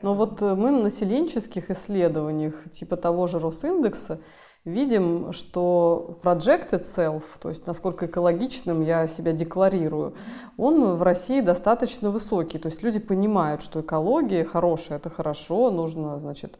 Но 0.02 0.14
вот 0.14 0.42
э, 0.42 0.54
мы 0.54 0.70
на 0.70 0.82
населенческих 0.82 1.70
исследованиях, 1.70 2.70
типа 2.70 2.96
того 2.96 3.26
же 3.26 3.38
Росиндекса, 3.38 4.20
видим, 4.64 5.32
что 5.32 6.20
projected 6.22 6.82
self, 6.82 7.22
то 7.40 7.48
есть 7.48 7.66
насколько 7.66 8.06
экологичным 8.06 8.82
я 8.82 9.06
себя 9.06 9.32
декларирую, 9.32 10.14
он 10.56 10.96
в 10.96 11.02
России 11.02 11.40
достаточно 11.40 12.10
высокий. 12.10 12.58
То 12.58 12.66
есть 12.68 12.82
люди 12.82 12.98
понимают, 12.98 13.62
что 13.62 13.80
экология 13.80 14.44
хорошая, 14.44 14.98
это 14.98 15.08
хорошо, 15.08 15.70
нужно, 15.70 16.18
значит, 16.18 16.58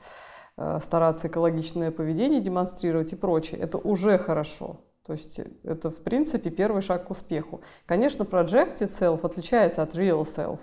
Э, 0.58 0.78
стараться 0.80 1.28
экологичное 1.28 1.90
поведение 1.90 2.40
демонстрировать 2.40 3.12
и 3.12 3.16
прочее, 3.16 3.60
это 3.60 3.76
уже 3.76 4.16
хорошо. 4.16 4.80
То 5.04 5.12
есть 5.12 5.38
это, 5.62 5.90
в 5.90 6.02
принципе, 6.02 6.50
первый 6.50 6.80
шаг 6.82 7.06
к 7.06 7.10
успеху. 7.10 7.60
Конечно, 7.84 8.22
projected 8.22 8.90
self 8.90 9.20
отличается 9.22 9.82
от 9.82 9.94
real 9.94 10.22
self. 10.22 10.58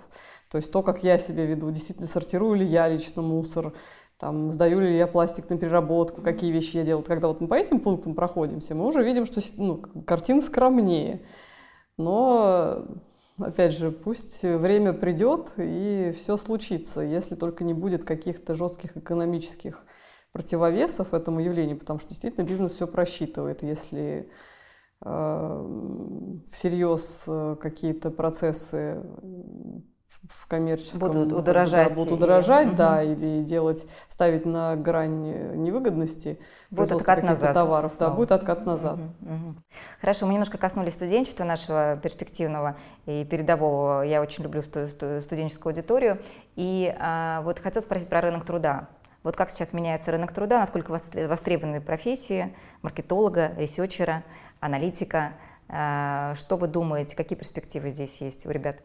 То 0.54 0.58
есть 0.58 0.70
то, 0.70 0.84
как 0.84 1.02
я 1.02 1.18
себя 1.18 1.46
веду, 1.46 1.72
действительно 1.72 2.06
сортирую 2.06 2.54
ли 2.54 2.64
я 2.64 2.86
лично 2.88 3.22
мусор, 3.22 3.72
там, 4.18 4.52
сдаю 4.52 4.78
ли 4.78 4.96
я 4.96 5.08
пластик 5.08 5.50
на 5.50 5.58
переработку, 5.58 6.22
какие 6.22 6.52
вещи 6.52 6.76
я 6.76 6.84
делаю. 6.84 7.04
Когда 7.04 7.26
вот 7.26 7.40
мы 7.40 7.48
по 7.48 7.54
этим 7.54 7.80
пунктам 7.80 8.14
проходимся, 8.14 8.76
мы 8.76 8.86
уже 8.86 9.02
видим, 9.02 9.26
что 9.26 9.40
ну, 9.56 9.78
картина 10.06 10.40
скромнее. 10.40 11.26
Но 11.98 12.86
опять 13.36 13.76
же, 13.76 13.90
пусть 13.90 14.44
время 14.44 14.92
придет 14.92 15.54
и 15.56 16.14
все 16.16 16.36
случится, 16.36 17.00
если 17.00 17.34
только 17.34 17.64
не 17.64 17.74
будет 17.74 18.04
каких-то 18.04 18.54
жестких 18.54 18.96
экономических 18.96 19.84
противовесов 20.30 21.14
этому 21.14 21.40
явлению, 21.40 21.80
потому 21.80 21.98
что 21.98 22.10
действительно 22.10 22.44
бизнес 22.44 22.74
все 22.74 22.86
просчитывает. 22.86 23.64
Если 23.64 24.30
э, 25.04 26.40
всерьез 26.48 27.24
э, 27.26 27.56
какие-то 27.60 28.12
процессы 28.12 29.02
в 30.28 30.46
коммерческом 30.46 31.00
будут 31.00 31.32
удорожать, 31.32 31.88
да, 31.88 31.94
будут 31.94 32.12
удорожать, 32.14 32.68
или... 32.68 32.74
да, 32.74 33.02
или 33.02 33.42
делать, 33.42 33.86
ставить 34.08 34.46
на 34.46 34.76
грань 34.76 35.56
невыгодности 35.56 36.38
будет 36.70 36.92
откат 36.92 37.22
назад 37.22 37.54
товаров, 37.54 37.92
снова. 37.92 38.10
да, 38.10 38.16
будет 38.16 38.32
откат 38.32 38.64
назад. 38.66 38.98
Угу, 38.98 39.34
угу. 39.34 39.54
Хорошо, 40.00 40.26
мы 40.26 40.32
немножко 40.32 40.58
коснулись 40.58 40.94
студенчества 40.94 41.44
нашего 41.44 41.96
перспективного 42.02 42.76
и 43.06 43.24
передового. 43.24 44.02
Я 44.02 44.22
очень 44.22 44.44
люблю 44.44 44.62
студенческую 44.62 45.72
аудиторию, 45.72 46.20
и 46.56 46.94
а, 46.98 47.42
вот 47.42 47.58
хотел 47.58 47.82
спросить 47.82 48.08
про 48.08 48.20
рынок 48.20 48.44
труда. 48.44 48.88
Вот 49.22 49.36
как 49.36 49.50
сейчас 49.50 49.72
меняется 49.72 50.10
рынок 50.10 50.32
труда, 50.32 50.60
насколько 50.60 50.90
востребованы 50.90 51.80
профессии 51.80 52.54
маркетолога, 52.82 53.52
ресерчера, 53.56 54.22
аналитика. 54.60 55.32
А, 55.68 56.34
что 56.36 56.56
вы 56.56 56.68
думаете, 56.68 57.16
какие 57.16 57.38
перспективы 57.38 57.90
здесь 57.90 58.20
есть 58.20 58.46
у 58.46 58.50
ребят? 58.50 58.82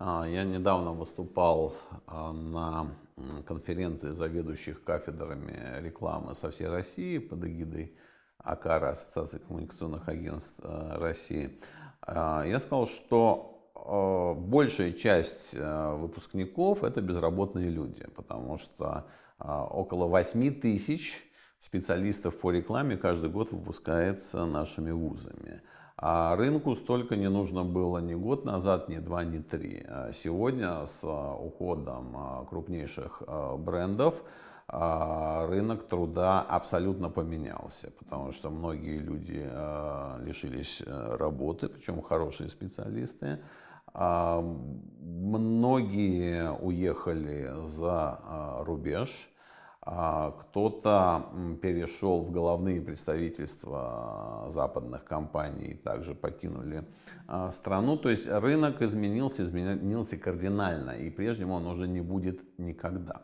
А, 0.00 0.24
я 0.28 0.44
недавно 0.44 0.92
выступал 0.92 1.74
а, 2.06 2.32
на 2.32 2.86
конференции 3.46 4.10
заведующих 4.12 4.84
кафедрами 4.84 5.80
рекламы 5.80 6.36
со 6.36 6.52
всей 6.52 6.68
России 6.68 7.18
под 7.18 7.44
эгидой 7.44 7.96
АКАРа, 8.38 8.90
Ассоциации 8.90 9.38
коммуникационных 9.38 10.08
агентств 10.08 10.54
а, 10.62 10.98
России. 11.00 11.58
Я 12.06 12.58
сказал, 12.60 12.86
что 12.86 13.54
большая 14.38 14.92
часть 14.92 15.52
выпускников 15.52 16.84
это 16.84 17.02
безработные 17.02 17.68
люди, 17.68 18.06
потому 18.16 18.56
что 18.56 19.04
около 19.38 20.06
8 20.06 20.60
тысяч 20.60 21.22
специалистов 21.58 22.38
по 22.38 22.50
рекламе 22.50 22.96
каждый 22.96 23.28
год 23.28 23.52
выпускается 23.52 24.46
нашими 24.46 24.90
вузами. 24.90 25.60
А 26.00 26.36
рынку 26.36 26.76
столько 26.76 27.16
не 27.16 27.28
нужно 27.28 27.64
было 27.64 27.98
ни 27.98 28.14
год 28.14 28.44
назад, 28.44 28.88
ни 28.88 28.98
два, 28.98 29.24
ни 29.24 29.40
три. 29.40 29.84
А 29.88 30.12
сегодня 30.12 30.86
с 30.86 31.00
а, 31.02 31.34
уходом 31.34 32.14
а, 32.16 32.44
крупнейших 32.44 33.24
брендов 33.58 34.22
рынок 34.70 35.88
труда 35.88 36.42
абсолютно 36.42 37.08
поменялся, 37.08 37.90
потому 37.98 38.32
что 38.32 38.50
многие 38.50 38.98
люди 38.98 39.50
лишились 40.22 40.82
работы, 40.86 41.70
причем 41.70 42.02
хорошие 42.02 42.50
специалисты. 42.50 43.38
Многие 45.14 46.52
уехали 46.52 47.50
за 47.64 48.20
рубеж. 48.66 49.30
А, 49.90 50.32
кто-то 50.32 51.30
перешел 51.62 52.20
в 52.20 52.30
головные 52.30 52.78
представительства 52.78 54.48
западных 54.50 55.02
компаний 55.06 55.68
и 55.68 55.74
также 55.76 56.14
покинули 56.14 56.84
а, 57.26 57.50
страну. 57.52 57.96
То 57.96 58.10
есть 58.10 58.28
рынок 58.28 58.82
изменился, 58.82 59.44
изменился 59.44 60.18
кардинально, 60.18 60.90
и 60.90 61.08
прежним 61.08 61.52
он 61.52 61.66
уже 61.66 61.88
не 61.88 62.02
будет 62.02 62.58
никогда. 62.58 63.22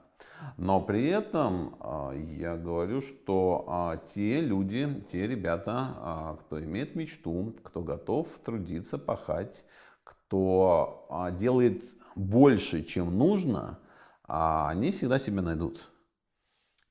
Но 0.56 0.80
при 0.80 1.06
этом 1.06 1.76
а, 1.80 2.12
я 2.12 2.56
говорю, 2.56 3.02
что 3.02 4.00
те 4.14 4.40
люди, 4.40 5.04
те 5.12 5.26
ребята, 5.26 6.38
кто 6.40 6.64
имеет 6.64 6.94
мечту, 6.94 7.54
кто 7.62 7.82
готов 7.82 8.26
трудиться, 8.42 8.96
пахать, 8.96 9.66
кто 10.02 11.30
делает 11.38 11.84
больше, 12.16 12.84
чем 12.84 13.18
нужно, 13.18 13.80
они 14.26 14.92
всегда 14.92 15.18
себя 15.18 15.42
найдут. 15.42 15.90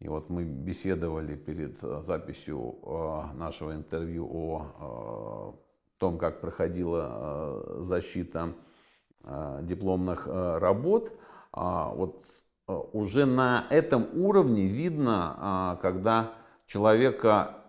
И 0.03 0.09
вот 0.09 0.29
мы 0.29 0.43
беседовали 0.43 1.35
перед 1.37 1.81
э, 1.81 2.01
записью 2.01 2.75
э, 2.83 3.37
нашего 3.37 3.73
интервью 3.73 4.27
о 4.29 5.55
э, 5.55 5.97
том, 5.97 6.17
как 6.17 6.41
проходила 6.41 7.79
защита 7.79 8.53
дипломных 9.61 10.27
работ. 10.27 11.13
А 11.53 11.87
вот 11.87 12.25
уже 12.67 13.25
на 13.25 13.67
этом 13.69 14.09
уровне 14.13 14.67
видно, 14.67 15.79
когда 15.81 16.33
человека 16.65 17.62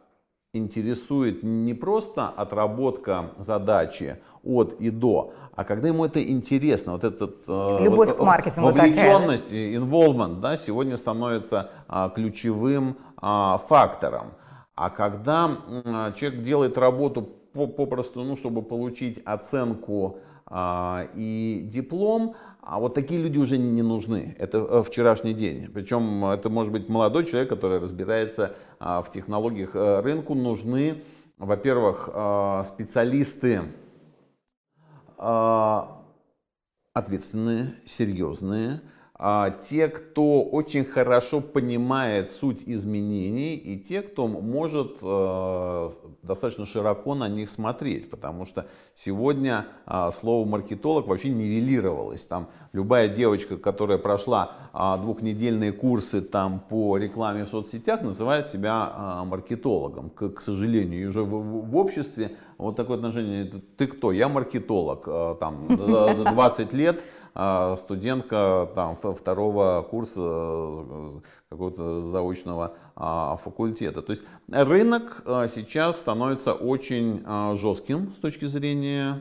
интересует 0.55 1.43
не 1.43 1.75
просто 1.75 2.29
отработка 2.29 3.31
задачи 3.39 4.19
от 4.43 4.75
и 4.81 4.91
до, 4.91 5.33
а 5.57 5.65
когда 5.65 5.89
ему 5.89 6.05
это 6.05 6.23
интересно, 6.23 6.93
вот 6.93 7.05
этот 7.05 7.45
э, 7.47 7.79
любовь 7.85 8.09
вот, 8.09 8.19
к 8.19 8.21
маркетингу, 8.21 8.69
вовлеченность, 8.69 9.53
involvement, 9.53 10.41
да, 10.41 10.57
сегодня 10.57 10.97
становится 10.97 11.71
а, 11.89 12.09
ключевым 12.11 12.97
а, 13.17 13.59
фактором. 13.59 14.33
А 14.75 14.91
когда 14.91 15.59
а, 15.85 16.13
человек 16.13 16.43
делает 16.43 16.77
работу 16.77 17.29
попросту, 17.53 18.25
ну, 18.25 18.37
чтобы 18.37 18.63
получить 18.63 19.21
оценку 19.25 20.19
и 21.15 21.63
диплом, 21.71 22.35
а 22.67 22.79
вот 22.79 22.95
такие 22.95 23.23
люди 23.23 23.39
уже 23.39 23.59
не 23.59 23.83
нужны. 23.83 24.35
Это 24.39 24.59
э, 24.59 24.83
вчерашний 24.83 25.35
день. 25.35 25.69
Причем 25.73 26.25
это 26.25 26.49
может 26.49 26.73
быть 26.73 26.89
молодой 26.89 27.27
человек, 27.27 27.51
который 27.51 27.79
разбирается 27.79 28.55
в 28.85 29.07
технологиях 29.13 29.75
э, 29.75 30.01
рынку. 30.01 30.35
Нужны, 30.35 31.03
во-первых, 31.39 32.09
специалисты 32.67 33.63
ответственные, 36.95 37.75
серьезные, 37.85 38.81
а, 38.81 38.94
те, 39.17 39.87
кто 39.87 40.43
очень 40.43 40.85
хорошо 40.85 41.41
понимает 41.41 42.29
суть 42.29 42.65
изменений, 42.67 43.55
и 43.55 43.79
те, 43.79 44.03
кто 44.03 44.27
может 44.27 44.97
э, 45.01 45.91
достаточно 46.23 46.67
широко 46.67 47.15
на 47.15 47.29
них 47.29 47.49
смотреть, 47.49 48.11
потому 48.11 48.45
что 48.45 48.67
сегодня 48.97 49.69
э, 49.87 50.11
слово 50.13 50.49
маркетолог 50.49 51.07
вообще 51.07 51.29
нивелировалось. 51.29 52.27
Там 52.27 52.49
любая 52.73 53.09
девочка, 53.09 53.57
которая 53.57 53.99
прошла 53.99 54.51
э, 54.75 55.01
двухнедельные 55.01 55.71
курсы 55.71 56.21
там, 56.21 56.59
по 56.59 56.97
рекламе 56.97 57.45
в 57.45 57.49
соцсетях, 57.49 58.03
называет 58.03 58.49
себя 58.49 59.23
маркетологом. 59.27 60.11
К, 60.11 60.41
сожалению, 60.41 61.09
уже 61.09 61.23
в, 61.23 61.77
обществе 61.77 62.37
вот 62.59 62.75
такое 62.75 62.97
отношение. 62.97 63.45
Ты 63.77 63.87
кто? 63.87 64.11
Я 64.11 64.29
маркетолог. 64.29 65.05
Э, 65.07 65.37
там 65.39 65.69
20 65.69 66.73
лет 66.73 67.01
а 67.01 67.24
студентка 67.35 68.69
там, 68.77 68.97
второго 68.97 69.83
курса 69.83 70.21
э, 70.21 71.21
какого-то 71.51 72.09
заочного 72.09 72.77
а, 72.95 73.37
факультета. 73.39 74.03
То 74.03 74.13
есть 74.13 74.23
рынок 74.49 75.23
а, 75.27 75.49
сейчас 75.49 75.99
становится 75.99 76.55
очень 76.55 77.25
жестким 77.57 78.13
с 78.15 78.19
точки 78.19 78.45
зрения 78.45 79.21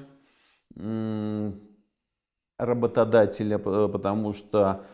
работодателя, 2.57 3.57
потому 3.57 4.33
что 4.33 4.85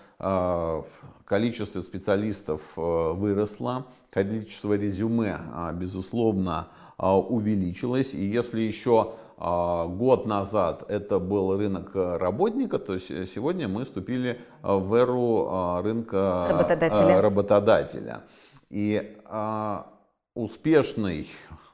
количество 1.25 1.79
специалистов 1.79 2.61
э, 2.75 2.81
выросло, 3.13 3.85
количество 4.09 4.73
резюме, 4.73 5.39
безусловно, 5.75 6.67
увеличилось. 6.99 8.13
И 8.13 8.23
если 8.23 8.61
еще 8.61 9.13
а, 9.37 9.87
год 9.87 10.25
назад 10.25 10.83
это 10.87 11.19
был 11.19 11.57
рынок 11.57 11.91
работника, 11.93 12.79
то 12.79 12.93
есть 12.93 13.07
сегодня 13.07 13.67
мы 13.67 13.85
вступили 13.85 14.41
в 14.61 14.93
эру 14.93 15.47
а, 15.49 15.81
рынка 15.81 16.47
работодателя. 16.49 17.21
работодателя. 17.21 18.21
И 18.69 19.17
а, 19.25 19.87
успешный 20.35 21.27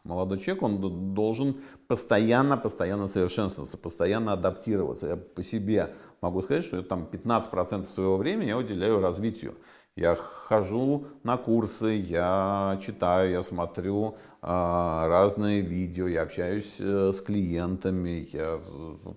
молодой 0.05 0.38
человек, 0.39 0.63
он 0.63 1.13
должен 1.13 1.61
постоянно, 1.88 2.57
постоянно 2.57 3.07
совершенствоваться, 3.07 3.78
постоянно 3.78 4.34
адаптироваться. 4.34 5.07
Я 5.07 5.15
по 5.17 5.43
себе 5.43 5.93
могу 6.21 6.41
сказать, 6.41 6.63
что 6.63 6.78
я 6.78 6.84
там 6.84 7.07
15% 7.11 7.86
своего 7.86 8.17
времени 8.17 8.49
я 8.49 8.57
уделяю 8.57 9.01
развитию. 9.01 9.55
Я 9.98 10.18
хожу 10.18 11.06
на 11.24 11.38
курсы, 11.38 12.04
я 12.06 12.78
читаю, 12.86 13.32
я 13.32 13.41
смотрю 13.41 14.16
э, 14.41 14.46
разные 14.46 15.62
видео, 15.62 16.10
я 16.10 16.24
общаюсь 16.24 16.76
э, 16.82 17.14
с 17.14 17.22
клиентами, 17.22 18.28
я 18.34 18.60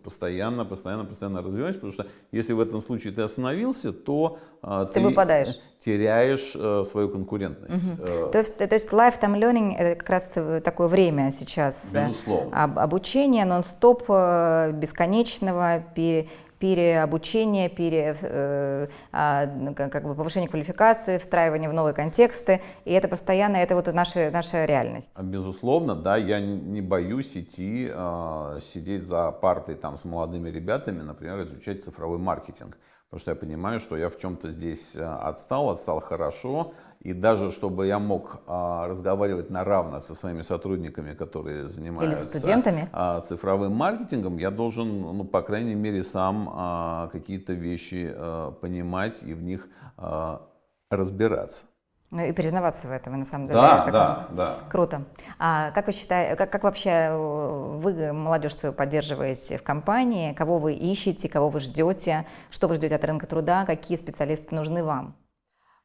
постоянно, 0.04 0.64
постоянно, 0.64 1.04
постоянно 1.04 1.42
развиваюсь, 1.42 1.74
потому 1.74 1.92
что 1.92 2.06
если 2.30 2.52
в 2.52 2.60
этом 2.60 2.80
случае 2.80 3.12
ты 3.12 3.22
остановился, 3.22 3.92
то 3.92 4.38
э, 4.62 4.86
ты, 4.90 5.00
ты 5.00 5.06
выпадаешь. 5.06 5.58
теряешь 5.84 6.52
э, 6.54 6.84
свою 6.84 7.08
конкурентность. 7.08 7.94
Угу. 7.94 8.30
То, 8.30 8.38
есть, 8.38 8.56
то 8.56 8.72
есть 8.72 8.88
lifetime 8.90 9.36
learning 9.36 9.74
это 9.76 9.98
как 9.98 10.10
раз 10.10 10.38
такое 10.62 10.86
время 10.86 11.32
сейчас. 11.32 11.88
Безусловно. 11.92 12.64
Об, 12.64 12.78
обучение 12.78 13.44
нон-стоп, 13.44 14.04
э, 14.10 14.70
бесконечного, 14.74 15.82
пере, 15.96 16.28
переобучение, 16.58 17.68
пере, 17.68 18.14
э, 18.20 18.88
э, 19.12 19.74
как 19.74 20.04
бы 20.04 20.14
повышение 20.14 20.48
квалификации, 20.48 21.18
встраивание 21.18 21.70
в 21.70 21.72
новые 21.72 21.94
контексты, 21.94 22.60
и 22.84 22.92
это 22.92 23.08
постоянно, 23.08 23.56
это 23.56 23.74
вот 23.74 23.86
наша, 23.92 24.30
наша 24.30 24.64
реальность. 24.64 25.10
Безусловно, 25.20 25.94
да, 25.94 26.16
я 26.16 26.40
не 26.40 26.80
боюсь 26.80 27.36
идти, 27.36 27.88
э, 27.92 28.58
сидеть 28.62 29.04
за 29.04 29.30
партой 29.30 29.74
там 29.74 29.96
с 29.96 30.04
молодыми 30.04 30.50
ребятами, 30.50 31.02
например, 31.02 31.42
изучать 31.42 31.84
цифровой 31.84 32.18
маркетинг, 32.18 32.76
потому 33.08 33.20
что 33.20 33.30
я 33.30 33.36
понимаю, 33.36 33.80
что 33.80 33.96
я 33.96 34.08
в 34.08 34.18
чем-то 34.18 34.50
здесь 34.50 34.96
э, 34.96 35.04
отстал, 35.04 35.70
отстал 35.70 36.00
хорошо, 36.00 36.72
и 37.00 37.12
даже 37.12 37.50
чтобы 37.50 37.86
я 37.86 37.98
мог 37.98 38.40
а, 38.46 38.88
разговаривать 38.88 39.50
на 39.50 39.64
равных 39.64 40.04
со 40.04 40.14
своими 40.14 40.42
сотрудниками, 40.42 41.14
которые 41.14 41.68
занимаются 41.68 42.22
Или 42.24 42.28
студентами. 42.28 42.88
А, 42.92 43.20
цифровым 43.20 43.72
маркетингом, 43.72 44.36
я 44.38 44.50
должен, 44.50 45.00
ну, 45.00 45.24
по 45.24 45.42
крайней 45.42 45.74
мере, 45.74 46.02
сам 46.02 46.50
а, 46.52 47.08
какие-то 47.08 47.52
вещи 47.52 48.12
а, 48.14 48.50
понимать 48.52 49.22
и 49.22 49.34
в 49.34 49.42
них 49.42 49.68
а, 49.96 50.42
разбираться. 50.90 51.66
Ну 52.10 52.22
и 52.24 52.32
признаваться 52.32 52.88
в 52.88 52.90
этом, 52.90 53.14
и 53.14 53.18
на 53.18 53.24
самом 53.26 53.46
деле. 53.46 53.60
Да, 53.60 53.86
да, 53.92 54.28
да. 54.30 54.54
Круто. 54.70 55.04
А 55.38 55.70
как 55.72 55.88
вы 55.88 55.92
считаете, 55.92 56.36
как, 56.36 56.50
как 56.50 56.64
вообще 56.64 56.88
э, 56.88 57.78
вы 57.80 58.14
молодежь 58.14 58.56
свою 58.56 58.74
поддерживаете 58.74 59.58
в 59.58 59.62
компании? 59.62 60.32
Кого 60.32 60.58
вы 60.58 60.72
ищете, 60.72 61.28
кого 61.28 61.50
вы 61.50 61.60
ждете? 61.60 62.24
Что 62.48 62.66
вы 62.66 62.76
ждете 62.76 62.94
от 62.94 63.04
рынка 63.04 63.26
труда? 63.26 63.66
Какие 63.66 63.98
специалисты 63.98 64.54
нужны 64.54 64.82
вам? 64.82 65.16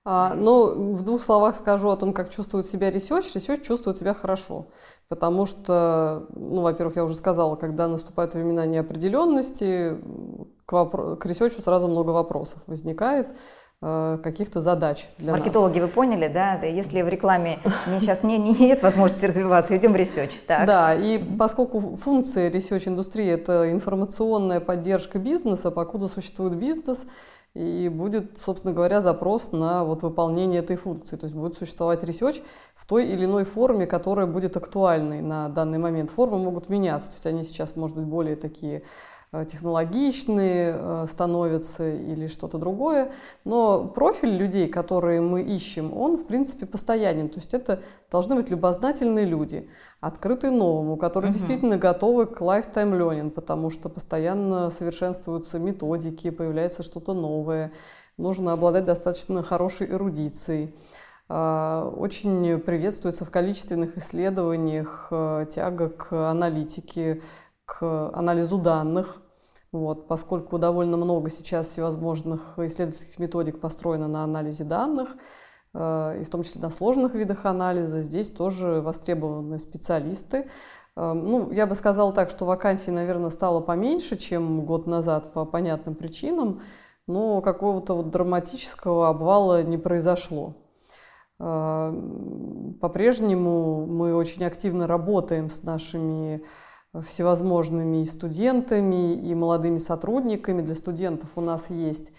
А, 0.06 0.34
ну, 0.36 0.93
в 0.93 1.04
двух 1.04 1.22
словах 1.22 1.56
скажу 1.56 1.89
о 1.89 1.95
том, 1.95 2.12
как 2.12 2.30
чувствует 2.30 2.66
себя 2.66 2.91
research. 2.91 3.34
Research 3.34 3.66
чувствует 3.66 3.95
себя 3.95 4.14
хорошо, 4.14 4.68
потому 5.08 5.45
что, 5.45 6.26
ну, 6.36 6.62
во-первых, 6.62 6.97
я 6.97 7.06
уже 7.06 7.16
сказала, 7.16 7.56
когда 7.56 7.88
наступают 7.88 8.34
времена 8.34 8.66
неопределенности, 8.66 9.97
к, 10.66 10.74
вопро- 10.74 11.16
к 11.16 11.26
research 11.26 11.57
у 11.57 11.61
сразу 11.62 11.88
много 11.88 12.10
вопросов 12.10 12.62
возникает 12.68 13.30
э, 13.82 14.20
каких-то 14.22 14.60
задач 14.60 15.10
для 15.20 15.32
Маркетологи, 15.32 15.80
нас. 15.80 15.88
вы 15.88 15.93
поняли, 15.93 16.28
да? 16.28 16.56
Если 16.56 17.01
в 17.01 17.08
рекламе 17.08 17.60
сейчас 18.01 18.24
не, 18.24 18.38
не, 18.38 18.51
нет 18.51 18.84
возможности 18.84 19.24
развиваться, 19.24 19.78
идем 19.78 19.93
в 19.93 19.95
research. 19.95 20.32
Так. 20.45 20.68
Да, 20.68 20.93
и 20.93 21.18
поскольку 21.18 21.95
функция 21.95 22.49
research-индустрии– 22.49 23.28
это 23.30 23.72
информационная 23.72 24.60
поддержка 24.60 25.18
бизнеса, 25.18 25.72
покуда 25.72 26.10
существует 26.10 26.56
бизнес– 26.56 27.06
и 27.56 27.88
будет, 27.88 28.38
собственно 28.38 28.74
говоря, 28.74 28.99
запрос 28.99 29.51
на 29.51 29.84
вот 29.84 30.01
выполнение 30.01 30.60
этой 30.60 30.76
функции. 30.76 31.18
То 31.18 31.26
есть 31.26 31.36
будет 31.36 31.56
существовать 31.56 32.04
research 32.04 32.43
в 32.76 32.86
той 32.88 33.08
или 33.08 33.26
иной 33.26 33.43
форме, 33.43 33.86
которая 33.86 34.26
будет 34.26 34.58
актуальной 34.58 35.22
на 35.22 35.49
данный 35.49 35.78
момент. 35.78 36.10
Формы 36.10 36.39
могут 36.39 36.70
меняться, 36.70 37.10
то 37.10 37.16
есть 37.16 37.28
они 37.28 37.43
сейчас, 37.43 37.76
может 37.76 37.95
быть, 37.95 38.06
более 38.06 38.36
такие 38.36 38.84
технологичные 39.45 40.75
э, 40.77 41.05
становятся 41.07 41.89
или 41.89 42.27
что-то 42.27 42.59
другое. 42.59 43.11
Но 43.45 43.86
профиль 43.86 44.38
людей, 44.38 44.67
которые 44.67 45.21
мы 45.21 45.41
ищем, 45.41 45.91
он, 45.91 46.17
в 46.17 46.25
принципе, 46.25 46.67
постоянен. 46.67 47.29
То 47.29 47.38
есть 47.38 47.53
это 47.55 47.81
должны 48.11 48.36
быть 48.36 48.51
любознательные 48.51 49.25
люди, 49.25 49.67
открытые 50.01 50.51
новому, 50.51 50.97
которые 50.97 51.31
угу. 51.31 51.38
действительно 51.38 51.77
готовы 51.77 52.27
к 52.27 52.41
lifetime 52.41 52.95
learning, 52.95 53.31
потому 53.31 53.71
что 53.71 53.89
постоянно 53.89 54.69
совершенствуются 54.69 55.57
методики, 55.57 56.29
появляется 56.29 56.84
что-то 56.84 57.13
новое. 57.13 57.71
Нужно 58.17 58.53
обладать 58.53 58.86
достаточно 58.86 59.41
хорошей 59.41 59.89
эрудицией. 59.89 60.75
Э, 61.27 61.91
очень 61.97 62.59
приветствуется 62.59 63.25
в 63.25 63.31
количественных 63.31 63.97
исследованиях 63.97 65.11
тяга 65.49 65.89
к 65.89 66.29
аналитике, 66.29 67.23
к 67.80 68.09
анализу 68.13 68.57
данных, 68.57 69.21
вот, 69.71 70.07
поскольку 70.07 70.59
довольно 70.59 70.97
много 70.97 71.30
сейчас 71.30 71.69
всевозможных 71.69 72.59
исследовательских 72.59 73.17
методик 73.17 73.59
построено 73.59 74.07
на 74.07 74.24
анализе 74.24 74.63
данных, 74.63 75.15
э, 75.74 76.19
и 76.21 76.24
в 76.24 76.30
том 76.30 76.43
числе 76.43 76.61
на 76.61 76.69
сложных 76.69 77.15
видах 77.15 77.45
анализа, 77.45 78.03
здесь 78.03 78.30
тоже 78.30 78.82
востребованы 78.82 79.57
специалисты. 79.57 80.49
Э, 80.95 81.13
ну, 81.13 81.51
я 81.51 81.65
бы 81.65 81.74
сказала 81.74 82.13
так, 82.13 82.30
что 82.30 82.45
вакансий, 82.45 82.91
наверное, 82.91 83.32
стало 83.32 83.61
поменьше, 83.61 84.17
чем 84.17 84.65
год 84.65 84.86
назад 84.86 85.34
по 85.34 85.45
понятным 85.45 85.95
причинам, 85.95 86.61
но 87.07 87.41
какого-то 87.41 87.95
вот 87.95 88.11
драматического 88.11 89.09
обвала 89.09 89.63
не 89.63 89.80
произошло. 89.80 90.53
Э, 91.39 91.91
по-прежнему 92.80 93.88
мы 93.88 94.13
очень 94.13 94.43
активно 94.45 94.86
работаем 94.86 95.49
с 95.49 95.63
нашими 95.63 96.43
всевозможными 97.02 98.02
и 98.02 98.06
студентами, 98.06 99.14
и 99.14 99.34
молодыми 99.34 99.80
сотрудниками. 99.80 100.62
Для 100.62 100.76
студентов 100.76 101.30
у 101.36 101.41
нас 101.41 101.70
есть 101.70 102.12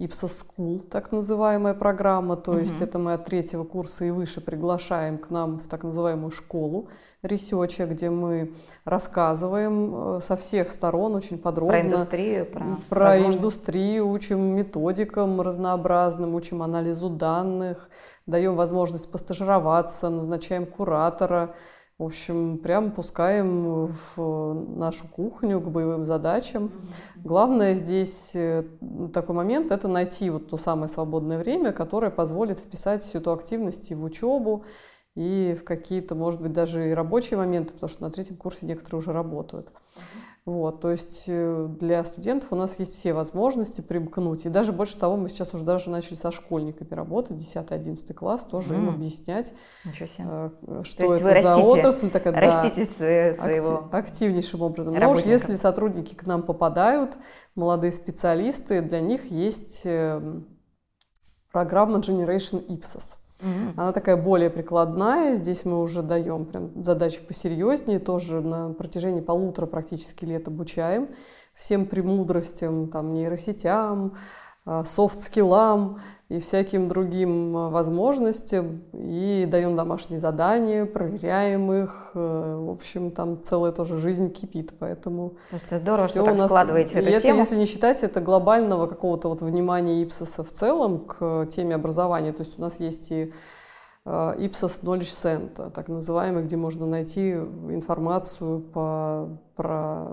Ipsos 0.00 0.44
School, 0.44 0.86
так 0.88 1.10
называемая 1.10 1.74
программа, 1.74 2.36
то 2.36 2.52
угу. 2.52 2.60
есть 2.60 2.80
это 2.80 3.00
мы 3.00 3.14
от 3.14 3.24
третьего 3.24 3.64
курса 3.64 4.04
и 4.04 4.10
выше 4.10 4.40
приглашаем 4.40 5.18
к 5.18 5.28
нам 5.30 5.58
в 5.58 5.66
так 5.66 5.82
называемую 5.82 6.30
школу 6.30 6.88
ресеча, 7.22 7.84
где 7.84 8.08
мы 8.08 8.52
рассказываем 8.84 10.18
э, 10.18 10.20
со 10.20 10.36
всех 10.36 10.70
сторон 10.70 11.16
очень 11.16 11.36
подробно. 11.36 11.72
Про 11.72 11.80
индустрию, 11.80 12.46
про, 12.46 12.64
про 12.88 13.18
индустрию, 13.18 14.08
учим 14.08 14.40
методикам 14.40 15.40
разнообразным, 15.40 16.36
учим 16.36 16.62
анализу 16.62 17.10
данных, 17.10 17.90
даем 18.24 18.54
возможность 18.54 19.10
постажироваться, 19.10 20.10
назначаем 20.10 20.64
куратора, 20.64 21.56
В 21.98 22.04
общем, 22.04 22.58
прям 22.58 22.92
пускаем 22.92 23.86
в 23.86 24.54
нашу 24.54 25.08
кухню 25.08 25.60
к 25.60 25.68
боевым 25.68 26.06
задачам. 26.06 26.70
Главное 27.16 27.74
здесь 27.74 28.30
э, 28.34 28.62
такой 29.12 29.34
момент– 29.34 29.72
это 29.72 29.88
найти 29.88 30.30
вот 30.30 30.46
то 30.46 30.58
самое 30.58 30.86
свободное 30.86 31.38
время, 31.38 31.72
которое 31.72 32.12
позволит 32.12 32.60
вписать 32.60 33.02
всю 33.02 33.18
эту 33.18 33.32
активность 33.32 33.90
и 33.90 33.96
в 33.96 34.04
учебу, 34.04 34.64
и 35.16 35.56
в 35.58 35.64
какие-то, 35.64 36.14
может 36.14 36.40
быть, 36.40 36.52
даже 36.52 36.88
и 36.88 36.94
рабочие 36.94 37.36
моменты, 37.36 37.74
потому 37.74 37.90
что 37.90 38.04
на 38.04 38.12
третьем 38.12 38.36
курсе 38.36 38.66
некоторые 38.66 39.00
уже 39.00 39.12
работают. 39.12 39.72
Вот, 40.48 40.80
то 40.80 40.90
есть 40.90 41.24
э, 41.26 41.66
для 41.78 42.02
студентов 42.04 42.52
у 42.52 42.56
нас 42.56 42.78
есть 42.78 42.94
все 42.94 43.12
возможности 43.12 43.82
примкнуть. 43.82 44.46
И 44.46 44.48
даже 44.48 44.72
больше 44.72 44.96
того, 44.96 45.18
мы 45.18 45.28
сейчас 45.28 45.52
уже 45.52 45.62
даже 45.62 45.90
начали 45.90 46.14
со 46.14 46.32
школьниками 46.32 46.88
работать, 46.94 47.36
10-11 47.36 48.14
класс, 48.14 48.46
тоже 48.46 48.72
mm. 48.72 48.78
им 48.78 48.88
объяснять, 48.88 49.52
Ничего 49.84 50.06
себе. 50.06 50.24
Э, 50.26 50.82
что 50.84 51.02
это 51.02 51.18
за 51.18 51.34
растите, 51.34 51.66
отрасль. 51.66 52.08
Такая, 52.08 52.32
растите 52.32 52.86
да, 52.98 53.34
своего 53.34 53.90
Активнейшим 53.92 54.62
образом. 54.62 54.94
Но 54.94 55.10
уж 55.10 55.20
если 55.20 55.54
сотрудники 55.54 56.14
к 56.14 56.24
нам 56.24 56.42
попадают, 56.42 57.18
молодые 57.54 57.90
специалисты, 57.90 58.80
для 58.80 59.02
них 59.02 59.30
есть 59.30 59.82
эм, 59.84 60.48
программа 61.52 61.98
Generation 61.98 62.66
Ipsos. 62.68 63.18
Угу. 63.40 63.74
Она 63.76 63.92
такая 63.92 64.16
более 64.16 64.50
прикладная. 64.50 65.36
Здесь 65.36 65.64
мы 65.64 65.80
уже 65.80 66.02
даем 66.02 66.44
прям 66.44 66.82
задачи 66.82 67.20
посерьезнее. 67.20 67.98
Тоже 67.98 68.40
на 68.40 68.74
протяжении 68.74 69.20
полутора 69.20 69.66
практически 69.66 70.24
лет 70.24 70.48
обучаем 70.48 71.08
всем 71.54 71.86
премудростям, 71.86 72.88
там, 72.88 73.14
нейросетям, 73.14 74.14
софт-скиллам 74.84 75.98
и 76.28 76.40
всяким 76.40 76.88
другим 76.88 77.56
а, 77.56 77.70
возможностям. 77.70 78.82
И 78.92 79.46
даем 79.48 79.76
домашние 79.76 80.20
задания, 80.20 80.84
проверяем 80.84 81.72
их. 81.72 82.10
Э, 82.14 82.56
в 82.60 82.70
общем, 82.70 83.10
там 83.10 83.42
целая 83.42 83.72
тоже 83.72 83.96
жизнь 83.96 84.30
кипит, 84.30 84.74
поэтому... 84.78 85.34
Это 85.50 85.78
здорово, 85.78 86.08
что 86.08 86.24
так 86.24 86.36
нас... 86.36 86.46
вкладываете 86.46 86.90
в 86.90 86.96
эту 86.96 87.08
и 87.08 87.18
тему. 87.18 87.40
Это, 87.40 87.50
если 87.50 87.56
не 87.56 87.64
считать 87.64 88.02
это 88.02 88.20
глобального 88.20 88.86
какого-то 88.86 89.28
вот 89.28 89.40
внимания 89.40 90.02
Ипсоса 90.02 90.44
в 90.44 90.52
целом 90.52 91.00
к 91.00 91.46
теме 91.46 91.74
образования. 91.74 92.32
То 92.32 92.42
есть 92.42 92.58
у 92.58 92.60
нас 92.60 92.78
есть 92.78 93.10
и 93.10 93.32
Ipsos 94.38 94.80
Knowledge 94.82 95.12
Center, 95.22 95.70
так 95.70 95.88
называемый, 95.88 96.44
где 96.44 96.56
можно 96.56 96.86
найти 96.86 97.32
информацию 97.32 98.60
по, 98.60 99.28
про 99.54 100.08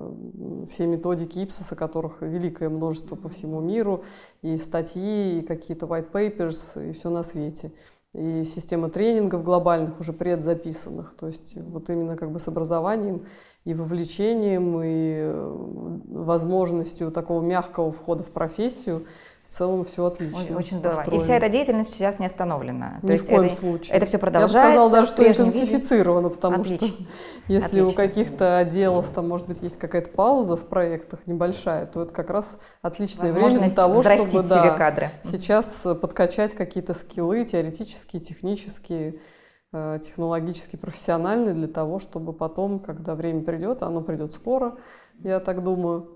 все 0.70 0.86
методики 0.86 1.38
Ipsos, 1.38 1.74
которых 1.76 2.22
великое 2.22 2.70
множество 2.70 3.16
по 3.16 3.30
всему 3.30 3.62
миру, 3.62 4.04
и 4.42 4.58
статьи, 4.58 5.40
и 5.40 5.42
какие-то 5.42 5.86
white 5.86 6.12
papers, 6.12 6.90
и 6.90 6.92
все 6.92 7.10
на 7.10 7.24
свете. 7.24 7.72
И 8.14 8.44
система 8.44 8.90
тренингов 8.90 9.44
глобальных, 9.44 10.00
уже 10.00 10.12
предзаписанных. 10.14 11.16
То 11.18 11.28
есть 11.28 11.58
вот 11.58 11.90
именно 11.90 12.18
как 12.18 12.32
бы 12.32 12.40
с 12.40 12.48
образованием 12.48 13.26
и 13.64 13.74
вовлечением, 13.74 14.82
и 14.82 15.16
э, 15.20 16.24
возможностью 16.24 17.12
такого 17.12 17.42
мягкого 17.42 17.92
входа 17.92 18.24
в 18.24 18.32
профессию– 18.32 19.06
целом 19.56 19.86
все 19.86 20.06
отлично. 20.06 20.38
Очень, 20.38 20.56
очень 20.56 20.78
здорово. 20.80 20.98
Построено. 20.98 21.22
И 21.22 21.24
вся 21.24 21.36
эта 21.38 21.50
деятельность 21.50 21.94
сейчас 21.94 22.20
не 22.20 22.26
остановлена. 22.26 23.00
Ни 23.02 23.18
То 23.18 23.24
в 23.24 23.28
коем 23.28 23.44
это, 23.44 23.56
случае. 23.56 23.96
Это 23.96 24.06
все 24.06 24.18
продолжается. 24.18 24.58
Я 24.58 24.64
бы 24.64 24.70
сказала 24.72 24.92
даже, 24.92 25.08
что 25.08 25.28
интенсифицировано, 25.28 26.30
потому 26.30 26.62
Отлично. 26.62 26.88
что 26.88 26.98
если 27.48 27.66
Отлично. 27.68 27.88
у 27.88 27.92
каких-то 27.94 28.58
отделов 28.58 29.10
там, 29.10 29.28
может 29.28 29.48
быть, 29.48 29.62
есть 29.62 29.78
какая-то 29.80 30.10
пауза 30.10 30.56
в 30.58 30.68
проектах 30.68 31.22
небольшая, 31.26 31.86
то 31.86 32.02
это 32.02 32.14
как 32.14 32.30
раз 32.30 32.58
отличное 32.82 33.32
время 33.32 33.60
для 33.60 33.70
того, 33.70 34.04
чтобы 34.04 34.44
да, 34.44 34.78
кадры. 34.78 35.10
сейчас 35.24 35.66
подкачать 35.84 36.56
какие-то 36.56 36.94
скиллы 36.94 37.46
теоретические, 37.46 38.22
технические 38.22 39.20
э, 39.72 40.00
технологически 40.04 40.76
профессиональные 40.76 41.54
для 41.54 41.68
того, 41.68 42.00
чтобы 42.00 42.34
потом, 42.34 42.80
когда 42.80 43.16
время 43.16 43.44
придет, 43.44 43.84
оно 43.84 44.02
придет 44.02 44.34
скоро, 44.34 44.78
я 45.24 45.40
так 45.40 45.64
думаю, 45.64 46.15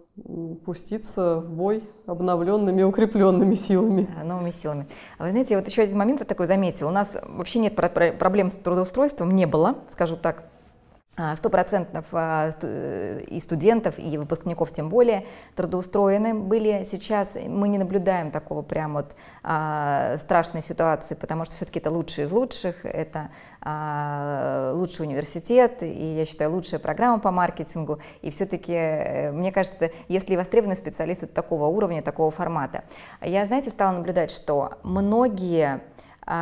пуститься 0.66 1.40
в 1.40 1.52
бой 1.52 1.84
обновленными, 2.06 2.84
укрепленными 2.84 3.54
силами. 3.54 4.08
Новыми 4.24 4.52
силами. 4.52 4.88
А 5.18 5.24
вы 5.24 5.32
знаете, 5.32 5.58
вот 5.58 5.68
еще 5.68 5.82
один 5.82 5.98
момент 5.98 6.20
я 6.20 6.26
такой 6.26 6.48
заметил. 6.48 6.88
У 6.88 6.92
нас 6.92 7.18
вообще 7.28 7.60
нет 7.60 7.76
проблем 7.76 8.50
с 8.50 8.56
трудоустройством, 8.56 9.36
не 9.36 9.46
было, 9.46 9.76
скажу 9.92 10.18
так. 10.18 10.44
А, 11.22 11.36
сто 11.36 11.50
процентов 11.50 12.06
а, 12.14 12.50
э, 12.62 13.24
и 13.28 13.42
студентов, 13.42 14.00
и 14.00 14.18
выпускников 14.18 14.72
тем 14.72 14.88
более 14.88 15.26
трудоустроены 15.54 16.34
были. 16.34 16.86
Сейчас 16.90 17.36
мы 17.46 17.68
не 17.68 17.78
наблюдаем 17.78 18.32
такого 18.32 18.62
прям 18.62 18.94
вот 18.94 19.18
а, 19.44 20.16
страшной 20.18 20.62
ситуации, 20.62 21.16
потому 21.16 21.44
что 21.44 21.56
все-таки 21.56 21.80
это 21.80 21.92
лучшие 21.92 22.24
из 22.24 22.32
лучших, 22.32 22.86
это 22.86 23.32
а, 23.60 24.72
лучший 24.74 25.08
университет, 25.08 25.84
и 25.84 26.16
я 26.16 26.26
считаю, 26.26 26.52
лучшая 26.52 26.80
программа 26.80 27.20
по 27.20 27.32
маркетингу. 27.32 28.00
И 28.22 28.30
все-таки, 28.30 28.72
э, 28.72 29.32
мне 29.34 29.52
кажется, 29.52 29.92
если 30.08 30.38
востребованы 30.38 30.78
специалисты 30.78 31.28
такого 31.28 31.66
уровня, 31.66 32.02
такого 32.02 32.32
формата. 32.32 32.86
Я, 33.20 33.46
знаете, 33.46 33.72
стала 33.72 33.92
наблюдать, 33.92 34.32
что 34.32 34.78
многие 34.84 35.82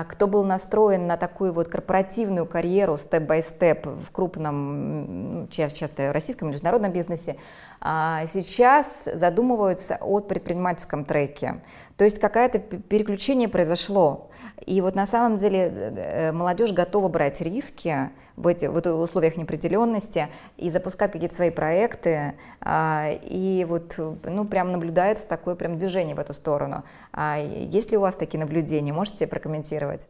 кто 0.10 0.28
был 0.28 0.44
настроен 0.44 1.08
на 1.08 1.16
такую 1.16 1.54
вот 1.54 1.70
корпоративную 1.70 2.46
карьеру 2.46 2.98
степ-бай-степ 2.98 3.86
в 3.86 4.12
крупном, 4.12 5.48
часто 5.50 6.12
российском, 6.12 6.50
международном 6.50 6.92
бизнесе, 6.92 7.38
а, 7.80 8.26
сейчас 8.26 8.88
задумываются 9.06 9.98
о 10.02 10.20
предпринимательском 10.20 11.06
треке. 11.06 11.62
То 11.96 12.06
есть 12.06 12.20
какое-то 12.20 12.60
переключение 12.60 13.48
произошло. 13.48 14.30
И 14.66 14.82
вот 14.82 14.96
на 14.96 15.06
самом 15.06 15.38
деле 15.38 15.72
э, 15.72 16.32
молодежь 16.32 16.72
готова 16.72 17.08
брать 17.08 17.40
риски 17.40 18.10
в, 18.38 18.48
эти, 18.48 18.68
в 18.68 19.02
условиях 19.02 19.36
неопределенности 19.36 20.30
и 20.58 20.70
запускать 20.70 21.12
какие-то 21.12 21.36
свои 21.36 21.50
проекты. 21.50 22.36
А, 22.62 23.10
и 23.24 23.66
вот 23.66 23.96
ну, 23.98 24.46
прям 24.46 24.72
наблюдается 24.72 25.28
такое 25.28 25.56
прям 25.56 25.78
движение 25.78 26.16
в 26.16 26.20
эту 26.20 26.34
сторону. 26.34 26.84
А 27.12 27.40
есть 27.40 27.92
ли 27.92 27.98
у 27.98 28.02
вас 28.02 28.16
такие 28.16 28.40
наблюдения? 28.40 28.94
Можете 28.94 29.28
прокомментировать? 29.28 30.08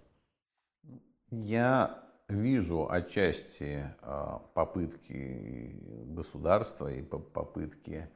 Я 1.31 2.03
вижу 2.27 2.91
отчасти 2.91 3.85
а, 4.01 4.39
попытки 4.53 5.79
государства 6.13 6.89
и 6.89 7.01
попытки 7.01 8.09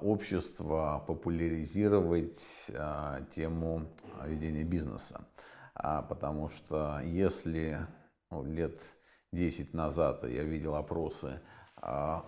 общества 0.00 1.04
популяризировать 1.06 2.40
тему 3.30 3.86
ведения 4.24 4.64
бизнеса. 4.64 5.26
Потому 5.74 6.48
что 6.48 7.00
если 7.04 7.86
ну, 8.30 8.44
лет 8.44 8.80
10 9.32 9.74
назад 9.74 10.24
я 10.24 10.42
видел 10.44 10.74
опросы, 10.74 11.40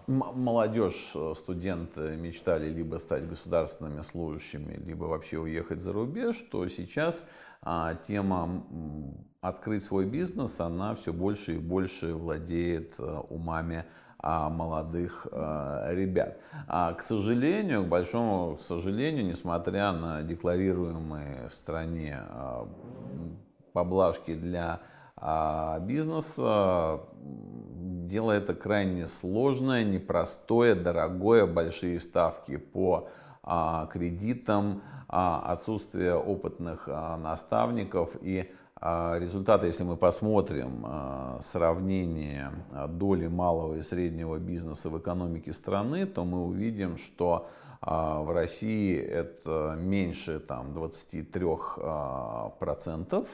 молодежь, 0.07 1.13
э, 1.15 1.35
студенты 1.37 2.17
мечтали 2.17 2.69
либо 2.69 2.97
стать 2.97 3.29
государственными 3.29 4.03
служащими, 4.03 4.75
либо 4.85 5.05
вообще 5.05 5.39
уехать 5.39 5.81
за 5.81 5.93
рубеж, 5.93 6.37
то 6.51 6.67
сейчас 6.67 7.25
тема 8.07 8.65
открыть 9.45 9.85
свой 9.85 10.07
бизнес, 10.07 10.59
она 10.59 10.95
все 10.95 11.13
больше 11.13 11.57
и 11.57 11.59
больше 11.59 12.15
владеет 12.15 12.95
э, 12.99 13.21
умами 13.29 13.85
а, 14.19 14.49
молодых 14.49 15.27
э, 15.31 15.89
ребят. 15.91 16.39
А, 16.67 16.95
к 16.95 17.03
сожалению, 17.03 17.85
к 17.85 17.89
большому 17.89 18.57
к 18.57 18.63
сожалению, 18.63 19.27
несмотря 19.27 19.93
на 19.93 20.23
декларируемые 20.23 21.51
в 21.51 21.55
стране 21.55 22.21
а, 22.21 22.67
поблажки 23.75 24.35
для 24.35 24.81
а, 25.27 25.81
бизнеса, 25.81 27.01
дело 27.17 28.33
это 28.33 28.55
крайне 28.55 29.09
сложное, 29.09 29.83
непростое, 29.83 30.75
дорогое, 30.75 31.47
большие 31.47 31.99
ставки 31.99 32.59
по 32.59 33.09
а, 33.43 33.87
кредитам, 33.87 34.83
а, 35.09 35.51
отсутствие 35.51 36.15
опытных 36.15 36.89
а, 36.89 37.17
наставников. 37.17 38.11
И 38.21 38.53
а 38.77 39.19
результаты, 39.19 39.67
если 39.67 39.85
мы 39.85 39.97
посмотрим 39.97 40.85
а, 40.85 41.39
сравнение 41.41 42.51
а, 42.71 42.87
доли 42.87 43.27
малого 43.27 43.77
и 43.77 43.83
среднего 43.83 44.37
бизнеса 44.37 44.91
в 44.91 44.99
экономике 44.99 45.55
страны, 45.55 46.05
то 46.05 46.27
мы 46.27 46.45
увидим, 46.45 46.99
что 46.99 47.49
в 47.81 48.33
России 48.33 48.95
это 48.97 49.77
меньше 49.79 50.39
там, 50.41 50.73
23%, 50.73 53.27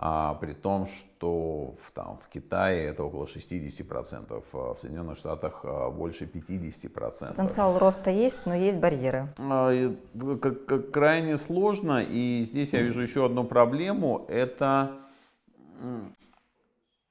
а, 0.00 0.34
при 0.34 0.52
том, 0.52 0.86
что 0.86 1.74
в, 1.84 1.90
там, 1.90 2.20
в 2.24 2.28
Китае 2.28 2.86
это 2.86 3.02
около 3.02 3.24
60%, 3.24 4.44
а 4.52 4.74
в 4.74 4.78
Соединенных 4.78 5.18
Штатах 5.18 5.62
а, 5.64 5.90
больше 5.90 6.26
50%. 6.26 7.30
Потенциал 7.30 7.76
роста 7.78 8.10
есть, 8.10 8.46
но 8.46 8.54
есть 8.54 8.78
барьеры. 8.78 9.26
А, 9.38 9.92
крайне 10.92 11.36
сложно, 11.36 12.00
и 12.00 12.44
здесь 12.44 12.74
я 12.74 12.82
вижу 12.82 13.00
еще 13.00 13.26
одну 13.26 13.42
проблему, 13.42 14.24
это 14.28 14.92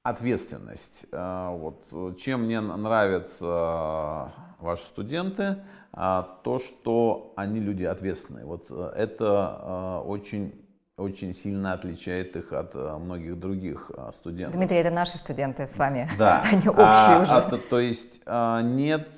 ответственность. 0.02 1.04
А, 1.12 1.50
вот, 1.50 2.16
чем 2.18 2.44
мне 2.44 2.62
нравятся 2.62 4.32
ваши 4.60 4.86
студенты, 4.86 5.58
то, 5.92 6.60
что 6.64 7.34
они 7.36 7.60
люди 7.60 7.84
ответственные. 7.84 8.46
Вот 8.46 8.70
это 8.70 10.02
очень 10.06 10.54
очень 10.98 11.32
сильно 11.32 11.72
отличает 11.72 12.36
их 12.36 12.52
от 12.52 12.74
многих 12.74 13.38
других 13.38 13.90
студентов. 14.12 14.56
Дмитрий, 14.56 14.78
это 14.78 14.90
наши 14.90 15.16
студенты 15.16 15.66
с 15.66 15.76
вами, 15.76 16.08
да. 16.18 16.42
они 16.50 16.68
общие 16.68 16.84
а, 16.86 17.20
уже. 17.22 17.30
А, 17.30 17.40
то, 17.42 17.58
то 17.58 17.78
есть 17.78 18.20
нет 18.26 19.08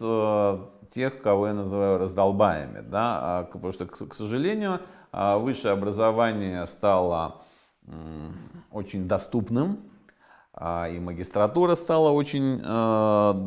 тех, 0.93 1.23
кого 1.23 1.49
я 1.49 1.55
называю 1.55 1.99
раздолбаями, 1.99 2.81
да, 2.81 3.19
а, 3.23 3.45
потому 3.45 3.73
что, 3.73 3.87
к, 3.87 3.97
к 3.97 4.15
сожалению, 4.15 4.81
высшее 5.13 5.73
образование 5.73 6.67
стало 6.67 7.41
очень 8.71 9.09
доступным, 9.09 9.81
и 10.61 10.99
магистратура 11.01 11.75
стала 11.75 12.11
очень 12.11 12.61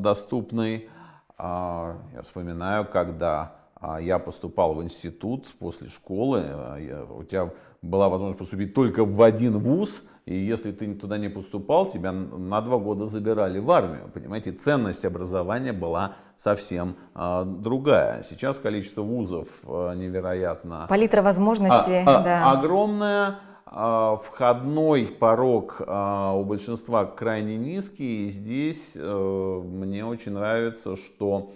доступной. 0.02 0.90
Я 1.38 2.22
вспоминаю, 2.24 2.86
когда 2.86 3.63
а 3.63 3.63
я 4.02 4.20
поступал 4.20 4.74
в 4.76 4.84
институт 4.84 5.48
после 5.60 5.90
школы, 5.90 6.44
а 6.46 7.08
у 7.12 7.24
тебя 7.24 7.52
была 7.82 8.10
возможность 8.10 8.40
поступить 8.40 8.74
только 8.74 9.06
в 9.06 9.22
один 9.22 9.60
вуз, 9.60 10.04
и 10.26 10.36
если 10.36 10.72
ты 10.72 10.94
туда 10.96 11.18
не 11.18 11.28
поступал, 11.28 11.90
тебя 11.90 12.14
на 12.14 12.62
два 12.62 12.78
года 12.78 13.08
забирали 13.08 13.60
в 13.60 13.70
армию. 13.70 14.10
Понимаете, 14.14 14.54
ценность 14.54 15.04
образования 15.04 15.74
была 15.74 16.16
совсем 16.38 16.96
э, 17.14 17.44
другая. 17.46 18.24
Сейчас 18.24 18.58
количество 18.58 19.02
вузов 19.02 19.50
э, 19.66 19.94
невероятно... 19.98 20.86
Палитра 20.88 21.22
возможностей, 21.22 22.04
а, 22.06 22.22
да. 22.22 22.52
Огромная. 22.52 23.40
Э, 23.70 24.18
входной 24.24 25.08
порог 25.08 25.82
э, 25.82 26.32
у 26.36 26.46
большинства 26.46 27.06
крайне 27.06 27.58
низкий. 27.58 28.28
И 28.28 28.30
здесь 28.30 28.94
э, 28.96 29.62
мне 29.66 30.06
очень 30.06 30.32
нравится, 30.32 30.96
что 30.96 31.52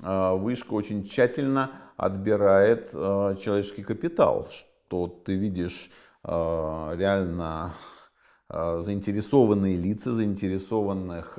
вышка 0.00 0.72
очень 0.72 1.04
тщательно 1.04 1.70
отбирает 1.96 2.90
э, 2.92 3.36
человеческий 3.40 3.82
капитал, 3.82 4.48
что 4.50 5.06
ты 5.06 5.34
видишь 5.34 5.90
э, 6.24 6.94
реально 6.96 7.74
заинтересованные 8.48 9.78
лица, 9.78 10.12
заинтересованных 10.12 11.38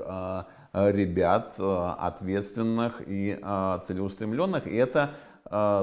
ребят, 0.73 1.53
ответственных 1.59 3.03
и 3.05 3.39
целеустремленных, 3.83 4.65
и 4.65 4.75
это 4.75 5.11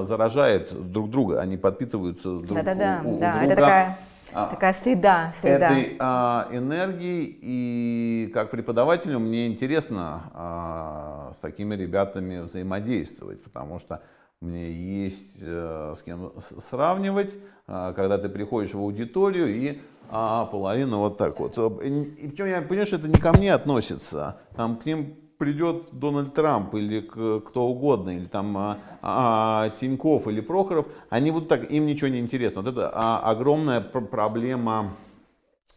заражает 0.03 0.91
друг 0.91 1.09
друга, 1.09 1.39
они 1.39 1.57
подпитываются 1.57 2.39
друг 2.39 2.57
да, 2.57 2.63
да, 2.63 2.75
да, 2.75 3.01
у, 3.05 3.15
у 3.15 3.19
да, 3.19 3.31
друга. 3.31 3.45
Это 3.45 3.55
такая 3.55 3.97
а, 4.33 4.47
Такая 4.47 4.73
среда, 4.73 5.33
среда. 5.39 5.71
Этой 5.71 5.95
а, 5.99 6.47
энергии. 6.51 7.37
И 7.41 8.31
как 8.33 8.51
преподавателю 8.51 9.19
мне 9.19 9.47
интересно 9.47 10.31
а, 10.33 11.31
с 11.35 11.39
такими 11.39 11.75
ребятами 11.75 12.39
взаимодействовать, 12.39 13.43
потому 13.43 13.79
что 13.79 14.01
мне 14.39 14.71
есть 14.71 15.43
а, 15.45 15.93
с 15.95 16.01
кем 16.01 16.31
сравнивать, 16.39 17.37
а, 17.67 17.93
когда 17.93 18.17
ты 18.17 18.29
приходишь 18.29 18.73
в 18.73 18.79
аудиторию 18.79 19.53
и 19.53 19.81
а, 20.09 20.45
половина 20.45 20.97
вот 20.97 21.17
так 21.17 21.39
вот. 21.39 21.57
И 21.57 22.27
причем 22.27 22.45
я 22.45 22.61
понимаю, 22.61 22.85
что 22.85 22.97
это 22.97 23.07
не 23.07 23.17
ко 23.17 23.33
мне 23.33 23.53
относится. 23.53 24.39
Там 24.55 24.77
к 24.77 24.85
ним 24.85 25.15
придет 25.41 25.87
Дональд 25.91 26.35
Трамп 26.35 26.75
или 26.75 27.01
кто 27.01 27.63
угодно, 27.63 28.15
или 28.15 28.27
там 28.27 28.55
а, 28.55 28.77
а, 29.01 29.69
Тиньков 29.71 30.27
или 30.27 30.39
Прохоров, 30.39 30.85
они 31.09 31.31
будут 31.31 31.49
так, 31.49 31.71
им 31.71 31.87
ничего 31.87 32.09
не 32.09 32.19
интересно. 32.19 32.61
Вот 32.61 32.71
это 32.71 32.91
а, 32.93 33.17
огромная 33.31 33.81
пр 33.81 34.01
проблема 34.01 34.93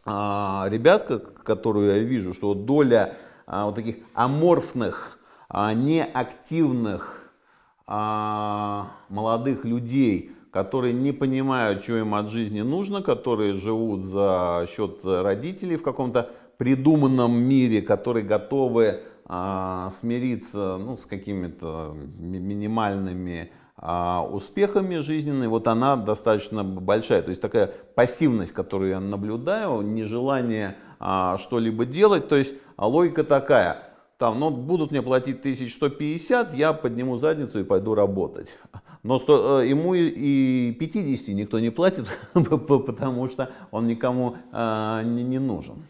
а, 0.05 0.67
ребят, 0.69 1.07
которую 1.43 1.95
я 1.95 1.97
вижу, 1.97 2.35
что 2.35 2.53
доля 2.53 3.17
а, 3.47 3.65
вот 3.65 3.73
таких 3.73 3.95
аморфных, 4.13 5.17
а, 5.49 5.73
неактивных 5.73 7.31
а, 7.87 8.91
молодых 9.09 9.65
людей, 9.65 10.31
которые 10.51 10.93
не 10.93 11.11
понимают, 11.11 11.81
что 11.81 11.97
им 11.97 12.13
от 12.13 12.29
жизни 12.29 12.61
нужно, 12.61 13.01
которые 13.01 13.55
живут 13.55 14.05
за 14.05 14.67
счет 14.69 14.99
родителей 15.03 15.77
в 15.77 15.81
каком-то 15.81 16.29
придуманном 16.59 17.35
мире, 17.35 17.81
которые 17.81 18.23
готовы 18.23 19.01
а, 19.27 19.89
смириться 19.89 20.77
ну, 20.77 20.97
с 20.97 21.05
какими-то 21.05 21.95
минимальными 22.17 23.51
а, 23.77 24.23
успехами 24.23 24.97
жизненными, 24.97 25.47
вот 25.47 25.67
она 25.67 25.95
достаточно 25.95 26.63
большая. 26.63 27.21
То 27.23 27.29
есть 27.29 27.41
такая 27.41 27.67
пассивность, 27.95 28.51
которую 28.51 28.91
я 28.91 28.99
наблюдаю, 28.99 29.81
нежелание 29.81 30.77
а, 30.99 31.37
что-либо 31.39 31.85
делать. 31.85 32.27
То 32.27 32.35
есть 32.35 32.55
логика 32.77 33.23
такая, 33.23 33.95
там, 34.17 34.39
ну, 34.39 34.51
будут 34.51 34.91
мне 34.91 35.01
платить 35.01 35.39
1150, 35.39 36.53
я 36.53 36.73
подниму 36.73 37.17
задницу 37.17 37.59
и 37.59 37.63
пойду 37.63 37.95
работать. 37.95 38.57
Но 39.03 39.19
100, 39.19 39.61
э, 39.61 39.67
ему 39.67 39.93
и 39.93 40.71
50 40.79 41.35
никто 41.35 41.59
не 41.59 41.69
платит, 41.69 42.07
потому 42.33 43.27
что 43.29 43.51
он 43.71 43.87
никому 43.87 44.37
не 44.51 45.39
нужен. 45.39 45.83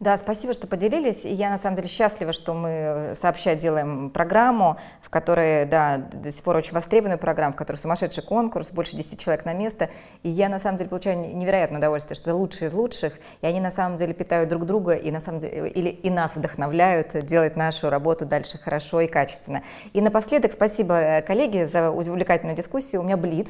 Да, 0.00 0.16
спасибо, 0.16 0.52
что 0.52 0.66
поделились. 0.66 1.24
И 1.24 1.32
я 1.32 1.50
на 1.50 1.58
самом 1.58 1.76
деле 1.76 1.88
счастлива, 1.88 2.32
что 2.32 2.52
мы 2.52 3.12
сообща 3.14 3.54
делаем 3.54 4.10
программу, 4.10 4.76
в 5.00 5.08
которой, 5.08 5.66
да, 5.66 5.98
до 5.98 6.32
сих 6.32 6.42
пор 6.42 6.56
очень 6.56 6.72
востребованную 6.72 7.18
программу, 7.18 7.52
в 7.52 7.56
которой 7.56 7.76
сумасшедший 7.76 8.24
конкурс, 8.24 8.72
больше 8.72 8.96
10 8.96 9.20
человек 9.20 9.44
на 9.44 9.54
место. 9.54 9.90
И 10.24 10.28
я 10.28 10.48
на 10.48 10.58
самом 10.58 10.78
деле 10.78 10.90
получаю 10.90 11.18
невероятное 11.18 11.78
удовольствие, 11.78 12.16
что 12.16 12.30
это 12.30 12.36
лучшие 12.36 12.68
из 12.68 12.74
лучших, 12.74 13.14
и 13.40 13.46
они 13.46 13.60
на 13.60 13.70
самом 13.70 13.96
деле 13.96 14.14
питают 14.14 14.50
друг 14.50 14.66
друга 14.66 14.94
и 14.94 15.10
на 15.12 15.20
самом 15.20 15.38
деле 15.38 15.68
или 15.68 15.90
и 15.90 16.10
нас 16.10 16.34
вдохновляют 16.34 17.24
делать 17.24 17.54
нашу 17.54 17.88
работу 17.88 18.26
дальше 18.26 18.58
хорошо 18.58 19.00
и 19.00 19.06
качественно. 19.06 19.62
И 19.92 20.00
напоследок 20.00 20.52
спасибо, 20.52 20.94
э, 20.94 21.22
коллеги, 21.22 21.64
за 21.64 21.90
увлекательную 21.90 22.56
дискуссию. 22.56 23.00
У 23.00 23.04
меня 23.04 23.16
блиц. 23.16 23.48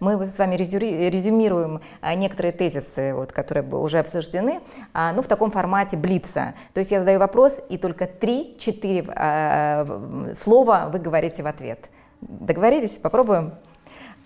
Мы 0.00 0.26
с 0.26 0.38
вами 0.38 0.56
резюмируем 0.56 1.80
э, 2.02 2.14
некоторые 2.14 2.52
тезисы, 2.52 3.14
вот, 3.14 3.32
которые 3.32 3.64
уже 3.64 3.98
обсуждены, 3.98 4.60
а, 4.92 5.12
ну, 5.12 5.22
в 5.22 5.28
таком 5.28 5.50
формате 5.50 5.93
формате 5.94 5.96
блица. 5.96 6.54
То 6.72 6.80
есть 6.80 6.90
я 6.90 7.00
задаю 7.00 7.18
вопрос, 7.18 7.60
и 7.68 7.78
только 7.78 8.04
3-4 8.04 9.12
э, 9.16 10.34
слова 10.34 10.88
вы 10.92 10.98
говорите 10.98 11.42
в 11.42 11.46
ответ. 11.46 11.90
Договорились? 12.20 12.92
Попробуем? 12.92 13.54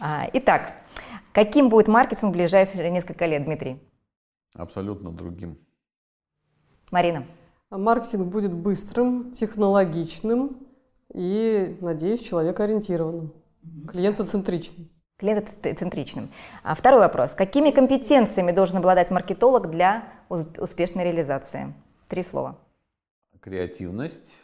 А, 0.00 0.28
итак, 0.32 0.72
каким 1.32 1.68
будет 1.68 1.88
маркетинг 1.88 2.32
в 2.32 2.36
ближайшие 2.36 2.90
несколько 2.90 3.26
лет, 3.26 3.44
Дмитрий? 3.44 3.78
Абсолютно 4.54 5.10
другим. 5.10 5.58
Марина? 6.90 7.24
Маркетинг 7.70 8.28
будет 8.28 8.52
быстрым, 8.52 9.32
технологичным 9.32 10.56
и, 11.12 11.76
надеюсь, 11.80 12.20
человекоориентированным, 12.20 13.32
клиентоцентричным 13.88 14.88
клиентоцентричным. 15.18 16.30
А 16.62 16.74
второй 16.74 17.00
вопрос. 17.00 17.34
Какими 17.34 17.70
компетенциями 17.70 18.52
должен 18.52 18.78
обладать 18.78 19.10
маркетолог 19.10 19.68
для 19.68 20.04
успешной 20.28 21.04
реализации? 21.04 21.74
Три 22.08 22.22
слова. 22.22 22.56
Креативность, 23.40 24.38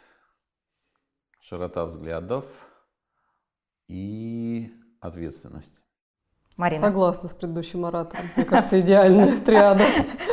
широта 1.39 1.85
взглядов 1.85 2.45
и 3.87 4.71
ответственность. 4.99 5.81
Марина. 6.57 6.83
Согласна 6.85 7.27
с 7.27 7.33
предыдущим 7.33 7.85
оратором. 7.85 8.25
Мне 8.35 8.45
кажется, 8.45 8.79
идеальная 8.79 9.39
триада. 9.45 9.85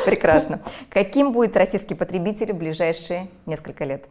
Прекрасно. 0.07 0.62
Каким 0.88 1.32
будет 1.32 1.57
российский 1.57 1.95
потребитель 1.95 2.53
в 2.53 2.59
ближайшие 2.59 3.28
несколько 3.45 3.84
лет? 3.84 4.09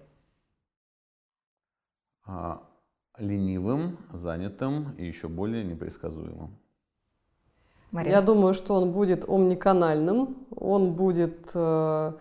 Ленивым, 3.17 3.97
занятым 4.13 4.95
и 4.97 5.05
еще 5.05 5.27
более 5.27 5.63
непредсказуемым. 5.63 6.57
Мария. 7.91 8.13
Я 8.13 8.21
думаю, 8.21 8.53
что 8.53 8.73
он 8.75 8.93
будет 8.93 9.27
омниканальным, 9.27 10.47
он 10.55 10.93
будет 10.95 11.51
э, 11.53 12.13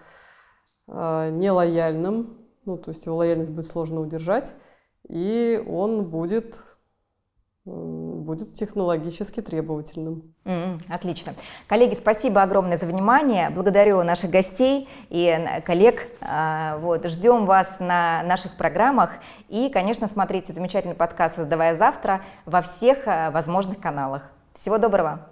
э, 0.88 1.30
нелояльным, 1.30 2.38
ну, 2.64 2.76
то 2.76 2.90
есть 2.90 3.06
его 3.06 3.16
лояльность 3.16 3.50
будет 3.50 3.66
сложно 3.66 4.00
удержать, 4.00 4.54
и 5.08 5.62
он 5.68 6.10
будет 6.10 6.62
будет 7.64 8.54
технологически 8.54 9.40
требовательным. 9.42 10.34
Mm, 10.44 10.80
отлично. 10.88 11.34
Коллеги, 11.66 11.94
спасибо 11.94 12.42
огромное 12.42 12.76
за 12.76 12.86
внимание. 12.86 13.50
Благодарю 13.50 14.02
наших 14.02 14.30
гостей 14.30 14.88
и 15.10 15.38
коллег. 15.64 16.08
А, 16.20 16.78
вот, 16.78 17.04
ждем 17.06 17.46
вас 17.46 17.78
на 17.78 18.22
наших 18.22 18.56
программах. 18.56 19.12
И, 19.48 19.68
конечно, 19.68 20.08
смотрите 20.08 20.52
замечательный 20.52 20.94
подкаст 20.94 21.36
«Создавая 21.36 21.76
завтра» 21.76 22.22
во 22.46 22.62
всех 22.62 23.06
а, 23.06 23.30
возможных 23.30 23.78
каналах. 23.78 24.22
Всего 24.54 24.78
доброго! 24.78 25.29